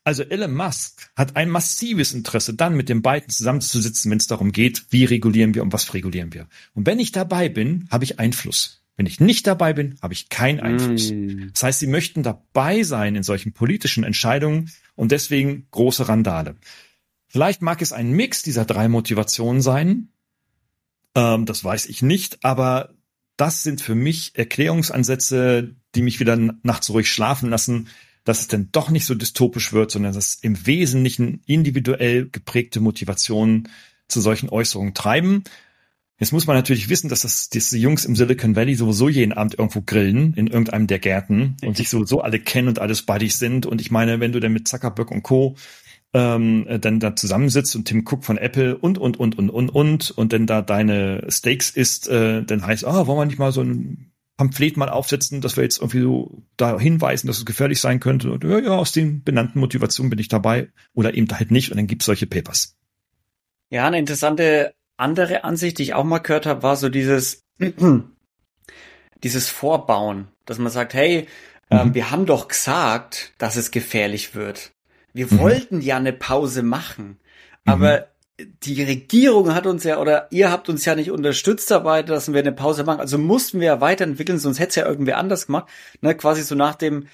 [0.03, 4.51] Also Elon Musk hat ein massives Interesse, dann mit den beiden zusammenzusitzen, wenn es darum
[4.51, 6.47] geht, wie regulieren wir und was regulieren wir.
[6.73, 8.81] Und wenn ich dabei bin, habe ich Einfluss.
[8.97, 11.11] Wenn ich nicht dabei bin, habe ich keinen Einfluss.
[11.11, 11.49] Mm.
[11.53, 16.55] Das heißt, sie möchten dabei sein in solchen politischen Entscheidungen und deswegen große Randale.
[17.27, 20.09] Vielleicht mag es ein Mix dieser drei Motivationen sein.
[21.15, 22.93] Ähm, das weiß ich nicht, aber
[23.37, 27.87] das sind für mich Erklärungsansätze, die mich wieder nachts ruhig schlafen lassen,
[28.23, 33.69] dass es denn doch nicht so dystopisch wird, sondern dass im Wesentlichen individuell geprägte Motivationen
[34.07, 35.43] zu solchen Äußerungen treiben.
[36.19, 39.57] Jetzt muss man natürlich wissen, dass das diese Jungs im Silicon Valley sowieso jeden Abend
[39.57, 43.65] irgendwo grillen in irgendeinem der Gärten und sich sowieso alle kennen und alles Buddies sind.
[43.65, 45.55] Und ich meine, wenn du dann mit Zuckerberg und Co.
[46.13, 50.11] Ähm, dann da zusammensitzt und Tim Cook von Apple und und und und und und
[50.11, 53.61] und dann da deine Steaks isst, äh, dann heißt, ah, wollen wir nicht mal so
[53.61, 54.10] ein
[54.41, 58.31] Pamphlet mal aufsetzen, dass wir jetzt irgendwie so da hinweisen, dass es gefährlich sein könnte.
[58.31, 61.77] Und ja, ja, aus den benannten Motivationen bin ich dabei oder eben halt nicht und
[61.77, 62.75] dann gibt's solche Papers.
[63.69, 67.43] Ja, eine interessante andere Ansicht, die ich auch mal gehört habe, war so dieses,
[69.23, 71.27] dieses Vorbauen, dass man sagt, hey,
[71.69, 71.93] äh, mhm.
[71.93, 74.71] wir haben doch gesagt, dass es gefährlich wird.
[75.13, 75.37] Wir mhm.
[75.37, 77.19] wollten ja eine Pause machen,
[77.63, 78.03] aber mhm.
[78.63, 82.39] Die Regierung hat uns ja oder ihr habt uns ja nicht unterstützt dabei, dass wir
[82.39, 82.99] eine Pause machen.
[82.99, 85.69] Also mussten wir ja weiterentwickeln, sonst hätte es ja irgendwer anders gemacht.
[86.01, 87.07] Ne, quasi so nach dem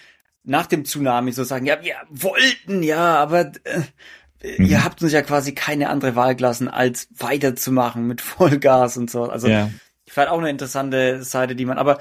[0.43, 3.81] nach dem Tsunami so sagen, ja, wir wollten ja, aber äh,
[4.57, 4.65] mhm.
[4.65, 9.23] ihr habt uns ja quasi keine andere Wahl gelassen, als weiterzumachen mit Vollgas und so.
[9.23, 9.69] Also ja.
[10.05, 11.99] ich fand auch eine interessante Seite, die man, aber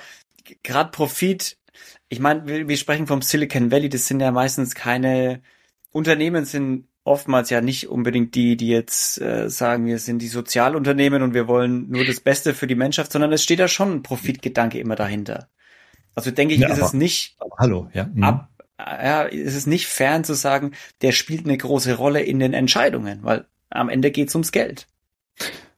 [0.62, 1.58] gerade Profit,
[2.08, 5.42] ich meine, wir, wir sprechen vom Silicon Valley, das sind ja meistens keine
[5.90, 11.22] Unternehmen sind oftmals ja nicht unbedingt die, die jetzt äh, sagen, wir sind die Sozialunternehmen
[11.22, 14.02] und wir wollen nur das Beste für die Menschheit, sondern es steht da schon ein
[14.02, 15.48] Profitgedanke immer dahinter.
[16.14, 18.10] Also denke ich, ja, ist aber, es nicht hallo, ja.
[18.12, 18.24] Mhm.
[18.24, 22.54] ab, ja, ist es nicht fern zu sagen, der spielt eine große Rolle in den
[22.54, 24.86] Entscheidungen, weil am Ende geht's ums Geld.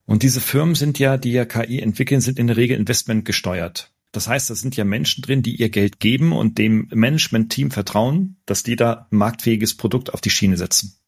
[0.06, 3.92] Und diese Firmen sind ja, die ja KI entwickeln, sind in der Regel Investment gesteuert.
[4.12, 8.36] Das heißt, da sind ja Menschen drin, die ihr Geld geben und dem Management-Team vertrauen,
[8.46, 10.98] dass die da marktfähiges Produkt auf die Schiene setzen.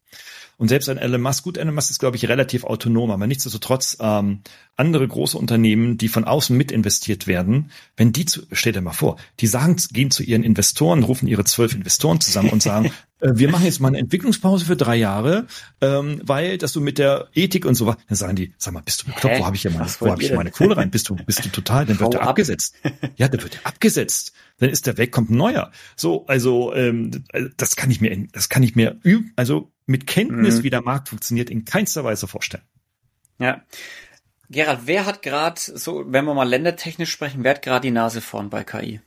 [0.61, 3.97] Und selbst ein Elon Musk, gut, Elon Musk ist, glaube ich, relativ autonom, aber nichtsdestotrotz
[3.99, 4.43] ähm,
[4.77, 8.93] andere große Unternehmen, die von außen mit investiert werden, wenn die zu, stell dir mal
[8.93, 13.49] vor, die sagen, gehen zu ihren Investoren, rufen ihre zwölf Investoren zusammen und sagen, wir
[13.51, 15.47] machen jetzt mal eine Entwicklungspause für drei Jahre,
[15.81, 18.83] ähm, weil dass du mit der Ethik und so was, dann sagen die, sag mal,
[18.83, 20.91] bist du bekloppt, wo habe ich ja meine, wo habe ich meine Kohle rein?
[20.91, 22.75] Bist du, bist du total, dann wird der abgesetzt.
[23.17, 25.73] Ja, der wird abgesetzt dann ist der weg, kommt ein neuer.
[25.97, 27.25] So, also ähm,
[27.57, 29.01] das kann ich mir, das kann ich mir
[29.37, 30.63] also mit Kenntnis, mhm.
[30.63, 32.63] wie der Markt funktioniert, in keinster Weise vorstellen.
[33.39, 33.65] Ja.
[34.51, 38.21] Gerald, wer hat gerade, so, wenn wir mal ländertechnisch sprechen, wer hat gerade die Nase
[38.21, 39.01] vorn bei KI?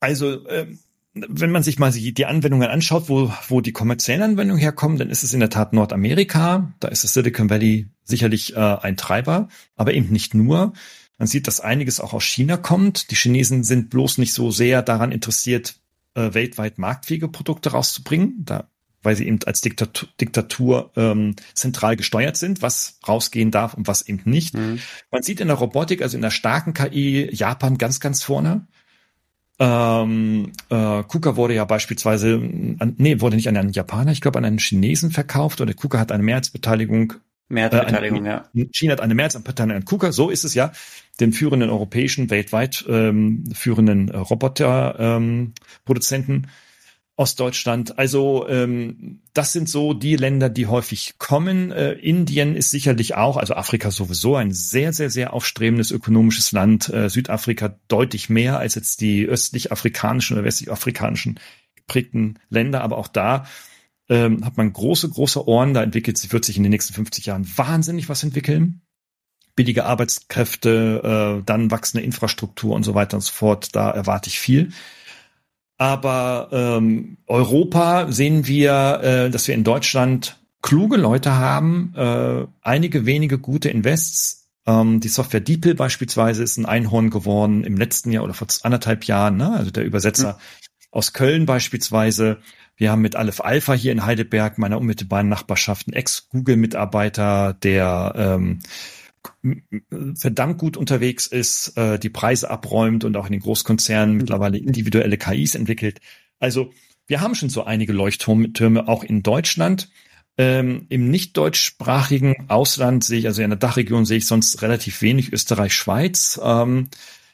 [0.00, 0.78] Also, ähm,
[1.12, 5.24] wenn man sich mal die Anwendungen anschaut, wo, wo die kommerziellen Anwendungen herkommen, dann ist
[5.24, 6.72] es in der Tat Nordamerika.
[6.78, 10.72] Da ist das Silicon Valley sicherlich äh, ein Treiber, aber eben nicht nur.
[11.18, 13.10] Man sieht, dass einiges auch aus China kommt.
[13.10, 15.76] Die Chinesen sind bloß nicht so sehr daran interessiert,
[16.14, 18.70] äh, weltweit marktfähige Produkte rauszubringen, da,
[19.02, 24.02] weil sie eben als Diktatur, Diktatur ähm, zentral gesteuert sind, was rausgehen darf und was
[24.02, 24.54] eben nicht.
[24.54, 24.78] Mhm.
[25.10, 28.66] Man sieht in der Robotik, also in der starken KI, Japan ganz, ganz vorne.
[29.62, 32.36] Ähm, äh, KUKA wurde ja beispielsweise,
[32.78, 35.98] an, nee, wurde nicht an einen Japaner, ich glaube an einen Chinesen verkauft oder KUKA
[35.98, 37.12] hat eine Mehrheitsbeteiligung
[37.50, 38.48] Mehrheitsbeteiligung, äh, ja.
[38.72, 40.72] China hat eine Mehrheitsbeteiligung an KUKA, so ist es ja,
[41.20, 46.46] den führenden europäischen, weltweit ähm, führenden äh, Roboterproduzenten ähm,
[47.20, 47.98] aus Deutschland.
[47.98, 51.70] Also ähm, das sind so die Länder, die häufig kommen.
[51.70, 56.88] Äh, Indien ist sicherlich auch, also Afrika sowieso ein sehr, sehr, sehr aufstrebendes ökonomisches Land.
[56.88, 61.38] Äh, Südafrika deutlich mehr als jetzt die östlich afrikanischen oder westlich afrikanischen
[61.74, 63.44] geprägten Länder, aber auch da
[64.08, 65.74] ähm, hat man große, große Ohren.
[65.74, 68.80] Da entwickelt sich, wird sich in den nächsten 50 Jahren wahnsinnig was entwickeln.
[69.56, 73.76] Billige Arbeitskräfte, äh, dann wachsende Infrastruktur und so weiter und so fort.
[73.76, 74.72] Da erwarte ich viel.
[75.80, 83.06] Aber ähm, Europa sehen wir, äh, dass wir in Deutschland kluge Leute haben, äh, einige
[83.06, 84.50] wenige gute Invests.
[84.66, 89.04] Ähm, die Software DeepL beispielsweise ist ein Einhorn geworden im letzten Jahr oder vor anderthalb
[89.04, 89.38] Jahren.
[89.38, 89.52] Ne?
[89.52, 90.38] Also der Übersetzer mhm.
[90.90, 92.36] aus Köln beispielsweise.
[92.76, 98.58] Wir haben mit Aleph Alpha hier in Heidelberg, meiner unmittelbaren Nachbarschaft, einen Ex-Google-Mitarbeiter, der ähm,
[100.14, 105.18] verdammt gut unterwegs ist, äh, die Preise abräumt und auch in den Großkonzernen mittlerweile individuelle
[105.18, 106.00] KIs entwickelt.
[106.38, 106.72] Also
[107.06, 109.90] wir haben schon so einige Leuchttürme auch in Deutschland.
[110.38, 115.02] Ähm, Im nicht deutschsprachigen Ausland sehe ich, also in der Dachregion sehe ich sonst relativ
[115.02, 116.40] wenig Österreich, Schweiz.
[116.42, 116.88] Ähm,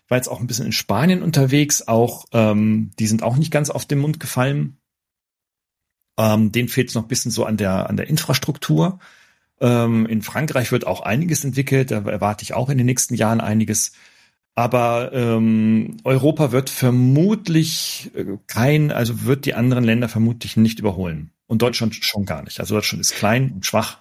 [0.09, 3.71] war jetzt auch ein bisschen in Spanien unterwegs, auch ähm, die sind auch nicht ganz
[3.71, 4.79] auf den Mund gefallen.
[6.19, 8.99] Ähm, denen fehlt es noch ein bisschen so an der an der Infrastruktur.
[9.61, 13.41] Ähm, in Frankreich wird auch einiges entwickelt, da erwarte ich auch in den nächsten Jahren
[13.41, 13.93] einiges.
[14.55, 21.31] Aber ähm, Europa wird vermutlich äh, kein, also wird die anderen Länder vermutlich nicht überholen.
[21.47, 22.59] Und Deutschland schon gar nicht.
[22.61, 23.99] Also Deutschland ist klein und schwach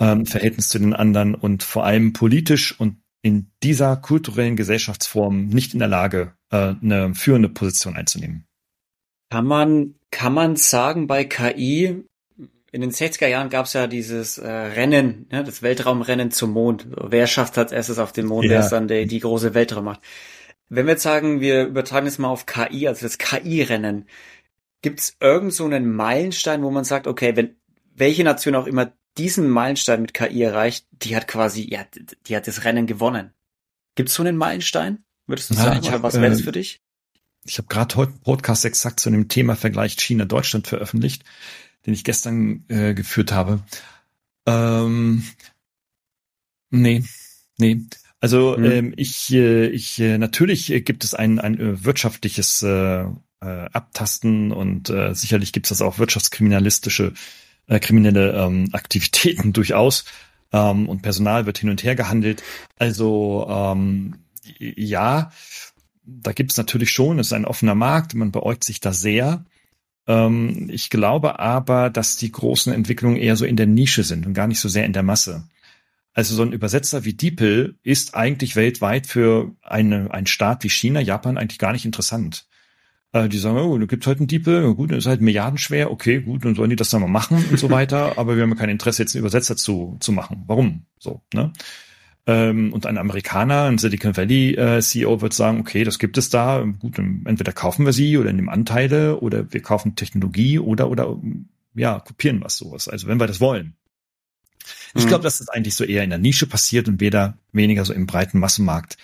[0.00, 5.46] ähm, im Verhältnis zu den anderen und vor allem politisch und in dieser kulturellen Gesellschaftsform
[5.46, 8.46] nicht in der Lage, äh, eine führende Position einzunehmen.
[9.30, 12.04] Kann man, kann man sagen, bei KI,
[12.70, 16.86] in den 60er Jahren gab es ja dieses äh, Rennen, ne, das Weltraumrennen zum Mond.
[16.90, 18.50] Wer schafft als erstes auf den Mond, ja.
[18.50, 20.00] wer ist dann der, die große Weltraummacht.
[20.68, 24.06] Wenn wir jetzt sagen, wir übertragen es mal auf KI, also das KI-Rennen,
[24.82, 27.56] gibt es irgend so einen Meilenstein, wo man sagt, okay, wenn
[27.94, 31.84] welche Nation auch immer diesen Meilenstein mit KI erreicht, die hat quasi, ja,
[32.26, 33.32] die hat das Rennen gewonnen.
[33.94, 35.04] Gibt es so einen Meilenstein?
[35.26, 36.80] Würdest du ja, sagen, hab, was wäre das äh, für dich?
[37.44, 41.24] Ich habe gerade heute einen Podcast exakt zu dem Thema Vergleich China-Deutschland veröffentlicht
[41.88, 43.62] den ich gestern äh, geführt habe.
[44.44, 45.24] Ähm,
[46.68, 47.02] nee,
[47.56, 47.80] nee.
[48.20, 48.64] Also mhm.
[48.66, 53.06] ähm, ich, äh, ich äh, natürlich gibt es ein, ein äh, wirtschaftliches äh, äh,
[53.40, 57.14] Abtasten und äh, sicherlich gibt es das auch wirtschaftskriminalistische
[57.68, 60.04] äh, kriminelle ähm, Aktivitäten durchaus
[60.52, 62.42] ähm, und Personal wird hin und her gehandelt.
[62.78, 64.16] Also ähm,
[64.58, 65.32] ja,
[66.04, 69.46] da gibt es natürlich schon, es ist ein offener Markt, man beäugt sich da sehr.
[70.08, 74.34] Ähm, ich glaube aber, dass die großen Entwicklungen eher so in der Nische sind und
[74.34, 75.44] gar nicht so sehr in der Masse.
[76.14, 81.00] Also so ein Übersetzer wie DeepL ist eigentlich weltweit für eine, einen Staat wie China,
[81.00, 82.46] Japan eigentlich gar nicht interessant.
[83.12, 86.20] Äh, die sagen, oh, da gibt's halt einen DeepL, gut, das ist halt milliardenschwer, okay,
[86.20, 88.68] gut, dann sollen die das dann mal machen und so weiter, aber wir haben kein
[88.68, 90.42] Interesse, jetzt einen Übersetzer zu, zu machen.
[90.46, 90.86] Warum?
[90.98, 91.52] So, ne?
[92.28, 96.28] Ähm, und ein Amerikaner, ein Silicon Valley äh, CEO wird sagen, okay, das gibt es
[96.28, 101.18] da, gut, entweder kaufen wir sie oder nehmen Anteile oder wir kaufen Technologie oder oder
[101.74, 102.86] ja, kopieren was sowas.
[102.86, 103.76] Also wenn wir das wollen.
[104.94, 105.08] Ich mhm.
[105.08, 108.06] glaube, dass das eigentlich so eher in der Nische passiert und weder weniger so im
[108.06, 108.98] breiten Massenmarkt.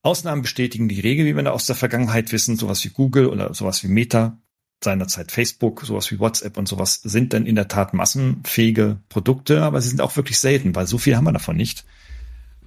[0.00, 3.52] Ausnahmen bestätigen die Regel, wie wir da aus der Vergangenheit wissen, sowas wie Google oder
[3.52, 4.38] sowas wie Meta,
[4.82, 9.82] seinerzeit Facebook, sowas wie WhatsApp und sowas sind dann in der Tat massenfähige Produkte, aber
[9.82, 11.84] sie sind auch wirklich selten, weil so viel haben wir davon nicht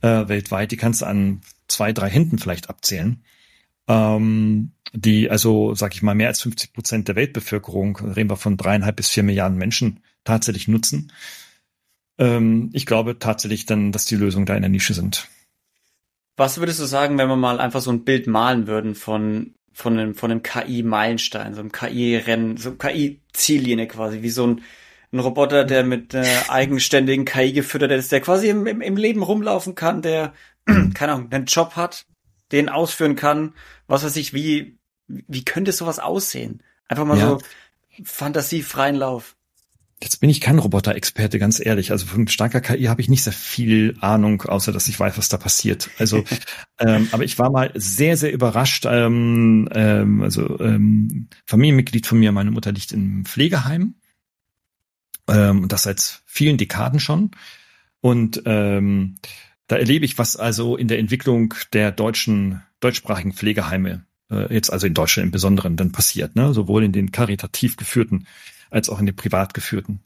[0.01, 3.23] äh, weltweit, die kannst du an zwei, drei Händen vielleicht abzählen.
[3.87, 8.57] Ähm, die also, sag ich mal, mehr als 50 Prozent der Weltbevölkerung, reden wir von
[8.57, 11.11] dreieinhalb bis vier Milliarden Menschen, tatsächlich nutzen.
[12.17, 15.27] Ähm, ich glaube tatsächlich dann, dass die Lösungen da in der Nische sind.
[16.37, 19.99] Was würdest du sagen, wenn wir mal einfach so ein Bild malen würden von von
[19.99, 24.61] einem, von einem KI-Meilenstein, so einem KI-Rennen, so KI-Ziellinie quasi, wie so ein
[25.15, 29.23] ein Roboter, der mit äh, eigenständigen KI gefüttert ist, der quasi im, im, im Leben
[29.23, 30.33] rumlaufen kann, der,
[30.93, 32.05] keine Ahnung, einen Job hat,
[32.51, 33.53] den ausführen kann,
[33.87, 36.61] was weiß ich, wie, wie könnte sowas aussehen?
[36.87, 37.29] Einfach mal ja.
[37.29, 37.39] so
[38.03, 39.35] fantasiefreien Lauf.
[40.03, 41.91] Jetzt bin ich kein Roboter-Experte, ganz ehrlich.
[41.91, 45.29] Also von starker KI habe ich nicht sehr viel Ahnung, außer dass ich weiß, was
[45.29, 45.89] da passiert.
[45.97, 46.25] Also,
[46.79, 48.85] ähm, aber ich war mal sehr, sehr überrascht.
[48.85, 53.95] Ähm, ähm, also ähm, Familienmitglied von mir, meine Mutter liegt im Pflegeheim
[55.27, 57.31] ähm, und das seit vielen Dekaden schon.
[58.01, 59.17] Und ähm,
[59.67, 64.85] da erlebe ich, was also in der Entwicklung der deutschen, deutschsprachigen Pflegeheime, äh, jetzt also
[64.85, 66.53] in Deutschland im Besonderen, dann passiert, ne?
[66.53, 68.27] sowohl in den karitativ geführten
[68.69, 70.01] als auch in den privat geführten.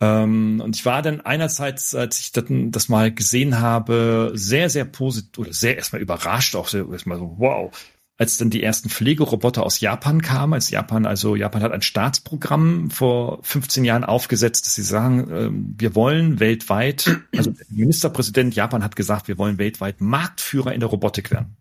[0.00, 4.84] Ähm, und ich war dann einerseits, als ich das, das mal gesehen habe, sehr, sehr
[4.84, 7.72] positiv oder sehr erstmal überrascht, auch sehr erstmal so, wow,
[8.18, 12.90] als dann die ersten Pflegeroboter aus Japan kamen, als Japan, also Japan hat ein Staatsprogramm
[12.90, 18.82] vor 15 Jahren aufgesetzt, dass sie sagen, äh, wir wollen weltweit, also der Ministerpräsident Japan
[18.82, 21.56] hat gesagt, wir wollen weltweit Marktführer in der Robotik werden.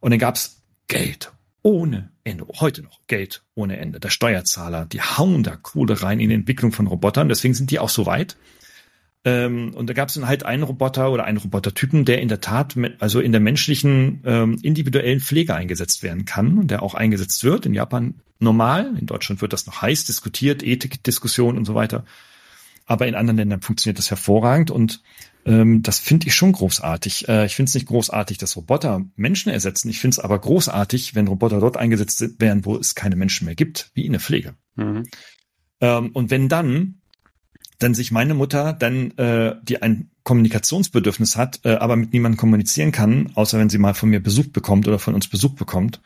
[0.00, 1.32] Und dann gab's Geld
[1.62, 4.00] ohne Ende, heute noch Geld ohne Ende.
[4.00, 7.78] Der Steuerzahler, die hauen da Kohle rein in die Entwicklung von Robotern, deswegen sind die
[7.78, 8.36] auch so weit.
[9.24, 12.40] Ähm, und da gab es dann halt einen Roboter oder einen Robotertypen, der in der
[12.40, 17.42] Tat, also in der menschlichen ähm, individuellen Pflege eingesetzt werden kann und der auch eingesetzt
[17.42, 17.66] wird.
[17.66, 22.04] In Japan normal, in Deutschland wird das noch heiß diskutiert, Ethikdiskussion und so weiter.
[22.86, 25.02] Aber in anderen Ländern funktioniert das hervorragend und
[25.44, 27.28] ähm, das finde ich schon großartig.
[27.28, 29.88] Äh, ich finde es nicht großartig, dass Roboter Menschen ersetzen.
[29.90, 33.54] Ich finde es aber großartig, wenn Roboter dort eingesetzt werden, wo es keine Menschen mehr
[33.54, 34.54] gibt, wie in der Pflege.
[34.76, 35.04] Mhm.
[35.80, 36.97] Ähm, und wenn dann
[37.78, 42.92] dann sich meine Mutter dann, äh, die ein Kommunikationsbedürfnis hat, äh, aber mit niemandem kommunizieren
[42.92, 46.00] kann, außer wenn sie mal von mir Besuch bekommt oder von uns Besuch bekommt,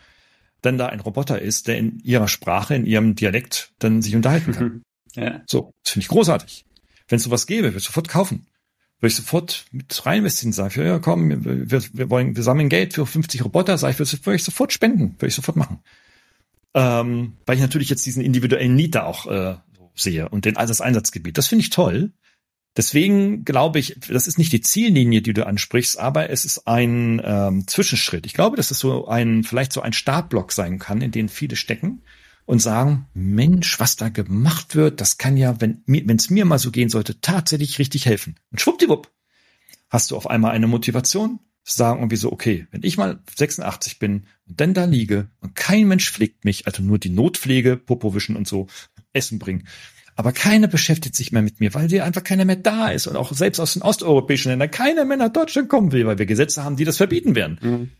[0.61, 4.53] dann da ein Roboter ist, der in ihrer Sprache, in ihrem Dialekt dann sich unterhalten
[4.53, 4.83] kann.
[5.15, 5.43] ja.
[5.47, 6.65] So, das finde ich großartig.
[7.09, 8.47] Wenn es sowas gäbe, würde ich sofort kaufen.
[9.01, 12.95] Würde ich sofort mit reinvestieren, sage ich, ja komm, wir, wir, wollen, wir sammeln Geld
[12.95, 15.81] für 50 Roboter, sage ich, würde, ich sofort spenden, würde ich sofort machen.
[16.75, 19.57] Ähm, weil ich natürlich jetzt diesen individuellen Need da auch äh,
[19.95, 21.39] sehe und den, das Einsatzgebiet.
[21.39, 22.13] Das finde ich toll.
[22.77, 27.21] Deswegen glaube ich, das ist nicht die Ziellinie, die du ansprichst, aber es ist ein
[27.23, 28.25] ähm, Zwischenschritt.
[28.25, 31.57] Ich glaube, dass es so ein, vielleicht so ein Startblock sein kann, in den viele
[31.57, 32.03] stecken
[32.47, 36.71] und sagen, Mensch, was da gemacht wird, das kann ja, wenn es mir mal so
[36.71, 38.37] gehen sollte, tatsächlich richtig helfen.
[38.51, 39.11] Und schwuppdiwupp,
[39.91, 44.27] hast du auf einmal eine Motivation, sagen irgendwie so, okay, wenn ich mal 86 bin
[44.49, 48.49] und dann da liege und kein Mensch pflegt mich, also nur die Notpflege, Popowischen und
[48.49, 48.67] so,
[49.13, 49.67] Essen bringen.
[50.15, 53.17] Aber keiner beschäftigt sich mehr mit mir, weil dir einfach keiner mehr da ist und
[53.17, 56.65] auch selbst aus den osteuropäischen Ländern keiner mehr nach Deutschland kommen will, weil wir Gesetze
[56.65, 57.59] haben, die das verbieten werden.
[57.63, 57.91] Mhm.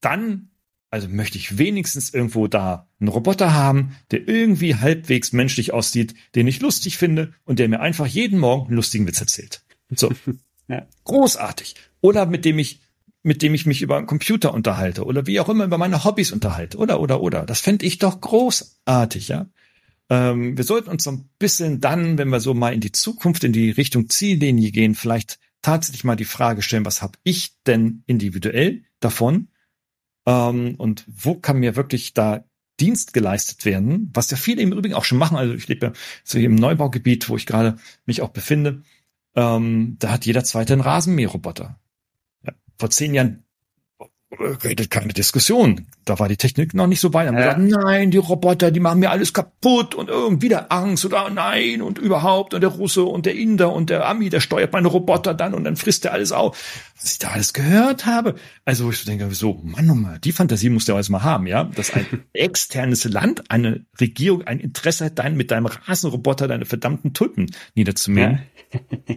[0.00, 0.50] Dann,
[0.90, 6.46] also möchte ich wenigstens irgendwo da einen Roboter haben, der irgendwie halbwegs menschlich aussieht, den
[6.46, 9.62] ich lustig finde und der mir einfach jeden Morgen einen lustigen Witz erzählt.
[9.94, 10.10] So.
[10.68, 10.86] ja.
[11.04, 11.74] Großartig.
[12.00, 12.80] Oder mit dem ich
[13.24, 16.30] mit dem ich mich über einen Computer unterhalte oder wie auch immer über meine Hobbys
[16.30, 17.44] unterhalte oder oder oder.
[17.44, 19.48] Das fände ich doch großartig, ja.
[20.10, 23.44] Ähm, wir sollten uns so ein bisschen dann, wenn wir so mal in die Zukunft,
[23.44, 28.02] in die Richtung Ziellinie gehen, vielleicht tatsächlich mal die Frage stellen, was habe ich denn
[28.06, 29.48] individuell davon?
[30.26, 32.44] Ähm, und wo kann mir wirklich da
[32.80, 35.36] Dienst geleistet werden, was ja viele im Übrigen auch schon machen.
[35.36, 37.76] Also ich lebe ja so hier im Neubaugebiet, wo ich gerade
[38.06, 38.82] mich auch befinde.
[39.34, 41.80] Ähm, da hat jeder zweite einen Rasenmäherroboter.
[42.46, 43.44] Ja, vor zehn Jahren
[44.30, 45.86] redet keine Diskussion.
[46.04, 47.32] Da war die Technik noch nicht so weit.
[47.32, 47.54] Ja.
[47.54, 51.80] gesagt, nein, die Roboter, die machen mir alles kaputt und irgendwie der Angst oder nein
[51.80, 55.32] und überhaupt und der Russe und der Inder und der Ami, der steuert meine Roboter
[55.32, 56.58] dann und dann frisst er alles auf.
[57.00, 58.34] Was ich da alles gehört habe.
[58.64, 61.64] Also ich denke so, Mann, oh Mann, die Fantasie musst du ja mal haben, ja,
[61.64, 67.14] dass ein externes Land, eine Regierung ein Interesse hat, dein, mit deinem Rasenroboter deine verdammten
[67.14, 68.40] Tulpen niederzumähen.
[68.72, 69.16] Ja.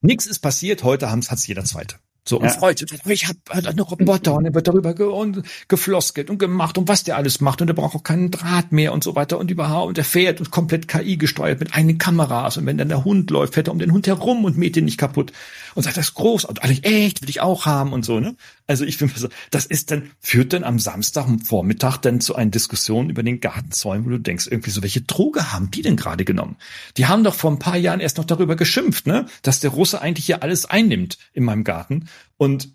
[0.00, 1.96] Nichts ist passiert, heute hat es jeder Zweite.
[2.30, 2.52] So, und ja.
[2.52, 2.92] freut sich.
[3.06, 7.02] Ich habe einen Roboter und er wird darüber ge und gefloskelt und gemacht und was
[7.02, 9.88] der alles macht und er braucht auch keinen Draht mehr und so weiter und überhaupt
[9.88, 13.30] und er fährt und komplett KI gesteuert mit eigenen Kameras und wenn dann der Hund
[13.30, 15.32] läuft, fährt er um den Hund herum und mäht ihn nicht kaputt
[15.74, 18.36] und sagt, das ist groß und eigentlich echt, will ich auch haben und so, ne?
[18.70, 22.52] Also ich finde, das ist dann, führt dann am Samstag am Vormittag dann zu einer
[22.52, 26.24] Diskussion über den Gartenzäunen, wo du denkst, irgendwie so, welche Droge haben die denn gerade
[26.24, 26.54] genommen?
[26.96, 29.26] Die haben doch vor ein paar Jahren erst noch darüber geschimpft, ne?
[29.42, 32.08] Dass der Russe eigentlich hier alles einnimmt in meinem Garten.
[32.36, 32.68] Und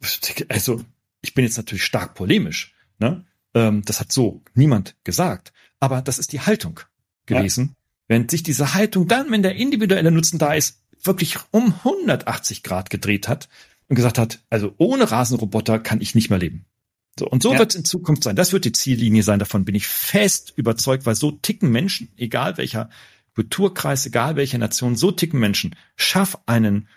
[0.50, 0.84] also,
[1.22, 3.24] ich bin jetzt natürlich stark polemisch, ne?
[3.54, 5.54] Ähm, das hat so niemand gesagt.
[5.80, 6.82] Aber das ist die Haltung
[7.26, 7.68] gewesen.
[7.70, 7.76] Ja.
[8.10, 12.90] Wenn sich diese Haltung dann, wenn der individuelle Nutzen da ist, wirklich um 180 Grad
[12.90, 13.48] gedreht hat,
[13.88, 16.66] und gesagt hat, also ohne Rasenroboter kann ich nicht mehr leben.
[17.18, 17.60] So, und so ja.
[17.60, 18.36] wird es in Zukunft sein.
[18.36, 19.40] Das wird die Ziellinie sein.
[19.40, 22.90] Davon bin ich fest überzeugt, weil so ticken Menschen, egal welcher
[23.36, 25.76] Kulturkreis, egal welcher Nation, so ticken Menschen.
[25.96, 26.88] Schaff einen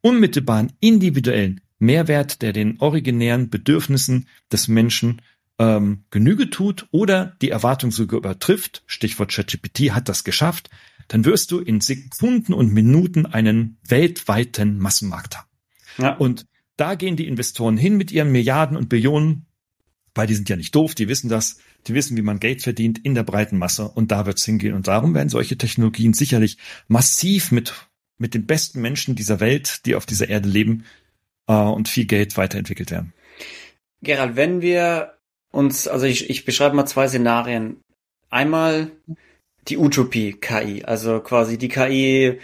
[0.00, 5.22] unmittelbaren, individuellen Mehrwert, der den originären Bedürfnissen des Menschen
[5.58, 8.82] ähm, Genüge tut oder die Erwartung sogar übertrifft.
[8.86, 10.70] Stichwort ChatGPT hat das geschafft.
[11.08, 15.47] Dann wirst du in Sekunden und Minuten einen weltweiten Massenmarkt haben.
[15.98, 16.16] Ja.
[16.16, 16.46] Und
[16.76, 19.46] da gehen die Investoren hin mit ihren Milliarden und Billionen,
[20.14, 22.98] weil die sind ja nicht doof, die wissen das, die wissen, wie man Geld verdient
[23.04, 24.74] in der breiten Masse und da wird's hingehen.
[24.74, 27.74] Und darum werden solche Technologien sicherlich massiv mit,
[28.18, 30.84] mit den besten Menschen dieser Welt, die auf dieser Erde leben,
[31.46, 33.12] äh, und viel Geld weiterentwickelt werden.
[34.02, 35.14] Gerald, wenn wir
[35.50, 37.80] uns, also ich, ich beschreibe mal zwei Szenarien.
[38.30, 38.92] Einmal
[39.68, 42.38] die Utopie KI, also quasi die KI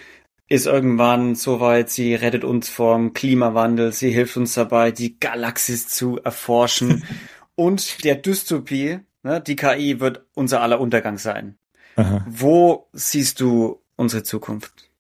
[0.49, 6.21] ist irgendwann soweit, sie rettet uns vom Klimawandel, sie hilft uns dabei, die Galaxis zu
[6.21, 7.05] erforschen.
[7.57, 11.57] Und der Dystopie, ne, die KI wird unser aller Untergang sein.
[11.97, 12.27] Aha.
[12.29, 14.91] Wo siehst du unsere Zukunft?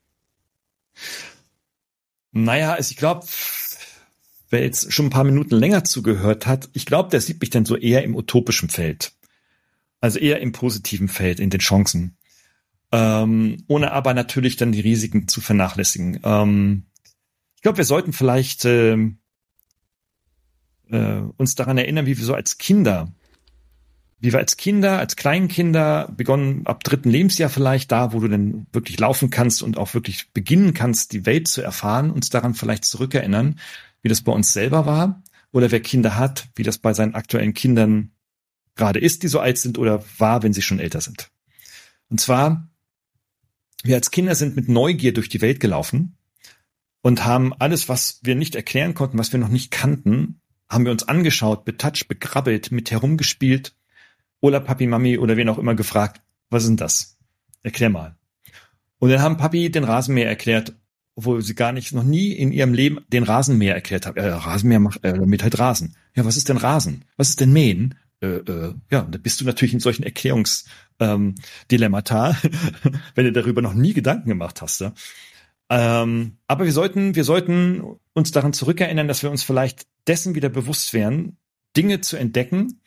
[2.30, 3.26] Naja, also ich glaube,
[4.50, 7.64] wer jetzt schon ein paar Minuten länger zugehört hat, ich glaube, der sieht mich dann
[7.64, 9.12] so eher im utopischen Feld.
[10.00, 12.16] Also eher im positiven Feld, in den Chancen.
[12.92, 16.20] Ähm, ohne aber natürlich dann die Risiken zu vernachlässigen.
[16.22, 16.86] Ähm,
[17.56, 18.96] ich glaube, wir sollten vielleicht äh,
[20.88, 23.12] äh, uns daran erinnern, wie wir so als Kinder
[24.24, 28.66] wie wir als Kinder, als Kleinkinder begonnen, ab dritten Lebensjahr vielleicht, da, wo du dann
[28.72, 32.86] wirklich laufen kannst und auch wirklich beginnen kannst, die Welt zu erfahren, uns daran vielleicht
[32.86, 33.60] zurückerinnern,
[34.00, 37.52] wie das bei uns selber war oder wer Kinder hat, wie das bei seinen aktuellen
[37.52, 38.12] Kindern
[38.76, 41.30] gerade ist, die so alt sind oder war, wenn sie schon älter sind.
[42.08, 42.66] Und zwar,
[43.84, 46.16] wir als Kinder sind mit Neugier durch die Welt gelaufen
[47.02, 50.92] und haben alles, was wir nicht erklären konnten, was wir noch nicht kannten, haben wir
[50.92, 53.76] uns angeschaut, betatscht, begrabbelt, mit herumgespielt
[54.40, 57.18] oder Papi, Mami oder wen auch immer gefragt, was ist denn das?
[57.62, 58.16] Erklär mal.
[58.98, 60.74] Und dann haben Papi den Rasenmäher erklärt,
[61.14, 64.16] obwohl sie gar nicht, noch nie in ihrem Leben den Rasenmäher erklärt haben.
[64.16, 65.94] Äh, Rasenmäher macht äh, damit halt Rasen.
[66.14, 67.04] Ja, was ist denn Rasen?
[67.18, 67.96] Was ist denn Mähen?
[68.20, 72.36] Äh, äh, ja, da bist du natürlich in solchen Erklärungsdilemmata, ähm,
[73.14, 74.80] wenn du darüber noch nie Gedanken gemacht hast.
[74.80, 74.92] Ja?
[75.70, 77.82] Ähm, aber wir sollten, wir sollten
[78.12, 81.36] uns daran zurückerinnern, dass wir uns vielleicht dessen wieder bewusst wären,
[81.76, 82.80] Dinge zu entdecken,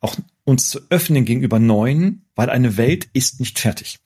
[0.00, 4.00] auch uns zu öffnen gegenüber Neuen, weil eine Welt ist nicht fertig.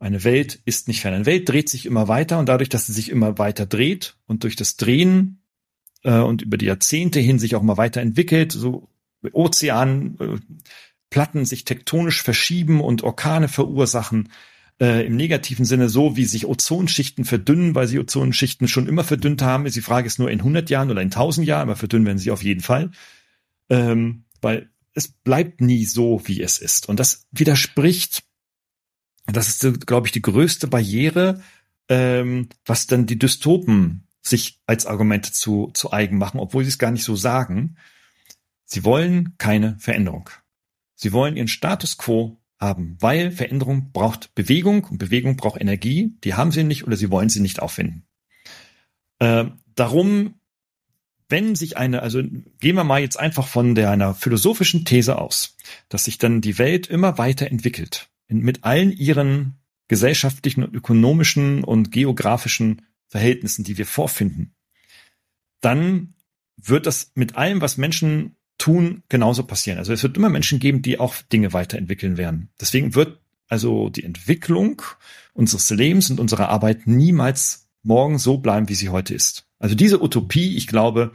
[0.00, 1.16] Eine Welt ist nicht fertig.
[1.16, 4.42] Eine Welt dreht sich immer weiter und dadurch, dass sie sich immer weiter dreht und
[4.42, 5.42] durch das Drehen
[6.02, 8.88] äh, und über die Jahrzehnte hin sich auch immer weiterentwickelt, so
[9.30, 14.30] Ozeanplatten äh, sich tektonisch verschieben und Orkane verursachen,
[14.80, 19.42] äh, im negativen Sinne so, wie sich Ozonschichten verdünnen, weil sie Ozonschichten schon immer verdünnt
[19.42, 19.64] haben.
[19.64, 22.30] Die Frage ist nur in 100 Jahren oder in 1000 Jahren, aber verdünnen werden sie
[22.30, 22.90] auf jeden Fall.
[23.70, 26.88] Ähm, weil es bleibt nie so, wie es ist.
[26.88, 28.24] Und das widerspricht,
[29.26, 31.42] das ist, glaube ich, die größte Barriere,
[31.88, 36.78] ähm, was dann die Dystopen sich als Argumente zu, zu eigen machen, obwohl sie es
[36.78, 37.76] gar nicht so sagen.
[38.72, 40.30] Sie wollen keine Veränderung.
[40.94, 46.16] Sie wollen ihren Status quo haben, weil Veränderung braucht Bewegung und Bewegung braucht Energie.
[46.24, 48.06] Die haben sie nicht oder sie wollen sie nicht auffinden.
[49.18, 49.44] Äh,
[49.74, 50.40] darum
[51.28, 55.58] wenn sich eine, also gehen wir mal jetzt einfach von der einer philosophischen These aus,
[55.90, 59.58] dass sich dann die Welt immer weiter entwickelt, mit allen ihren
[59.88, 64.54] gesellschaftlichen, ökonomischen und geografischen Verhältnissen, die wir vorfinden,
[65.60, 66.14] dann
[66.56, 69.78] wird das mit allem, was Menschen tun, genauso passieren.
[69.78, 72.48] Also es wird immer Menschen geben, die auch Dinge weiterentwickeln werden.
[72.60, 73.18] Deswegen wird
[73.48, 74.82] also die Entwicklung
[75.34, 79.48] unseres Lebens und unserer Arbeit niemals morgen so bleiben, wie sie heute ist.
[79.58, 81.10] Also diese Utopie, ich glaube,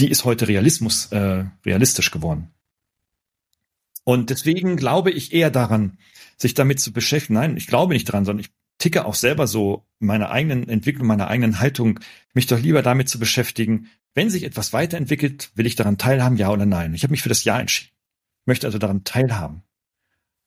[0.00, 2.50] die ist heute Realismus, äh, realistisch geworden.
[4.02, 5.98] Und deswegen glaube ich eher daran,
[6.36, 7.34] sich damit zu beschäftigen.
[7.34, 11.28] Nein, ich glaube nicht daran, sondern ich ticke auch selber so meiner eigenen Entwicklung, meiner
[11.28, 12.00] eigenen Haltung,
[12.34, 16.50] mich doch lieber damit zu beschäftigen, wenn sich etwas weiterentwickelt, will ich daran teilhaben, ja
[16.50, 16.94] oder nein.
[16.94, 17.92] Ich habe mich für das Ja entschieden.
[18.42, 19.62] Ich möchte also daran teilhaben.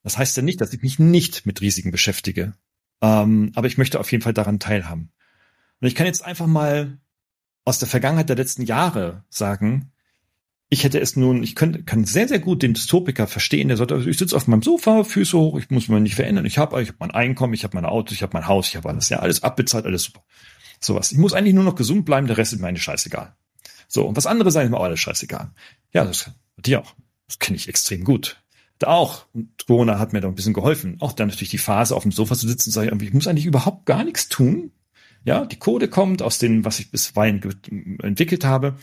[0.03, 2.53] Das heißt ja nicht, dass ich mich nicht mit Risiken beschäftige.
[3.02, 5.11] Ähm, aber ich möchte auf jeden Fall daran teilhaben.
[5.80, 6.99] Und ich kann jetzt einfach mal
[7.65, 9.91] aus der Vergangenheit der letzten Jahre sagen,
[10.69, 13.91] ich hätte es nun, ich könnte, kann sehr, sehr gut den Dystopiker verstehen, der sagt,
[13.91, 16.81] also ich sitze auf meinem Sofa, Füße hoch, ich muss mich nicht verändern, ich habe
[16.81, 19.10] ich hab mein Einkommen, ich habe meine Autos, ich habe mein Haus, ich habe alles,
[19.10, 20.23] ja, alles abbezahlt, alles super.
[20.80, 21.11] Sowas.
[21.11, 23.35] Ich muss eigentlich nur noch gesund bleiben, der Rest ist mir eigentlich scheißegal.
[23.88, 25.51] So, und was andere sagen, ist mir auch alles scheißegal.
[25.93, 26.95] Ja, das die auch.
[27.27, 28.41] Das kenne ich extrem gut.
[28.80, 29.26] Da auch.
[29.34, 30.97] Und Corona hat mir da ein bisschen geholfen.
[30.99, 33.45] Auch dann natürlich die Phase auf dem Sofa zu sitzen und sagen, ich muss eigentlich
[33.45, 34.72] überhaupt gar nichts tun.
[35.23, 37.41] Ja, die Code kommt aus dem, was ich bisweilen
[38.01, 38.76] entwickelt habe.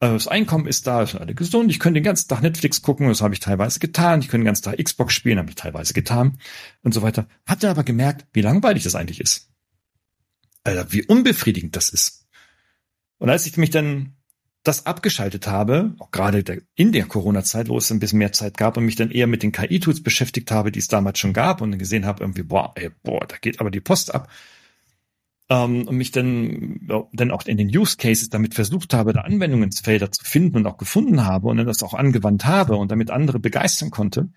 [0.00, 1.70] Äh, das Einkommen ist da, sind alle gesund.
[1.70, 4.20] Ich könnte den ganzen Tag Netflix gucken, das habe ich teilweise getan.
[4.20, 6.38] Ich könnte den ganzen Tag Xbox spielen, habe ich teilweise getan
[6.82, 7.28] und so weiter.
[7.46, 9.50] Hatte aber gemerkt, wie langweilig das eigentlich ist.
[10.64, 12.26] Also wie unbefriedigend das ist.
[13.18, 14.15] Und als ich mich dann
[14.66, 16.44] das abgeschaltet habe, auch gerade
[16.74, 19.42] in der Corona-Zeit, wo es ein bisschen mehr Zeit gab und mich dann eher mit
[19.42, 22.90] den KI-Tools beschäftigt habe, die es damals schon gab und gesehen habe, irgendwie, boah, ey,
[23.02, 24.28] boah, da geht aber die Post ab,
[25.48, 30.10] ähm, und mich dann, dann auch in den Use Cases damit versucht habe, da Anwendungsfelder
[30.10, 33.38] zu finden und auch gefunden habe und dann das auch angewandt habe und damit andere
[33.38, 34.30] begeistern konnte,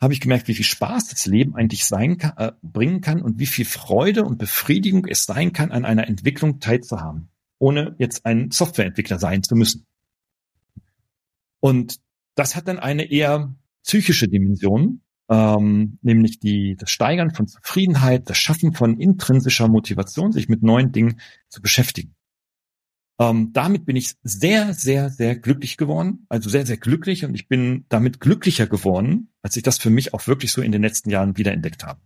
[0.00, 3.38] habe ich gemerkt, wie viel Spaß das Leben eigentlich sein kann, äh, bringen kann und
[3.38, 7.28] wie viel Freude und Befriedigung es sein kann, an einer Entwicklung teilzuhaben,
[7.60, 9.86] ohne jetzt ein Softwareentwickler sein zu müssen.
[11.60, 12.00] Und
[12.34, 13.54] das hat dann eine eher
[13.84, 20.48] psychische Dimension, ähm, nämlich die, das Steigern von Zufriedenheit, das Schaffen von intrinsischer Motivation, sich
[20.48, 22.14] mit neuen Dingen zu beschäftigen.
[23.20, 27.48] Ähm, damit bin ich sehr, sehr, sehr glücklich geworden, also sehr, sehr glücklich und ich
[27.48, 31.10] bin damit glücklicher geworden, als ich das für mich auch wirklich so in den letzten
[31.10, 32.00] Jahren wiederentdeckt habe.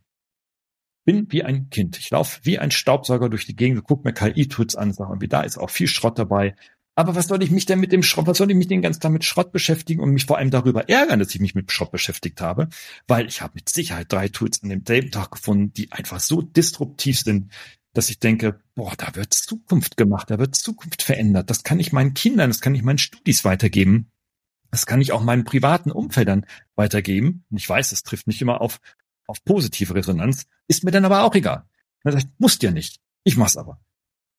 [1.04, 1.98] Bin wie ein Kind.
[1.98, 5.42] Ich laufe wie ein Staubsauger durch die Gegend, gucke mir KI-Tools an, sage, wie da
[5.42, 6.54] ist auch viel Schrott dabei.
[6.96, 9.00] Aber was soll ich mich denn mit dem Schrott, was soll ich mich den ganzen
[9.00, 11.90] Tag mit Schrott beschäftigen und mich vor allem darüber ärgern, dass ich mich mit Schrott
[11.90, 12.68] beschäftigt habe?
[13.08, 17.18] Weil ich habe mit Sicherheit drei Tools an dem Tag gefunden, die einfach so disruptiv
[17.18, 17.50] sind,
[17.94, 21.50] dass ich denke, boah, da wird Zukunft gemacht, da wird Zukunft verändert.
[21.50, 24.10] Das kann ich meinen Kindern, das kann ich meinen Studis weitergeben.
[24.70, 27.44] Das kann ich auch meinen privaten Umfeldern weitergeben.
[27.50, 28.80] Und ich weiß, das trifft nicht immer auf,
[29.26, 31.64] auf positive Resonanz, ist mir dann aber auch egal.
[32.02, 33.00] Dann sage ich, musst ja nicht.
[33.24, 33.80] Ich mach's aber.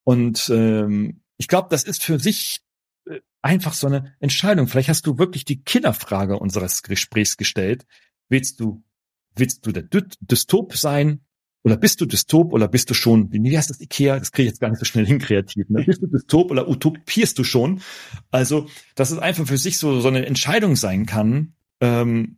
[0.04, 2.62] Und ähm, ich glaube, das ist für sich
[3.08, 4.68] äh, einfach so eine Entscheidung.
[4.68, 7.86] Vielleicht hast du wirklich die Killerfrage unseres Gesprächs gestellt.
[8.30, 8.84] Willst du,
[9.36, 11.22] willst du der Dystop sein?
[11.64, 14.20] Oder bist du Dystop oder bist du schon, wie heißt das Ikea?
[14.20, 15.68] Das kriege ich jetzt gar nicht so schnell hin kreativ.
[15.68, 15.84] Ne?
[15.84, 17.82] Bist du Dystop oder utopierst du schon?
[18.30, 22.38] Also, dass es einfach für sich so, so eine Entscheidung sein kann, ähm,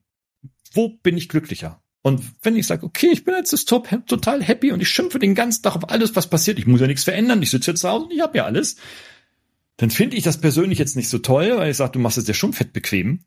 [0.71, 1.83] wo bin ich glücklicher?
[2.07, 5.35] Und wenn ich sage, okay, ich bin jetzt Dystop total happy und ich schimpfe den
[5.35, 7.89] ganzen Tag auf alles, was passiert, ich muss ja nichts verändern, ich sitze jetzt zu
[7.89, 8.77] Hause und ich habe ja alles,
[9.75, 12.25] dann finde ich das persönlich jetzt nicht so toll, weil ich sage, du machst es
[12.25, 13.19] ja schon fett bequem.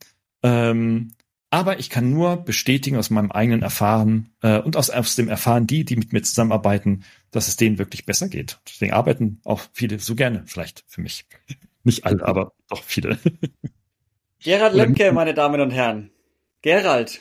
[0.43, 1.12] Ähm,
[1.51, 5.66] aber ich kann nur bestätigen aus meinem eigenen Erfahren äh, und aus, aus dem Erfahren
[5.66, 8.61] die, die mit mir zusammenarbeiten, dass es denen wirklich besser geht.
[8.66, 11.27] Deswegen arbeiten auch viele so gerne, vielleicht für mich.
[11.85, 13.19] Nicht alle, aber doch viele.
[14.39, 16.11] Gerald Lemke, meine Damen und Herren.
[16.62, 17.20] Gerald,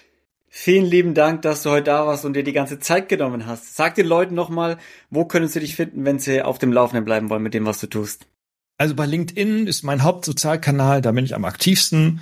[0.49, 3.75] vielen lieben Dank, dass du heute da warst und dir die ganze Zeit genommen hast.
[3.75, 4.77] Sag den Leuten nochmal,
[5.09, 7.79] wo können sie dich finden, wenn sie auf dem Laufenden bleiben wollen mit dem, was
[7.79, 8.27] du tust.
[8.77, 12.21] Also bei LinkedIn ist mein Hauptsozialkanal, da bin ich am aktivsten.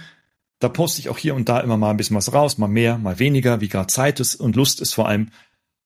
[0.59, 2.97] Da poste ich auch hier und da immer mal ein bisschen was raus, mal mehr,
[2.97, 5.29] mal weniger, wie gerade Zeit ist und Lust ist vor allem.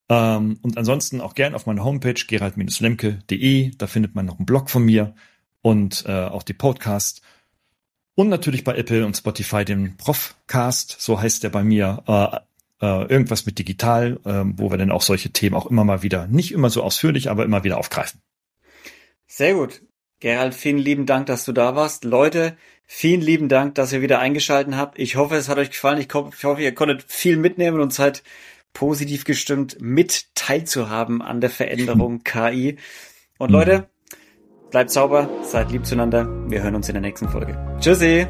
[0.10, 3.72] Ähm, und ansonsten auch gern auf meiner Homepage gerald-lemke.de.
[3.78, 5.14] Da findet man noch einen Blog von mir
[5.62, 7.22] und äh, auch die Podcast.
[8.16, 12.04] Und natürlich bei Apple und Spotify den Profcast, so heißt der bei mir.
[12.08, 12.40] Äh,
[12.82, 16.26] äh, irgendwas mit digital, äh, wo wir dann auch solche Themen auch immer mal wieder,
[16.28, 18.22] nicht immer so ausführlich, aber immer wieder aufgreifen.
[19.28, 19.82] Sehr gut.
[20.20, 22.04] Gerald, vielen lieben Dank, dass du da warst.
[22.04, 25.00] Leute, vielen lieben Dank, dass ihr wieder eingeschalten habt.
[25.00, 26.00] Ich hoffe, es hat euch gefallen.
[26.00, 28.24] Ich hoffe, ihr konntet viel mitnehmen und seid
[28.74, 32.78] positiv gestimmt, mit teilzuhaben an der Veränderung KI.
[33.38, 33.52] Und.
[33.52, 33.90] Leute,
[34.72, 36.28] bleibt sauber, seid lieb zueinander.
[36.50, 37.58] Wir hören uns in der nächsten Folge.
[37.80, 38.28] Tschüssi!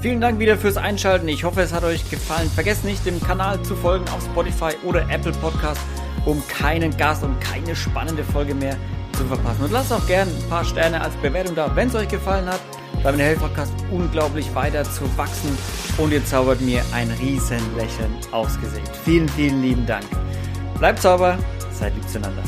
[0.00, 1.28] Vielen Dank wieder fürs Einschalten.
[1.28, 2.50] Ich hoffe, es hat euch gefallen.
[2.50, 5.80] Vergesst nicht, dem Kanal zu folgen auf Spotify oder Apple Podcast,
[6.26, 8.76] um keinen Gast und keine spannende Folge mehr
[9.16, 9.64] zu verpassen.
[9.64, 12.60] Und lasst auch gerne ein paar Sterne als Bewertung da, wenn es euch gefallen hat.
[13.04, 15.56] Damit der Podcast unglaublich weiter zu wachsen
[15.98, 18.94] und ihr zaubert mir ein riesen Lächeln aufs Gesicht.
[19.04, 20.04] Vielen, vielen lieben Dank.
[20.78, 21.36] Bleibt sauber,
[21.72, 22.42] seid lieb zueinander.